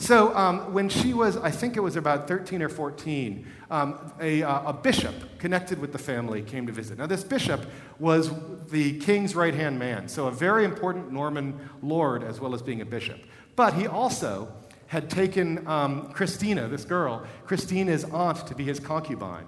So 0.00 0.34
um, 0.34 0.72
when 0.72 0.88
she 0.88 1.12
was, 1.12 1.36
I 1.36 1.50
think 1.50 1.76
it 1.76 1.80
was 1.80 1.94
about 1.94 2.26
13 2.26 2.62
or 2.62 2.70
14, 2.70 3.46
um, 3.70 4.12
a, 4.18 4.42
uh, 4.42 4.70
a, 4.70 4.72
bishop 4.72 5.14
connected 5.38 5.78
with 5.78 5.92
the 5.92 5.98
family 5.98 6.40
came 6.40 6.66
to 6.66 6.72
visit. 6.72 6.96
Now, 6.96 7.04
this 7.04 7.22
bishop 7.22 7.66
was 7.98 8.30
the 8.70 8.98
king's 9.00 9.36
right 9.36 9.54
hand 9.54 9.78
man, 9.78 10.08
so 10.08 10.26
a 10.26 10.30
very 10.30 10.64
important 10.64 11.12
Norman 11.12 11.60
lord 11.82 12.24
as 12.24 12.40
well 12.40 12.54
as 12.54 12.62
being 12.62 12.80
a 12.80 12.84
bishop. 12.86 13.20
But 13.56 13.74
he 13.74 13.86
also 13.86 14.50
had 14.86 15.10
taken 15.10 15.68
um, 15.68 16.10
Christina, 16.12 16.66
this 16.66 16.86
girl, 16.86 17.26
Christina's 17.44 18.04
aunt, 18.04 18.46
to 18.46 18.54
be 18.54 18.64
his 18.64 18.80
concubine. 18.80 19.44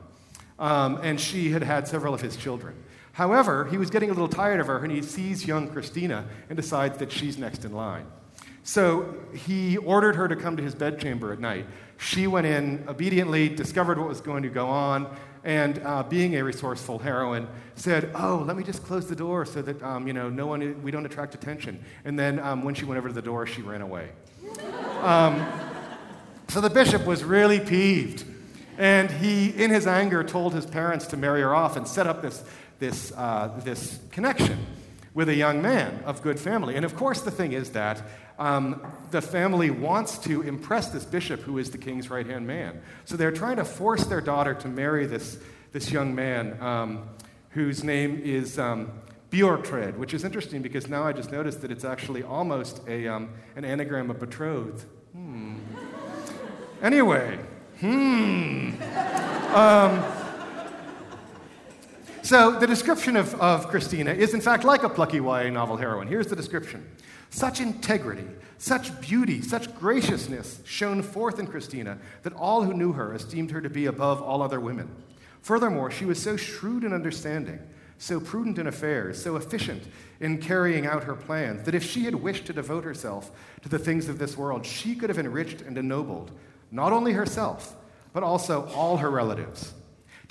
Um, 0.58 1.00
and 1.02 1.18
she 1.18 1.50
had 1.50 1.62
had 1.62 1.88
several 1.88 2.12
of 2.12 2.20
his 2.20 2.36
children. 2.36 2.74
However, 3.12 3.64
he 3.64 3.78
was 3.78 3.88
getting 3.88 4.10
a 4.10 4.12
little 4.12 4.28
tired 4.28 4.60
of 4.60 4.66
her, 4.66 4.84
and 4.84 4.92
he 4.92 5.00
sees 5.00 5.46
young 5.46 5.68
Christina 5.68 6.26
and 6.50 6.58
decides 6.58 6.98
that 6.98 7.10
she's 7.10 7.38
next 7.38 7.64
in 7.64 7.72
line. 7.72 8.04
So 8.64 9.14
he 9.34 9.76
ordered 9.76 10.16
her 10.16 10.28
to 10.28 10.36
come 10.36 10.56
to 10.56 10.62
his 10.62 10.74
bedchamber 10.74 11.32
at 11.32 11.40
night. 11.40 11.66
She 11.98 12.26
went 12.26 12.46
in 12.46 12.84
obediently, 12.88 13.48
discovered 13.48 13.98
what 13.98 14.08
was 14.08 14.20
going 14.20 14.42
to 14.44 14.48
go 14.48 14.68
on, 14.68 15.14
and 15.44 15.80
uh, 15.84 16.04
being 16.04 16.36
a 16.36 16.44
resourceful 16.44 16.98
heroine, 16.98 17.48
said, 17.74 18.10
"Oh, 18.14 18.44
let 18.46 18.56
me 18.56 18.62
just 18.62 18.84
close 18.84 19.08
the 19.08 19.16
door 19.16 19.44
so 19.44 19.62
that 19.62 19.82
um, 19.82 20.06
you 20.06 20.12
know 20.12 20.28
no 20.28 20.46
one 20.46 20.82
we 20.82 20.90
don't 20.90 21.06
attract 21.06 21.34
attention." 21.34 21.84
And 22.04 22.18
then 22.18 22.38
um, 22.38 22.62
when 22.64 22.74
she 22.74 22.84
went 22.84 22.98
over 22.98 23.08
to 23.08 23.14
the 23.14 23.22
door, 23.22 23.46
she 23.46 23.62
ran 23.62 23.82
away. 23.82 24.10
Um, 25.02 25.44
so 26.46 26.60
the 26.60 26.70
bishop 26.70 27.04
was 27.06 27.24
really 27.24 27.58
peeved, 27.58 28.24
and 28.78 29.10
he, 29.10 29.48
in 29.48 29.68
his 29.70 29.84
anger, 29.84 30.22
told 30.22 30.54
his 30.54 30.64
parents 30.64 31.08
to 31.08 31.16
marry 31.16 31.40
her 31.40 31.52
off 31.52 31.76
and 31.76 31.88
set 31.88 32.06
up 32.06 32.22
this 32.22 32.44
this 32.78 33.10
uh, 33.16 33.50
this 33.64 33.98
connection 34.12 34.64
with 35.14 35.28
a 35.28 35.34
young 35.34 35.60
man 35.60 36.02
of 36.04 36.22
good 36.22 36.40
family. 36.40 36.74
And 36.74 36.84
of 36.84 36.96
course, 36.96 37.20
the 37.20 37.30
thing 37.30 37.52
is 37.52 37.70
that 37.70 38.02
um, 38.38 38.80
the 39.10 39.20
family 39.20 39.70
wants 39.70 40.18
to 40.18 40.42
impress 40.42 40.88
this 40.88 41.04
bishop 41.04 41.40
who 41.40 41.58
is 41.58 41.70
the 41.70 41.78
king's 41.78 42.08
right 42.08 42.26
hand 42.26 42.46
man. 42.46 42.80
So 43.04 43.16
they're 43.16 43.32
trying 43.32 43.56
to 43.56 43.64
force 43.64 44.04
their 44.04 44.20
daughter 44.20 44.54
to 44.54 44.68
marry 44.68 45.06
this, 45.06 45.38
this 45.72 45.90
young 45.90 46.14
man 46.14 46.60
um, 46.62 47.08
whose 47.50 47.84
name 47.84 48.20
is 48.24 48.58
um, 48.58 48.90
Burthred, 49.30 49.98
which 49.98 50.14
is 50.14 50.24
interesting 50.24 50.62
because 50.62 50.88
now 50.88 51.04
I 51.04 51.12
just 51.12 51.30
noticed 51.30 51.60
that 51.60 51.70
it's 51.70 51.84
actually 51.84 52.22
almost 52.22 52.80
a, 52.88 53.08
um, 53.08 53.30
an 53.56 53.64
anagram 53.64 54.10
of 54.10 54.18
betrothed. 54.18 54.84
Hmm. 55.12 55.58
Anyway, 56.82 57.38
hmm. 57.80 58.70
So, 62.24 62.52
the 62.52 62.68
description 62.68 63.16
of, 63.16 63.34
of 63.40 63.66
Christina 63.66 64.12
is, 64.12 64.32
in 64.32 64.40
fact, 64.40 64.62
like 64.62 64.84
a 64.84 64.88
plucky 64.88 65.16
YA 65.16 65.50
novel 65.50 65.76
heroine. 65.76 66.06
Here's 66.06 66.28
the 66.28 66.36
description 66.36 66.88
Such 67.30 67.60
integrity, 67.60 68.26
such 68.58 69.00
beauty, 69.00 69.42
such 69.42 69.74
graciousness 69.76 70.60
shone 70.64 71.02
forth 71.02 71.40
in 71.40 71.48
Christina 71.48 71.98
that 72.22 72.32
all 72.34 72.62
who 72.62 72.74
knew 72.74 72.92
her 72.92 73.12
esteemed 73.12 73.50
her 73.50 73.60
to 73.60 73.68
be 73.68 73.86
above 73.86 74.22
all 74.22 74.40
other 74.40 74.60
women. 74.60 74.88
Furthermore, 75.40 75.90
she 75.90 76.04
was 76.04 76.22
so 76.22 76.36
shrewd 76.36 76.84
in 76.84 76.92
understanding, 76.92 77.58
so 77.98 78.20
prudent 78.20 78.56
in 78.56 78.68
affairs, 78.68 79.20
so 79.20 79.34
efficient 79.34 79.82
in 80.20 80.38
carrying 80.38 80.86
out 80.86 81.02
her 81.02 81.16
plans, 81.16 81.64
that 81.64 81.74
if 81.74 81.82
she 81.82 82.04
had 82.04 82.14
wished 82.14 82.46
to 82.46 82.52
devote 82.52 82.84
herself 82.84 83.32
to 83.62 83.68
the 83.68 83.80
things 83.80 84.08
of 84.08 84.20
this 84.20 84.36
world, 84.36 84.64
she 84.64 84.94
could 84.94 85.10
have 85.10 85.18
enriched 85.18 85.62
and 85.62 85.76
ennobled 85.76 86.30
not 86.70 86.92
only 86.92 87.14
herself, 87.14 87.74
but 88.12 88.22
also 88.22 88.68
all 88.68 88.98
her 88.98 89.10
relatives. 89.10 89.74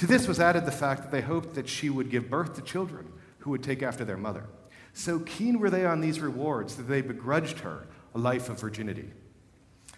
To 0.01 0.07
this 0.07 0.27
was 0.27 0.39
added 0.39 0.65
the 0.65 0.71
fact 0.71 1.03
that 1.03 1.11
they 1.11 1.21
hoped 1.21 1.53
that 1.53 1.69
she 1.69 1.91
would 1.91 2.09
give 2.09 2.27
birth 2.27 2.55
to 2.55 2.63
children 2.63 3.13
who 3.37 3.51
would 3.51 3.61
take 3.61 3.83
after 3.83 4.03
their 4.03 4.17
mother. 4.17 4.47
So 4.93 5.19
keen 5.19 5.59
were 5.59 5.69
they 5.69 5.85
on 5.85 6.01
these 6.01 6.19
rewards 6.19 6.75
that 6.77 6.87
they 6.87 7.01
begrudged 7.01 7.59
her 7.59 7.85
a 8.15 8.17
life 8.17 8.49
of 8.49 8.59
virginity. 8.59 9.11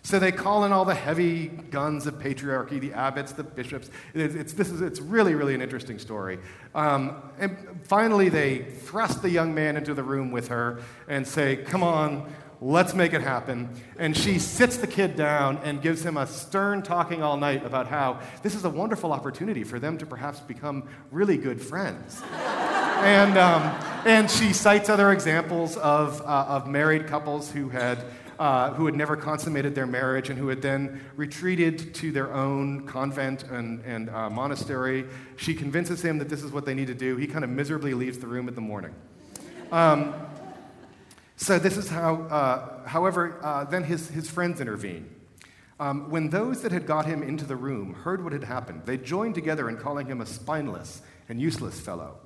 So 0.01 0.19
they 0.19 0.33
call 0.33 0.65
in 0.65 0.73
all 0.73 0.83
the 0.83 0.93
heavy 0.93 1.47
guns 1.47 2.05
of 2.05 2.15
patriarchy, 2.15 2.81
the 2.81 2.91
abbots, 2.91 3.31
the 3.31 3.45
bishops. 3.45 3.89
It's, 4.13 4.35
it's 4.35 4.51
this 4.51 4.69
is, 4.69 4.81
it's 4.81 4.99
really, 4.99 5.35
really 5.35 5.55
an 5.55 5.61
interesting 5.61 5.97
story. 5.99 6.37
Um, 6.75 7.21
and 7.39 7.79
finally, 7.85 8.27
they 8.27 8.59
thrust 8.59 9.21
the 9.21 9.29
young 9.29 9.55
man 9.55 9.77
into 9.77 9.93
the 9.93 10.03
room 10.03 10.31
with 10.31 10.49
her 10.49 10.81
and 11.07 11.25
say, 11.25 11.55
Come 11.55 11.81
on, 11.81 12.29
Let's 12.65 12.93
make 12.93 13.11
it 13.11 13.21
happen. 13.21 13.67
And 13.99 14.15
she 14.15 14.39
sits 14.39 14.77
the 14.77 14.87
kid 14.87 15.17
down 15.17 15.57
and 15.65 15.81
gives 15.81 16.05
him 16.05 16.15
a 16.15 16.25
stern 16.25 16.81
talking 16.81 17.21
all 17.21 17.35
night 17.35 17.65
about 17.65 17.87
how 17.87 18.21
this 18.41 18.55
is 18.55 18.63
a 18.63 18.69
wonderful 18.69 19.11
opportunity 19.11 19.65
for 19.65 19.79
them 19.79 19.97
to 19.97 20.05
perhaps 20.05 20.39
become 20.39 20.87
really 21.11 21.35
good 21.35 21.61
friends. 21.61 22.21
and, 22.31 23.37
um, 23.37 23.63
and 24.05 24.31
she 24.31 24.53
cites 24.53 24.87
other 24.87 25.11
examples 25.11 25.75
of, 25.75 26.21
uh, 26.21 26.45
of 26.47 26.65
married 26.65 27.05
couples 27.05 27.51
who 27.51 27.67
had, 27.67 28.05
uh, 28.39 28.71
who 28.75 28.85
had 28.85 28.95
never 28.95 29.17
consummated 29.17 29.75
their 29.75 29.85
marriage 29.85 30.29
and 30.29 30.39
who 30.39 30.47
had 30.47 30.61
then 30.61 31.01
retreated 31.17 31.93
to 31.95 32.13
their 32.13 32.33
own 32.33 32.87
convent 32.87 33.43
and, 33.43 33.83
and 33.83 34.09
uh, 34.09 34.29
monastery. 34.29 35.03
She 35.35 35.53
convinces 35.53 36.01
him 36.01 36.17
that 36.19 36.29
this 36.29 36.41
is 36.41 36.53
what 36.53 36.63
they 36.63 36.73
need 36.73 36.87
to 36.87 36.95
do. 36.95 37.17
He 37.17 37.27
kind 37.27 37.43
of 37.43 37.49
miserably 37.49 37.93
leaves 37.93 38.19
the 38.19 38.27
room 38.27 38.47
in 38.47 38.55
the 38.55 38.61
morning. 38.61 38.95
Um, 39.69 40.13
so 41.35 41.59
this 41.59 41.77
is 41.77 41.89
how, 41.89 42.23
uh, 42.23 42.87
however, 42.87 43.39
uh, 43.41 43.63
then 43.65 43.83
his, 43.83 44.09
his 44.09 44.29
friends 44.29 44.61
intervene. 44.61 45.09
Um, 45.79 46.09
when 46.09 46.29
those 46.29 46.61
that 46.61 46.71
had 46.71 46.85
got 46.85 47.05
him 47.05 47.23
into 47.23 47.45
the 47.45 47.55
room 47.55 47.93
heard 47.93 48.23
what 48.23 48.31
had 48.31 48.43
happened, 48.43 48.83
they 48.85 48.97
joined 48.97 49.35
together 49.35 49.67
in 49.69 49.77
calling 49.77 50.07
him 50.07 50.21
a 50.21 50.25
spineless 50.25 51.01
and 51.27 51.41
useless 51.41 51.79
fellow. 51.79 52.17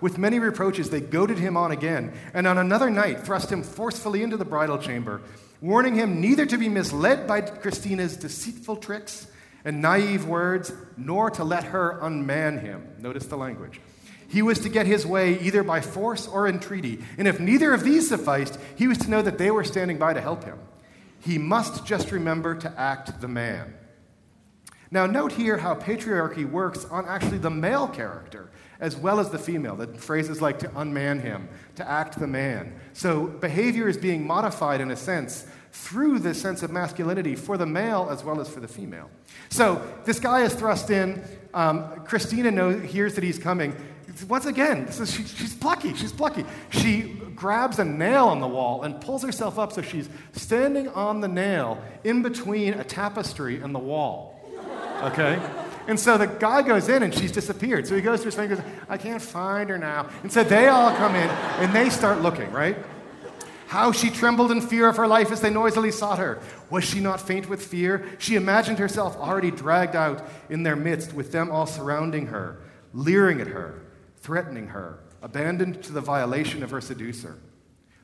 With 0.00 0.18
many 0.18 0.38
reproaches, 0.38 0.90
they 0.90 1.00
goaded 1.00 1.38
him 1.38 1.56
on 1.56 1.72
again, 1.72 2.12
and 2.34 2.46
on 2.46 2.58
another 2.58 2.90
night 2.90 3.20
thrust 3.20 3.50
him 3.50 3.62
forcefully 3.62 4.22
into 4.22 4.36
the 4.36 4.44
bridal 4.44 4.78
chamber, 4.78 5.22
warning 5.60 5.94
him 5.94 6.20
neither 6.20 6.46
to 6.46 6.58
be 6.58 6.68
misled 6.68 7.26
by 7.26 7.40
Christina's 7.40 8.16
deceitful 8.16 8.76
tricks 8.76 9.26
and 9.64 9.82
naive 9.82 10.26
words, 10.26 10.72
nor 10.96 11.30
to 11.30 11.44
let 11.44 11.64
her 11.64 11.98
unman 12.00 12.58
him. 12.58 12.86
Notice 12.98 13.26
the 13.26 13.36
language. 13.36 13.80
He 14.28 14.42
was 14.42 14.58
to 14.60 14.68
get 14.68 14.86
his 14.86 15.06
way 15.06 15.40
either 15.40 15.62
by 15.62 15.80
force 15.80 16.28
or 16.28 16.46
entreaty. 16.46 17.02
And 17.16 17.26
if 17.26 17.40
neither 17.40 17.72
of 17.72 17.82
these 17.82 18.08
sufficed, 18.08 18.58
he 18.76 18.86
was 18.86 18.98
to 18.98 19.10
know 19.10 19.22
that 19.22 19.38
they 19.38 19.50
were 19.50 19.64
standing 19.64 19.98
by 19.98 20.12
to 20.12 20.20
help 20.20 20.44
him. 20.44 20.58
He 21.20 21.38
must 21.38 21.86
just 21.86 22.12
remember 22.12 22.54
to 22.56 22.78
act 22.78 23.20
the 23.20 23.28
man. 23.28 23.74
Now, 24.90 25.06
note 25.06 25.32
here 25.32 25.58
how 25.58 25.74
patriarchy 25.74 26.48
works 26.48 26.84
on 26.86 27.06
actually 27.06 27.38
the 27.38 27.50
male 27.50 27.88
character 27.88 28.50
as 28.80 28.96
well 28.96 29.18
as 29.18 29.30
the 29.30 29.38
female. 29.38 29.76
The 29.76 29.88
phrases 29.88 30.40
like 30.40 30.58
to 30.60 30.70
unman 30.78 31.20
him, 31.20 31.48
to 31.76 31.88
act 31.88 32.18
the 32.18 32.26
man. 32.26 32.78
So 32.92 33.26
behavior 33.26 33.88
is 33.88 33.96
being 33.96 34.26
modified 34.26 34.80
in 34.80 34.90
a 34.90 34.96
sense 34.96 35.46
through 35.72 36.20
this 36.20 36.40
sense 36.40 36.62
of 36.62 36.70
masculinity 36.70 37.34
for 37.34 37.56
the 37.56 37.66
male 37.66 38.08
as 38.10 38.24
well 38.24 38.40
as 38.40 38.48
for 38.48 38.60
the 38.60 38.68
female. 38.68 39.10
So 39.50 39.86
this 40.04 40.20
guy 40.20 40.42
is 40.42 40.54
thrust 40.54 40.90
in. 40.90 41.22
Um, 41.52 42.04
Christina 42.04 42.50
knows, 42.50 42.82
hears 42.90 43.14
that 43.14 43.24
he's 43.24 43.38
coming. 43.38 43.74
Once 44.24 44.46
again, 44.46 44.84
is, 44.84 45.12
she, 45.12 45.24
she's 45.24 45.54
plucky. 45.54 45.94
She's 45.94 46.12
plucky. 46.12 46.44
She 46.70 47.20
grabs 47.34 47.78
a 47.78 47.84
nail 47.84 48.26
on 48.26 48.40
the 48.40 48.48
wall 48.48 48.82
and 48.82 49.00
pulls 49.00 49.22
herself 49.22 49.58
up 49.58 49.72
so 49.72 49.82
she's 49.82 50.08
standing 50.32 50.88
on 50.88 51.20
the 51.20 51.28
nail 51.28 51.82
in 52.04 52.22
between 52.22 52.74
a 52.74 52.84
tapestry 52.84 53.60
and 53.60 53.74
the 53.74 53.78
wall. 53.78 54.34
Okay? 55.02 55.40
And 55.86 55.98
so 55.98 56.18
the 56.18 56.26
guy 56.26 56.62
goes 56.62 56.88
in 56.88 57.02
and 57.02 57.14
she's 57.14 57.32
disappeared. 57.32 57.86
So 57.86 57.94
he 57.94 58.02
goes 58.02 58.20
to 58.20 58.26
his 58.26 58.34
fingers, 58.34 58.58
I 58.88 58.98
can't 58.98 59.22
find 59.22 59.70
her 59.70 59.78
now. 59.78 60.08
And 60.22 60.32
so 60.32 60.44
they 60.44 60.68
all 60.68 60.94
come 60.96 61.14
in 61.14 61.28
and 61.28 61.74
they 61.74 61.88
start 61.88 62.20
looking, 62.20 62.50
right? 62.50 62.76
How 63.68 63.92
she 63.92 64.10
trembled 64.10 64.50
in 64.50 64.60
fear 64.60 64.88
of 64.88 64.96
her 64.96 65.06
life 65.06 65.30
as 65.30 65.40
they 65.40 65.50
noisily 65.50 65.90
sought 65.90 66.18
her. 66.18 66.40
Was 66.70 66.84
she 66.84 67.00
not 67.00 67.20
faint 67.20 67.48
with 67.48 67.64
fear? 67.64 68.06
She 68.18 68.34
imagined 68.34 68.78
herself 68.78 69.16
already 69.16 69.50
dragged 69.50 69.94
out 69.94 70.26
in 70.50 70.62
their 70.62 70.76
midst, 70.76 71.12
with 71.12 71.32
them 71.32 71.50
all 71.50 71.66
surrounding 71.66 72.26
her, 72.26 72.60
leering 72.92 73.40
at 73.40 73.48
her, 73.48 73.82
threatening 74.28 74.66
her, 74.66 74.98
abandoned 75.22 75.82
to 75.82 75.90
the 75.90 76.02
violation 76.02 76.62
of 76.62 76.70
her 76.70 76.82
seducer. 76.82 77.38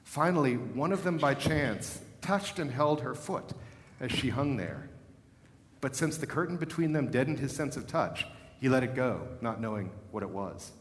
Finally, 0.05 0.55
one 0.55 0.91
of 0.91 1.05
them 1.05 1.19
by 1.19 1.35
chance 1.35 2.01
touched 2.23 2.59
and 2.59 2.71
held 2.71 3.03
her 3.03 3.15
foot 3.15 3.53
as 4.01 4.11
she 4.11 4.31
hung 4.31 4.57
there. 4.57 4.89
But 5.83 5.95
since 5.95 6.17
the 6.17 6.27
curtain 6.27 6.57
between 6.57 6.95
them 6.95 7.11
deadened 7.11 7.41
his 7.41 7.55
sense 7.55 7.77
of 7.77 7.87
touch, 7.87 8.27
he 8.59 8.71
let 8.71 8.83
it 8.83 8.95
go, 8.95 9.29
not 9.43 9.61
knowing 9.61 9.91
what 10.13 10.23
it 10.23 10.31
was. 10.31 10.73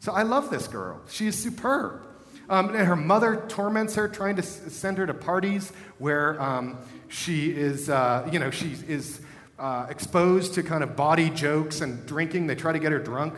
So 0.00 0.10
I 0.10 0.24
love 0.24 0.50
this 0.50 0.66
girl. 0.66 1.00
She 1.08 1.28
is 1.28 1.40
superb. 1.40 2.04
Um, 2.50 2.74
and 2.74 2.88
her 2.88 2.96
mother 2.96 3.44
torments 3.46 3.94
her, 3.94 4.08
trying 4.08 4.34
to 4.34 4.42
send 4.42 4.98
her 4.98 5.06
to 5.06 5.14
parties 5.14 5.72
where 5.98 6.42
um, 6.42 6.78
she 7.06 7.52
is, 7.52 7.88
uh, 7.88 8.28
you 8.32 8.40
know, 8.40 8.50
she 8.50 8.74
is 8.88 9.20
uh, 9.56 9.86
exposed 9.88 10.54
to 10.54 10.64
kind 10.64 10.82
of 10.82 10.96
body 10.96 11.30
jokes 11.30 11.80
and 11.80 12.04
drinking. 12.06 12.48
They 12.48 12.56
try 12.56 12.72
to 12.72 12.80
get 12.80 12.90
her 12.90 12.98
drunk. 12.98 13.34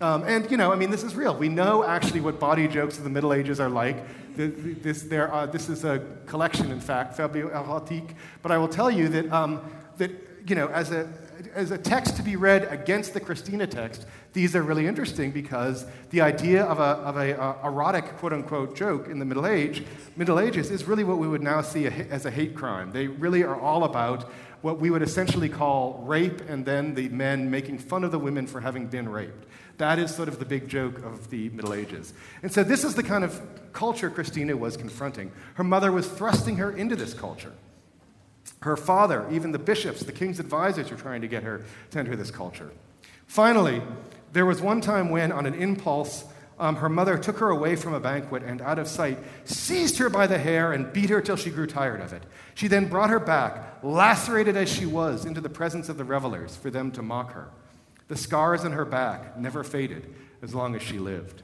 Um, 0.00 0.22
and, 0.24 0.48
you 0.48 0.56
know, 0.56 0.72
I 0.72 0.76
mean, 0.76 0.90
this 0.90 1.02
is 1.02 1.16
real. 1.16 1.34
We 1.34 1.48
know 1.48 1.82
actually 1.82 2.20
what 2.20 2.38
body 2.38 2.68
jokes 2.68 2.98
of 2.98 3.04
the 3.04 3.10
Middle 3.10 3.32
Ages 3.32 3.58
are 3.58 3.68
like. 3.68 3.96
This, 4.36 5.02
there, 5.02 5.34
uh, 5.34 5.46
this 5.46 5.68
is 5.68 5.84
a 5.84 6.00
collection, 6.26 6.70
in 6.70 6.80
fact, 6.80 7.18
Fabliaux 7.18 7.50
Érotiques. 7.50 8.14
But 8.40 8.52
I 8.52 8.58
will 8.58 8.68
tell 8.68 8.90
you 8.90 9.08
that, 9.08 9.32
um, 9.32 9.60
that 9.96 10.12
you 10.46 10.54
know, 10.54 10.68
as 10.68 10.92
a, 10.92 11.08
as 11.52 11.72
a 11.72 11.78
text 11.78 12.16
to 12.16 12.22
be 12.22 12.36
read 12.36 12.68
against 12.70 13.12
the 13.12 13.18
Christina 13.18 13.66
text, 13.66 14.06
these 14.32 14.54
are 14.54 14.62
really 14.62 14.86
interesting 14.86 15.32
because 15.32 15.84
the 16.10 16.20
idea 16.20 16.62
of 16.62 16.78
a, 16.78 17.02
of 17.02 17.16
a 17.16 17.40
uh, 17.40 17.68
erotic 17.68 18.04
quote 18.18 18.32
unquote 18.32 18.76
joke 18.76 19.08
in 19.08 19.18
the 19.18 19.24
Middle 19.24 19.48
Age, 19.48 19.82
Middle 20.14 20.38
Ages 20.38 20.70
is 20.70 20.84
really 20.84 21.02
what 21.02 21.18
we 21.18 21.26
would 21.26 21.42
now 21.42 21.60
see 21.60 21.86
a, 21.86 21.90
as 21.90 22.24
a 22.24 22.30
hate 22.30 22.54
crime. 22.54 22.92
They 22.92 23.08
really 23.08 23.42
are 23.42 23.60
all 23.60 23.82
about 23.82 24.30
what 24.60 24.78
we 24.78 24.90
would 24.90 25.02
essentially 25.02 25.48
call 25.48 26.04
rape 26.06 26.40
and 26.48 26.64
then 26.64 26.94
the 26.94 27.08
men 27.08 27.50
making 27.50 27.78
fun 27.78 28.04
of 28.04 28.12
the 28.12 28.18
women 28.18 28.46
for 28.46 28.60
having 28.60 28.86
been 28.86 29.08
raped. 29.08 29.46
That 29.78 29.98
is 29.98 30.14
sort 30.14 30.28
of 30.28 30.38
the 30.38 30.44
big 30.44 30.68
joke 30.68 30.98
of 31.04 31.30
the 31.30 31.48
Middle 31.50 31.72
Ages. 31.72 32.12
And 32.42 32.52
so 32.52 32.64
this 32.64 32.84
is 32.84 32.94
the 32.94 33.02
kind 33.02 33.24
of 33.24 33.40
culture 33.72 34.10
Christina 34.10 34.56
was 34.56 34.76
confronting. 34.76 35.32
Her 35.54 35.64
mother 35.64 35.92
was 35.92 36.06
thrusting 36.08 36.56
her 36.56 36.70
into 36.70 36.96
this 36.96 37.14
culture. 37.14 37.52
Her 38.60 38.76
father, 38.76 39.26
even 39.30 39.52
the 39.52 39.58
bishops, 39.58 40.00
the 40.00 40.12
king's 40.12 40.40
advisors, 40.40 40.90
were 40.90 40.96
trying 40.96 41.20
to 41.20 41.28
get 41.28 41.44
her 41.44 41.64
to 41.92 41.98
enter 41.98 42.16
this 42.16 42.32
culture. 42.32 42.72
Finally, 43.28 43.80
there 44.32 44.46
was 44.46 44.60
one 44.60 44.80
time 44.80 45.10
when, 45.10 45.30
on 45.30 45.46
an 45.46 45.54
impulse, 45.54 46.24
um, 46.58 46.74
her 46.76 46.88
mother 46.88 47.16
took 47.16 47.38
her 47.38 47.50
away 47.50 47.76
from 47.76 47.94
a 47.94 48.00
banquet 48.00 48.42
and, 48.42 48.60
out 48.60 48.80
of 48.80 48.88
sight, 48.88 49.18
seized 49.44 49.98
her 49.98 50.10
by 50.10 50.26
the 50.26 50.38
hair 50.38 50.72
and 50.72 50.92
beat 50.92 51.08
her 51.10 51.20
till 51.20 51.36
she 51.36 51.50
grew 51.50 51.68
tired 51.68 52.00
of 52.00 52.12
it. 52.12 52.24
She 52.54 52.66
then 52.66 52.88
brought 52.88 53.10
her 53.10 53.20
back, 53.20 53.78
lacerated 53.84 54.56
as 54.56 54.68
she 54.68 54.86
was, 54.86 55.24
into 55.24 55.40
the 55.40 55.48
presence 55.48 55.88
of 55.88 55.98
the 55.98 56.04
revelers 56.04 56.56
for 56.56 56.70
them 56.70 56.90
to 56.92 57.02
mock 57.02 57.32
her. 57.32 57.48
The 58.08 58.16
scars 58.16 58.64
on 58.64 58.72
her 58.72 58.84
back 58.84 59.38
never 59.38 59.62
faded 59.62 60.14
as 60.42 60.54
long 60.54 60.74
as 60.74 60.82
she 60.82 60.98
lived. 60.98 61.42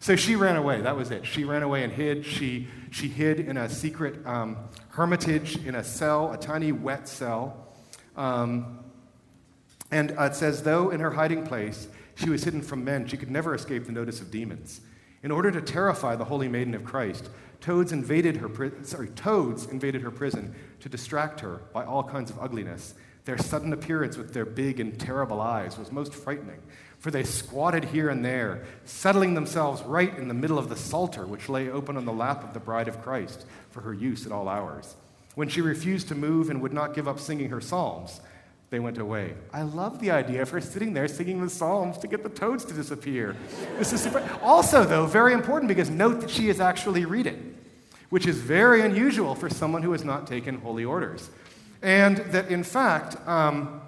So 0.00 0.16
she 0.16 0.34
ran 0.34 0.56
away. 0.56 0.80
That 0.80 0.96
was 0.96 1.10
it. 1.10 1.26
She 1.26 1.44
ran 1.44 1.62
away 1.62 1.84
and 1.84 1.92
hid. 1.92 2.24
She, 2.24 2.68
she 2.90 3.08
hid 3.08 3.38
in 3.38 3.56
a 3.56 3.68
secret 3.68 4.26
um, 4.26 4.56
hermitage 4.88 5.64
in 5.64 5.74
a 5.74 5.84
cell, 5.84 6.32
a 6.32 6.38
tiny 6.38 6.72
wet 6.72 7.06
cell. 7.06 7.68
Um, 8.16 8.80
and 9.90 10.12
uh, 10.18 10.24
it 10.24 10.34
says, 10.34 10.62
though 10.62 10.90
in 10.90 11.00
her 11.00 11.10
hiding 11.10 11.44
place 11.46 11.88
she 12.14 12.30
was 12.30 12.44
hidden 12.44 12.62
from 12.62 12.84
men, 12.84 13.06
she 13.06 13.16
could 13.16 13.30
never 13.30 13.54
escape 13.54 13.86
the 13.86 13.92
notice 13.92 14.20
of 14.20 14.30
demons. 14.30 14.80
In 15.22 15.30
order 15.30 15.50
to 15.50 15.60
terrify 15.60 16.16
the 16.16 16.24
Holy 16.24 16.48
Maiden 16.48 16.74
of 16.74 16.82
Christ, 16.82 17.28
toads 17.60 17.92
invaded 17.92 18.38
her, 18.38 18.48
pri- 18.48 18.72
sorry, 18.82 19.08
toads 19.10 19.66
invaded 19.66 20.00
her 20.00 20.10
prison 20.10 20.54
to 20.80 20.88
distract 20.88 21.40
her 21.40 21.60
by 21.74 21.84
all 21.84 22.02
kinds 22.02 22.30
of 22.30 22.38
ugliness. 22.38 22.94
Their 23.24 23.38
sudden 23.38 23.72
appearance 23.72 24.16
with 24.16 24.32
their 24.34 24.46
big 24.46 24.80
and 24.80 24.98
terrible 24.98 25.40
eyes 25.40 25.78
was 25.78 25.92
most 25.92 26.14
frightening 26.14 26.60
for 27.00 27.10
they 27.10 27.24
squatted 27.24 27.84
here 27.84 28.10
and 28.10 28.22
there, 28.22 28.62
settling 28.84 29.32
themselves 29.32 29.82
right 29.82 30.16
in 30.18 30.28
the 30.28 30.34
middle 30.34 30.58
of 30.58 30.68
the 30.68 30.76
psalter 30.76 31.26
which 31.26 31.48
lay 31.48 31.70
open 31.70 31.96
on 31.96 32.04
the 32.04 32.12
lap 32.12 32.44
of 32.44 32.52
the 32.52 32.60
bride 32.60 32.88
of 32.88 33.02
Christ 33.02 33.46
for 33.70 33.80
her 33.80 33.94
use 33.94 34.26
at 34.26 34.32
all 34.32 34.48
hours. 34.48 34.94
When 35.34 35.48
she 35.48 35.62
refused 35.62 36.08
to 36.08 36.14
move 36.14 36.50
and 36.50 36.60
would 36.60 36.74
not 36.74 36.94
give 36.94 37.08
up 37.08 37.18
singing 37.18 37.48
her 37.48 37.60
psalms, 37.60 38.20
they 38.68 38.78
went 38.78 38.98
away. 38.98 39.34
I 39.52 39.62
love 39.62 39.98
the 39.98 40.10
idea 40.10 40.42
of 40.42 40.50
her 40.50 40.60
sitting 40.60 40.92
there 40.92 41.08
singing 41.08 41.42
the 41.42 41.48
psalms 41.48 41.96
to 41.98 42.06
get 42.06 42.22
the 42.22 42.28
toads 42.28 42.66
to 42.66 42.74
disappear. 42.74 43.34
This 43.78 43.94
is 43.94 44.02
super. 44.02 44.22
Also, 44.42 44.84
though, 44.84 45.06
very 45.06 45.32
important 45.32 45.68
because 45.68 45.88
note 45.88 46.20
that 46.20 46.30
she 46.30 46.50
is 46.50 46.60
actually 46.60 47.06
reading, 47.06 47.56
which 48.10 48.26
is 48.26 48.36
very 48.36 48.82
unusual 48.82 49.34
for 49.34 49.48
someone 49.48 49.82
who 49.82 49.92
has 49.92 50.04
not 50.04 50.26
taken 50.26 50.60
holy 50.60 50.84
orders. 50.84 51.30
And 51.82 52.18
that, 52.18 52.50
in 52.50 52.62
fact, 52.62 53.16
um, 53.26 53.80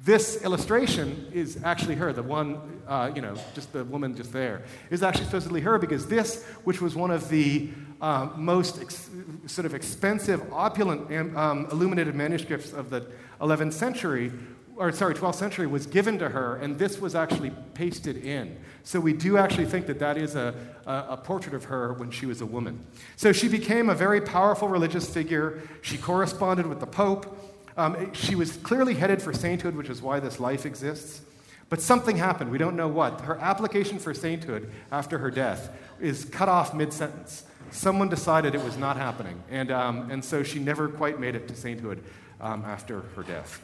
this 0.00 0.42
illustration 0.42 1.28
is 1.32 1.58
actually 1.64 1.96
her, 1.96 2.12
the 2.12 2.22
one, 2.22 2.80
uh, 2.86 3.10
you 3.14 3.20
know, 3.20 3.34
just 3.54 3.72
the 3.72 3.84
woman 3.84 4.16
just 4.16 4.32
there, 4.32 4.62
is 4.90 5.02
actually 5.02 5.26
supposedly 5.26 5.60
her 5.60 5.78
because 5.78 6.06
this, 6.06 6.44
which 6.64 6.80
was 6.80 6.94
one 6.94 7.10
of 7.10 7.28
the 7.28 7.68
uh, 8.00 8.28
most 8.36 8.80
ex- 8.80 9.10
sort 9.46 9.66
of 9.66 9.74
expensive, 9.74 10.52
opulent, 10.52 11.36
um, 11.36 11.66
illuminated 11.70 12.14
manuscripts 12.14 12.72
of 12.72 12.90
the 12.90 13.06
11th 13.40 13.72
century, 13.72 14.32
or 14.78 14.92
sorry, 14.92 15.12
12th 15.12 15.34
century, 15.34 15.66
was 15.66 15.86
given 15.86 16.18
to 16.20 16.28
her, 16.28 16.56
and 16.56 16.78
this 16.78 17.00
was 17.00 17.16
actually 17.16 17.50
pasted 17.74 18.24
in. 18.24 18.56
So 18.84 19.00
we 19.00 19.12
do 19.12 19.36
actually 19.36 19.66
think 19.66 19.86
that 19.88 19.98
that 19.98 20.16
is 20.16 20.36
a, 20.36 20.54
a, 20.86 21.06
a 21.10 21.16
portrait 21.16 21.54
of 21.54 21.64
her 21.64 21.92
when 21.94 22.12
she 22.12 22.26
was 22.26 22.40
a 22.40 22.46
woman. 22.46 22.86
So 23.16 23.32
she 23.32 23.48
became 23.48 23.90
a 23.90 23.94
very 23.94 24.20
powerful 24.20 24.68
religious 24.68 25.12
figure. 25.12 25.60
She 25.82 25.98
corresponded 25.98 26.66
with 26.66 26.78
the 26.78 26.86
Pope. 26.86 27.36
Um, 27.76 28.12
she 28.14 28.36
was 28.36 28.56
clearly 28.56 28.94
headed 28.94 29.20
for 29.20 29.32
sainthood, 29.32 29.74
which 29.74 29.88
is 29.88 30.00
why 30.00 30.20
this 30.20 30.38
life 30.38 30.64
exists. 30.64 31.22
But 31.70 31.82
something 31.82 32.16
happened. 32.16 32.50
We 32.50 32.58
don't 32.58 32.76
know 32.76 32.88
what. 32.88 33.22
Her 33.22 33.36
application 33.38 33.98
for 33.98 34.14
sainthood 34.14 34.70
after 34.92 35.18
her 35.18 35.30
death 35.30 35.70
is 36.00 36.24
cut 36.24 36.48
off 36.48 36.72
mid 36.72 36.92
sentence. 36.92 37.44
Someone 37.72 38.08
decided 38.08 38.54
it 38.54 38.64
was 38.64 38.78
not 38.78 38.96
happening. 38.96 39.42
And, 39.50 39.70
um, 39.70 40.10
and 40.10 40.24
so 40.24 40.42
she 40.42 40.60
never 40.60 40.88
quite 40.88 41.20
made 41.20 41.34
it 41.34 41.48
to 41.48 41.56
sainthood 41.56 42.02
um, 42.40 42.64
after 42.64 43.00
her 43.16 43.22
death. 43.22 43.60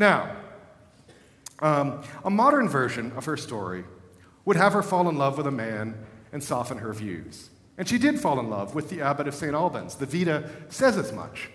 Now, 0.00 0.34
um, 1.58 2.02
a 2.24 2.30
modern 2.30 2.70
version 2.70 3.12
of 3.16 3.26
her 3.26 3.36
story 3.36 3.84
would 4.46 4.56
have 4.56 4.72
her 4.72 4.82
fall 4.82 5.10
in 5.10 5.18
love 5.18 5.36
with 5.36 5.46
a 5.46 5.50
man 5.50 5.94
and 6.32 6.42
soften 6.42 6.78
her 6.78 6.94
views. 6.94 7.50
And 7.76 7.86
she 7.86 7.98
did 7.98 8.18
fall 8.18 8.40
in 8.40 8.48
love 8.48 8.74
with 8.74 8.88
the 8.88 9.02
abbot 9.02 9.28
of 9.28 9.34
St. 9.34 9.52
Albans. 9.52 9.96
The 9.96 10.06
Vita 10.06 10.48
says 10.70 10.96
as 10.96 11.12
much. 11.12 11.50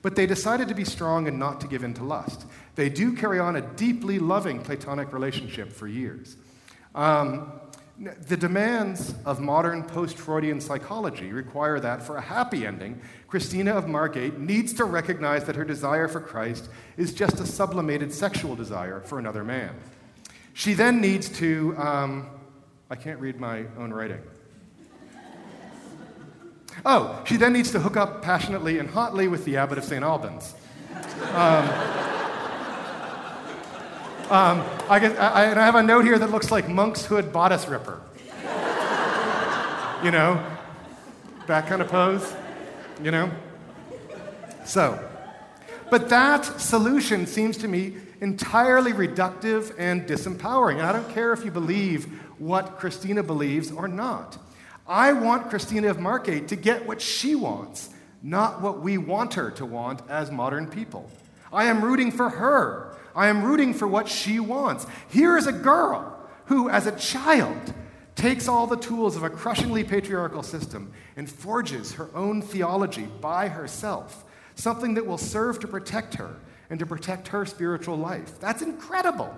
But 0.00 0.16
they 0.16 0.24
decided 0.24 0.68
to 0.68 0.74
be 0.74 0.86
strong 0.86 1.28
and 1.28 1.38
not 1.38 1.60
to 1.60 1.68
give 1.68 1.84
in 1.84 1.92
to 1.94 2.02
lust. 2.02 2.46
They 2.76 2.88
do 2.88 3.12
carry 3.12 3.38
on 3.38 3.56
a 3.56 3.60
deeply 3.60 4.18
loving 4.18 4.62
Platonic 4.62 5.12
relationship 5.12 5.70
for 5.70 5.86
years. 5.86 6.36
Um, 6.94 7.60
the 7.98 8.36
demands 8.36 9.14
of 9.24 9.40
modern 9.40 9.82
post 9.82 10.18
Freudian 10.18 10.60
psychology 10.60 11.32
require 11.32 11.80
that 11.80 12.02
for 12.02 12.16
a 12.16 12.20
happy 12.20 12.66
ending, 12.66 13.00
Christina 13.26 13.74
of 13.74 13.84
Markyate 13.84 14.38
needs 14.38 14.74
to 14.74 14.84
recognize 14.84 15.44
that 15.44 15.56
her 15.56 15.64
desire 15.64 16.06
for 16.06 16.20
Christ 16.20 16.68
is 16.98 17.14
just 17.14 17.40
a 17.40 17.46
sublimated 17.46 18.12
sexual 18.12 18.54
desire 18.54 19.00
for 19.00 19.18
another 19.18 19.44
man. 19.44 19.74
She 20.52 20.74
then 20.74 21.00
needs 21.00 21.28
to, 21.38 21.74
um, 21.78 22.28
I 22.90 22.96
can't 22.96 23.18
read 23.18 23.40
my 23.40 23.64
own 23.78 23.92
writing. 23.92 24.20
Oh, 26.84 27.22
she 27.26 27.38
then 27.38 27.54
needs 27.54 27.70
to 27.70 27.80
hook 27.80 27.96
up 27.96 28.20
passionately 28.20 28.78
and 28.78 28.90
hotly 28.90 29.28
with 29.28 29.46
the 29.46 29.56
abbot 29.56 29.78
of 29.78 29.84
St. 29.84 30.04
Albans. 30.04 30.54
Um, 31.32 32.15
um, 34.30 34.64
I, 34.88 35.14
I, 35.18 35.50
I 35.52 35.64
have 35.64 35.76
a 35.76 35.82
note 35.84 36.04
here 36.04 36.18
that 36.18 36.32
looks 36.32 36.50
like 36.50 36.68
monk's 36.68 37.04
hood 37.04 37.32
bodice 37.32 37.68
ripper. 37.68 38.00
you 40.02 40.10
know, 40.10 40.44
that 41.46 41.68
kind 41.68 41.80
of 41.80 41.86
pose, 41.86 42.34
you 43.00 43.12
know? 43.12 43.30
So, 44.64 44.98
but 45.90 46.08
that 46.08 46.44
solution 46.60 47.26
seems 47.26 47.56
to 47.58 47.68
me 47.68 47.98
entirely 48.20 48.92
reductive 48.92 49.72
and 49.78 50.08
disempowering. 50.08 50.78
And 50.78 50.82
I 50.82 50.92
don't 50.92 51.08
care 51.10 51.32
if 51.32 51.44
you 51.44 51.52
believe 51.52 52.06
what 52.40 52.78
Christina 52.78 53.22
believes 53.22 53.70
or 53.70 53.86
not. 53.86 54.38
I 54.88 55.12
want 55.12 55.50
Christina 55.50 55.88
of 55.88 55.98
Markyate 55.98 56.48
to 56.48 56.56
get 56.56 56.84
what 56.84 57.00
she 57.00 57.36
wants, 57.36 57.90
not 58.24 58.60
what 58.60 58.80
we 58.80 58.98
want 58.98 59.34
her 59.34 59.52
to 59.52 59.64
want 59.64 60.02
as 60.08 60.32
modern 60.32 60.66
people. 60.66 61.08
I 61.52 61.66
am 61.66 61.84
rooting 61.84 62.10
for 62.10 62.28
her. 62.28 62.95
I 63.16 63.28
am 63.28 63.42
rooting 63.42 63.72
for 63.72 63.88
what 63.88 64.08
she 64.08 64.38
wants. 64.38 64.86
Here 65.08 65.38
is 65.38 65.46
a 65.46 65.52
girl 65.52 66.20
who, 66.44 66.68
as 66.68 66.86
a 66.86 66.96
child, 66.96 67.72
takes 68.14 68.46
all 68.46 68.66
the 68.66 68.76
tools 68.76 69.16
of 69.16 69.22
a 69.22 69.30
crushingly 69.30 69.84
patriarchal 69.84 70.42
system 70.42 70.92
and 71.16 71.28
forges 71.28 71.94
her 71.94 72.10
own 72.14 72.42
theology 72.42 73.08
by 73.20 73.48
herself, 73.48 74.24
something 74.54 74.94
that 74.94 75.06
will 75.06 75.18
serve 75.18 75.58
to 75.60 75.66
protect 75.66 76.14
her 76.14 76.36
and 76.68 76.78
to 76.78 76.86
protect 76.86 77.28
her 77.28 77.46
spiritual 77.46 77.96
life. 77.96 78.38
That's 78.38 78.62
incredible. 78.62 79.34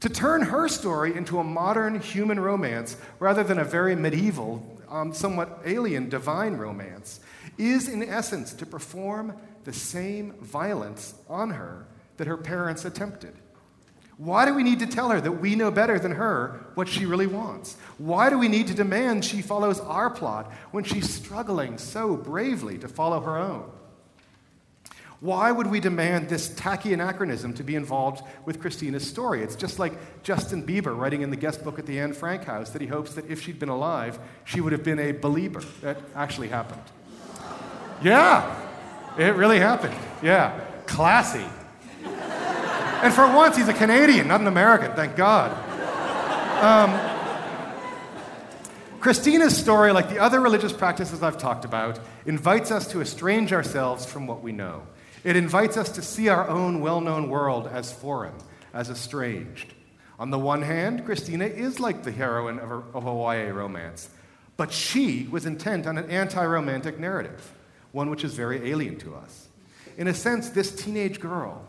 To 0.00 0.08
turn 0.08 0.42
her 0.42 0.68
story 0.68 1.16
into 1.16 1.38
a 1.38 1.44
modern 1.44 2.00
human 2.00 2.38
romance 2.38 2.96
rather 3.18 3.42
than 3.42 3.58
a 3.58 3.64
very 3.64 3.96
medieval, 3.96 4.64
um, 4.88 5.12
somewhat 5.12 5.60
alien 5.64 6.08
divine 6.08 6.54
romance 6.54 7.20
is, 7.58 7.88
in 7.88 8.02
essence, 8.02 8.52
to 8.54 8.66
perform 8.66 9.36
the 9.64 9.72
same 9.72 10.34
violence 10.40 11.14
on 11.28 11.50
her 11.50 11.87
that 12.18 12.26
her 12.26 12.36
parents 12.36 12.84
attempted. 12.84 13.34
Why 14.18 14.44
do 14.44 14.52
we 14.52 14.64
need 14.64 14.80
to 14.80 14.86
tell 14.86 15.10
her 15.10 15.20
that 15.20 15.32
we 15.32 15.54
know 15.54 15.70
better 15.70 15.98
than 15.98 16.12
her 16.12 16.66
what 16.74 16.88
she 16.88 17.06
really 17.06 17.28
wants? 17.28 17.76
Why 17.98 18.30
do 18.30 18.38
we 18.38 18.48
need 18.48 18.66
to 18.66 18.74
demand 18.74 19.24
she 19.24 19.42
follows 19.42 19.78
our 19.80 20.10
plot 20.10 20.52
when 20.72 20.82
she's 20.82 21.08
struggling 21.08 21.78
so 21.78 22.16
bravely 22.16 22.78
to 22.78 22.88
follow 22.88 23.20
her 23.20 23.38
own? 23.38 23.70
Why 25.20 25.50
would 25.50 25.68
we 25.68 25.80
demand 25.80 26.28
this 26.28 26.48
tacky 26.48 26.92
anachronism 26.92 27.52
to 27.54 27.64
be 27.64 27.74
involved 27.74 28.22
with 28.44 28.60
Christina's 28.60 29.08
story? 29.08 29.42
It's 29.42 29.56
just 29.56 29.78
like 29.78 30.22
Justin 30.22 30.64
Bieber 30.64 30.96
writing 30.96 31.22
in 31.22 31.30
the 31.30 31.36
guest 31.36 31.64
book 31.64 31.78
at 31.78 31.86
the 31.86 31.98
Anne 31.98 32.12
Frank 32.12 32.44
house 32.44 32.70
that 32.70 32.80
he 32.80 32.86
hopes 32.86 33.14
that 33.14 33.28
if 33.28 33.42
she'd 33.42 33.58
been 33.58 33.68
alive, 33.68 34.18
she 34.44 34.60
would 34.60 34.72
have 34.72 34.84
been 34.84 35.00
a 35.00 35.12
believer. 35.12 35.62
That 35.80 35.98
actually 36.14 36.48
happened. 36.48 36.82
Yeah, 38.02 38.64
it 39.16 39.34
really 39.34 39.58
happened. 39.58 39.94
Yeah, 40.22 40.60
classy. 40.86 41.44
And 43.02 43.14
for 43.14 43.26
once, 43.32 43.56
he's 43.56 43.68
a 43.68 43.72
Canadian, 43.72 44.26
not 44.26 44.40
an 44.40 44.48
American, 44.48 44.92
thank 44.94 45.14
God. 45.14 45.52
Um, 46.60 47.18
Christina's 48.98 49.56
story, 49.56 49.92
like 49.92 50.08
the 50.08 50.18
other 50.18 50.40
religious 50.40 50.72
practices 50.72 51.22
I've 51.22 51.38
talked 51.38 51.64
about, 51.64 52.00
invites 52.26 52.72
us 52.72 52.88
to 52.88 53.00
estrange 53.00 53.52
ourselves 53.52 54.04
from 54.04 54.26
what 54.26 54.42
we 54.42 54.50
know. 54.50 54.82
It 55.22 55.36
invites 55.36 55.76
us 55.76 55.90
to 55.90 56.02
see 56.02 56.28
our 56.28 56.48
own 56.48 56.80
well 56.80 57.00
known 57.00 57.30
world 57.30 57.68
as 57.68 57.92
foreign, 57.92 58.34
as 58.74 58.90
estranged. 58.90 59.74
On 60.18 60.30
the 60.30 60.38
one 60.38 60.62
hand, 60.62 61.04
Christina 61.04 61.44
is 61.44 61.78
like 61.78 62.02
the 62.02 62.10
heroine 62.10 62.58
of 62.58 62.70
a, 62.72 62.82
of 62.94 63.06
a 63.06 63.12
YA 63.12 63.54
romance, 63.54 64.10
but 64.56 64.72
she 64.72 65.28
was 65.30 65.46
intent 65.46 65.86
on 65.86 65.96
an 65.98 66.10
anti 66.10 66.44
romantic 66.44 66.98
narrative, 66.98 67.54
one 67.92 68.10
which 68.10 68.24
is 68.24 68.34
very 68.34 68.72
alien 68.72 68.98
to 68.98 69.14
us. 69.14 69.46
In 69.96 70.08
a 70.08 70.14
sense, 70.14 70.50
this 70.50 70.74
teenage 70.74 71.20
girl, 71.20 71.64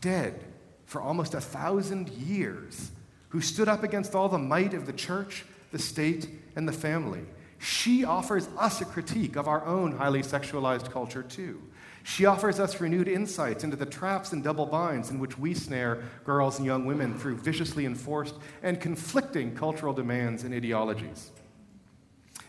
dead 0.00 0.42
for 0.86 1.00
almost 1.00 1.34
a 1.34 1.40
thousand 1.40 2.08
years, 2.10 2.90
who 3.30 3.40
stood 3.40 3.68
up 3.68 3.82
against 3.82 4.14
all 4.14 4.28
the 4.28 4.38
might 4.38 4.74
of 4.74 4.86
the 4.86 4.92
church, 4.92 5.44
the 5.72 5.78
state, 5.78 6.28
and 6.54 6.68
the 6.68 6.72
family, 6.72 7.22
she 7.58 8.04
offers 8.04 8.48
us 8.58 8.80
a 8.80 8.84
critique 8.84 9.36
of 9.36 9.48
our 9.48 9.64
own 9.64 9.96
highly 9.96 10.22
sexualized 10.22 10.90
culture, 10.90 11.22
too. 11.22 11.62
She 12.02 12.26
offers 12.26 12.60
us 12.60 12.80
renewed 12.80 13.08
insights 13.08 13.64
into 13.64 13.76
the 13.76 13.86
traps 13.86 14.32
and 14.32 14.44
double 14.44 14.66
binds 14.66 15.10
in 15.10 15.18
which 15.18 15.38
we 15.38 15.54
snare 15.54 16.02
girls 16.24 16.58
and 16.58 16.66
young 16.66 16.84
women 16.84 17.18
through 17.18 17.36
viciously 17.36 17.86
enforced 17.86 18.34
and 18.62 18.78
conflicting 18.78 19.56
cultural 19.56 19.94
demands 19.94 20.44
and 20.44 20.54
ideologies. 20.54 21.30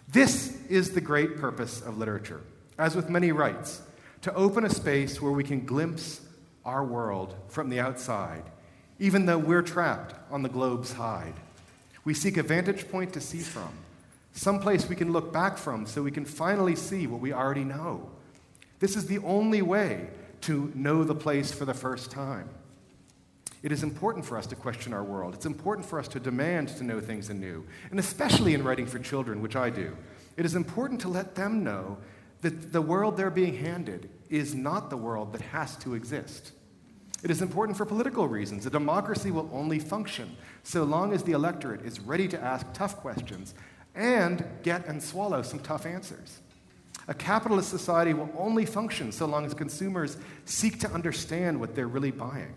This 0.09 0.61
is 0.67 0.91
the 0.91 1.01
great 1.01 1.37
purpose 1.37 1.81
of 1.81 1.97
literature, 1.97 2.41
as 2.77 2.95
with 2.95 3.09
many 3.09 3.31
rights, 3.31 3.81
to 4.23 4.33
open 4.33 4.65
a 4.65 4.69
space 4.69 5.21
where 5.21 5.31
we 5.31 5.43
can 5.43 5.65
glimpse 5.65 6.19
our 6.65 6.83
world 6.83 7.35
from 7.47 7.69
the 7.69 7.79
outside, 7.79 8.43
even 8.99 9.25
though 9.25 9.37
we're 9.37 9.61
trapped 9.61 10.15
on 10.31 10.41
the 10.41 10.49
globe's 10.49 10.93
hide. 10.93 11.35
We 12.03 12.13
seek 12.13 12.37
a 12.37 12.43
vantage 12.43 12.89
point 12.89 13.13
to 13.13 13.21
see 13.21 13.39
from, 13.39 13.71
someplace 14.33 14.89
we 14.89 14.95
can 14.95 15.11
look 15.11 15.31
back 15.31 15.57
from 15.57 15.85
so 15.85 16.01
we 16.01 16.11
can 16.11 16.25
finally 16.25 16.75
see 16.75 17.07
what 17.07 17.21
we 17.21 17.33
already 17.33 17.63
know 17.63 18.09
this 18.79 18.95
is 18.95 19.05
the 19.05 19.19
only 19.19 19.61
way 19.61 20.07
to 20.41 20.71
know 20.75 21.03
the 21.03 21.15
place 21.15 21.51
for 21.51 21.65
the 21.65 21.73
first 21.73 22.11
time. 22.11 22.49
It 23.63 23.71
is 23.71 23.81
important 23.81 24.25
for 24.25 24.37
us 24.37 24.45
to 24.47 24.55
question 24.55 24.93
our 24.93 25.03
world. 25.03 25.33
It's 25.33 25.45
important 25.45 25.87
for 25.87 25.97
us 25.97 26.07
to 26.09 26.19
demand 26.19 26.69
to 26.69 26.83
know 26.83 26.99
things 26.99 27.29
anew, 27.29 27.65
and 27.89 27.99
especially 27.99 28.53
in 28.53 28.63
writing 28.63 28.85
for 28.85 28.99
children, 28.99 29.41
which 29.41 29.55
I 29.55 29.69
do. 29.69 29.95
It 30.37 30.45
is 30.45 30.55
important 30.55 31.01
to 31.01 31.07
let 31.07 31.35
them 31.35 31.63
know 31.63 31.97
that 32.41 32.71
the 32.71 32.81
world 32.81 33.17
they're 33.17 33.31
being 33.31 33.57
handed 33.57 34.09
is 34.29 34.53
not 34.53 34.89
the 34.89 34.97
world 34.97 35.33
that 35.33 35.41
has 35.41 35.75
to 35.77 35.95
exist. 35.95 36.51
It 37.23 37.31
is 37.31 37.41
important 37.41 37.77
for 37.77 37.85
political 37.85 38.27
reasons. 38.27 38.65
A 38.65 38.69
democracy 38.69 39.31
will 39.31 39.49
only 39.51 39.79
function 39.79 40.35
so 40.63 40.83
long 40.83 41.13
as 41.13 41.23
the 41.23 41.31
electorate 41.31 41.81
is 41.81 41.99
ready 41.99 42.27
to 42.27 42.39
ask 42.41 42.65
tough 42.73 42.97
questions 42.97 43.53
and 43.95 44.45
get 44.63 44.85
and 44.85 45.01
swallow 45.01 45.41
some 45.41 45.59
tough 45.59 45.85
answers. 45.85 46.41
A 47.07 47.13
capitalist 47.13 47.69
society 47.69 48.13
will 48.13 48.31
only 48.37 48.65
function 48.65 49.11
so 49.11 49.25
long 49.25 49.45
as 49.45 49.53
consumers 49.53 50.17
seek 50.45 50.79
to 50.79 50.91
understand 50.91 51.59
what 51.59 51.75
they're 51.75 51.87
really 51.87 52.11
buying. 52.11 52.53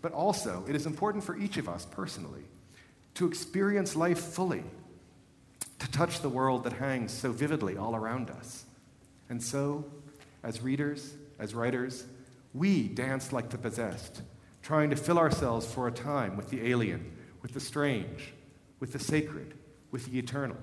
But 0.00 0.12
also, 0.12 0.64
it 0.68 0.74
is 0.74 0.84
important 0.84 1.22
for 1.22 1.36
each 1.36 1.56
of 1.56 1.68
us 1.68 1.86
personally 1.86 2.42
to 3.14 3.26
experience 3.26 3.94
life 3.94 4.18
fully, 4.18 4.64
to 5.78 5.90
touch 5.90 6.20
the 6.20 6.28
world 6.28 6.64
that 6.64 6.72
hangs 6.72 7.12
so 7.12 7.30
vividly 7.30 7.76
all 7.76 7.94
around 7.94 8.30
us. 8.30 8.64
And 9.28 9.40
so, 9.40 9.84
as 10.42 10.60
readers, 10.60 11.14
as 11.38 11.54
writers, 11.54 12.04
we 12.54 12.88
dance 12.88 13.32
like 13.32 13.50
the 13.50 13.58
possessed, 13.58 14.22
trying 14.62 14.90
to 14.90 14.96
fill 14.96 15.18
ourselves 15.18 15.66
for 15.66 15.88
a 15.88 15.92
time 15.92 16.36
with 16.36 16.50
the 16.50 16.68
alien, 16.70 17.12
with 17.40 17.54
the 17.54 17.60
strange, 17.60 18.32
with 18.80 18.92
the 18.92 18.98
sacred, 18.98 19.54
with 19.90 20.06
the 20.06 20.18
eternal. 20.18 20.56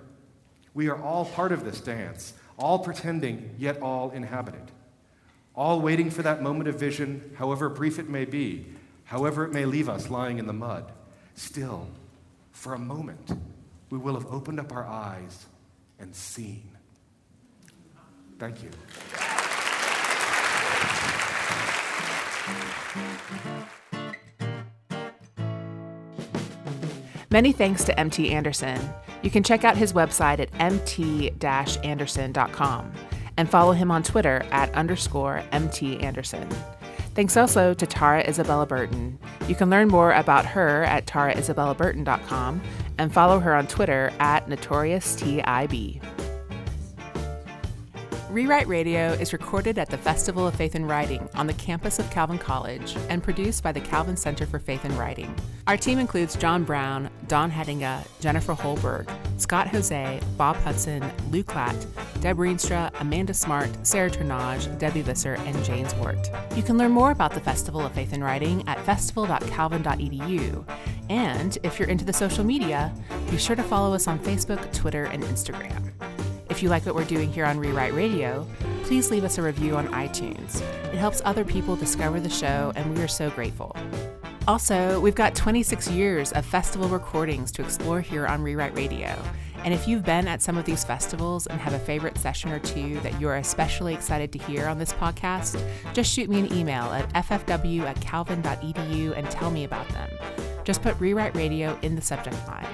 We 0.74 0.90
are 0.90 1.02
all 1.02 1.26
part 1.26 1.52
of 1.52 1.64
this 1.64 1.82
dance, 1.82 2.34
all 2.58 2.80
pretending, 2.80 3.56
yet 3.58 3.82
all 3.82 4.12
inhabited, 4.12 4.72
all 5.56 5.82
waiting 5.82 6.12
for 6.12 6.22
that 6.22 6.44
moment 6.44 6.70
of 6.70 6.80
vision, 6.80 7.32
however 7.38 7.70
brief 7.70 7.98
it 7.98 8.10
may 8.10 8.26
be, 8.26 8.66
however 9.06 9.46
it 9.46 9.52
may 9.52 9.66
leave 9.66 9.90
us 9.90 10.10
lying 10.10 10.38
in 10.38 10.46
the 10.46 10.54
mud. 10.54 10.92
Still, 11.34 11.88
for 12.52 12.74
a 12.74 12.80
moment, 12.80 13.32
we 13.90 13.98
will 13.98 14.14
have 14.14 14.28
opened 14.28 14.60
up 14.60 14.72
our 14.72 14.86
eyes 14.86 15.48
and 16.00 16.16
seen. 16.16 16.70
Thank 18.38 18.64
you. 18.64 18.70
Many 27.32 27.52
thanks 27.52 27.84
to 27.84 28.00
MT 28.00 28.32
Anderson. 28.32 28.80
You 29.22 29.30
can 29.30 29.44
check 29.44 29.64
out 29.64 29.78
his 29.78 29.94
website 29.94 30.40
at 30.40 30.52
mt 30.60 31.32
anderson.com 31.86 32.94
and 33.38 33.50
follow 33.50 33.72
him 33.72 33.92
on 33.92 34.04
Twitter 34.04 34.44
at 34.52 34.74
underscore 34.74 35.44
MT 35.52 36.00
Anderson. 36.00 36.48
Thanks 37.16 37.38
also 37.38 37.74
to 37.74 37.86
Tara 37.86 38.28
Isabella 38.28 38.66
Burton. 38.66 39.20
You 39.48 39.56
can 39.56 39.70
learn 39.70 39.90
more 39.90 40.12
about 40.14 40.46
her 40.46 40.84
at 40.86 41.06
taraIsabellaBurton.com 41.06 42.62
and 42.98 43.14
follow 43.14 43.40
her 43.40 43.54
on 43.56 43.68
Twitter 43.68 44.12
at 44.20 44.48
NotoriousTIB. 44.48 46.19
Rewrite 48.30 48.68
Radio 48.68 49.14
is 49.14 49.34
recorded 49.34 49.80
at 49.80 49.90
the 49.90 49.98
Festival 49.98 50.46
of 50.46 50.54
Faith 50.54 50.76
and 50.76 50.88
Writing 50.88 51.28
on 51.34 51.48
the 51.48 51.54
campus 51.54 51.98
of 51.98 52.08
Calvin 52.12 52.38
College 52.38 52.96
and 53.10 53.24
produced 53.24 53.64
by 53.64 53.72
the 53.72 53.82
Calvin 53.82 54.16
Center 54.16 54.46
for 54.46 54.60
Faith 54.60 54.86
and 54.86 54.94
Writing. 55.00 55.36
Our 55.66 55.76
team 55.76 55.98
includes 55.98 56.36
John 56.36 56.64
Brown, 56.64 57.10
Don 57.28 57.50
Hettinga, 57.50 58.06
Jennifer 58.20 58.54
Holberg, 58.54 59.10
Scott 59.42 59.70
Jose, 59.70 60.22
Bob 60.38 60.58
Hudson, 60.58 61.12
Lew 61.32 61.44
Klatt, 61.44 61.88
Deb 62.22 62.38
Rienstra, 62.38 62.92
Amanda 63.02 63.34
Smart, 63.34 63.72
Sarah 63.82 64.12
Turnage, 64.12 64.78
Debbie 64.78 65.02
Visser, 65.02 65.34
and 65.34 65.66
James 65.66 65.96
Wart. 65.96 66.30
You 66.56 66.62
can 66.62 66.78
learn 66.78 66.92
more 66.92 67.10
about 67.10 67.34
the 67.34 67.42
Festival 67.42 67.82
of 67.82 67.94
Faith 67.94 68.14
and 68.14 68.24
Writing 68.24 68.64
at 68.68 68.80
festival.calvin.edu. 68.86 70.66
And 71.10 71.58
if 71.64 71.80
you're 71.80 71.90
into 71.90 72.06
the 72.06 72.14
social 72.14 72.44
media, 72.44 72.94
be 73.32 73.38
sure 73.38 73.56
to 73.56 73.64
follow 73.64 73.96
us 73.96 74.08
on 74.08 74.20
Facebook, 74.20 74.72
Twitter, 74.72 75.06
and 75.06 75.24
Instagram. 75.24 75.92
If 76.60 76.64
you 76.64 76.70
like 76.70 76.86
what 76.86 76.94
we're 76.94 77.06
doing 77.06 77.32
here 77.32 77.46
on 77.46 77.58
Rewrite 77.58 77.94
Radio, 77.94 78.46
please 78.84 79.10
leave 79.10 79.24
us 79.24 79.38
a 79.38 79.42
review 79.42 79.78
on 79.78 79.88
iTunes. 79.94 80.60
It 80.92 80.98
helps 80.98 81.22
other 81.24 81.46
people 81.46 81.78
discover 81.78 82.20
the 82.20 82.30
show, 82.30 82.74
and 82.76 82.94
we 82.94 83.02
are 83.02 83.08
so 83.08 83.30
grateful. 83.30 83.74
Also, 84.46 85.00
we've 85.00 85.16
got 85.16 85.36
26 85.36 85.90
years 85.92 86.34
of 86.34 86.46
festival 86.46 86.90
recordings 86.90 87.50
to 87.54 87.62
explore 87.62 88.02
here 88.02 88.28
on 88.28 88.42
Rewrite 88.42 88.76
Radio. 88.76 89.18
And 89.64 89.74
if 89.74 89.88
you've 89.88 90.04
been 90.04 90.28
at 90.28 90.42
some 90.42 90.58
of 90.58 90.66
these 90.66 90.84
festivals 90.84 91.48
and 91.48 91.62
have 91.62 91.72
a 91.72 91.80
favorite 91.80 92.18
session 92.18 92.52
or 92.52 92.60
two 92.60 93.00
that 93.04 93.22
you're 93.22 93.38
especially 93.38 93.94
excited 93.94 94.34
to 94.34 94.40
hear 94.40 94.68
on 94.68 94.80
this 94.80 94.92
podcast, 94.92 95.64
just 95.94 96.14
shoot 96.14 96.30
me 96.30 96.40
an 96.40 96.52
email 96.52 96.92
at 96.92 97.08
ffw 97.14 97.84
at 97.84 98.02
calvin.edu 98.02 99.18
and 99.18 99.32
tell 99.32 99.50
me 99.50 99.64
about 99.64 99.88
them. 99.94 100.10
Just 100.66 100.82
put 100.82 101.00
Rewrite 101.00 101.38
Radio 101.38 101.80
in 101.84 101.96
the 101.96 102.02
subject 102.02 102.36
line. 102.50 102.68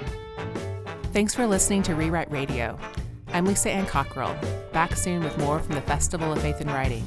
Thanks 1.12 1.36
for 1.36 1.46
listening 1.46 1.84
to 1.84 1.94
Rewrite 1.94 2.32
Radio. 2.32 2.76
I'm 3.36 3.44
Lisa 3.44 3.70
Ann 3.70 3.84
Cockrell. 3.84 4.34
Back 4.72 4.96
soon 4.96 5.22
with 5.22 5.36
more 5.36 5.58
from 5.58 5.74
the 5.74 5.82
Festival 5.82 6.32
of 6.32 6.40
Faith 6.40 6.62
and 6.62 6.70
Writing. 6.70 7.04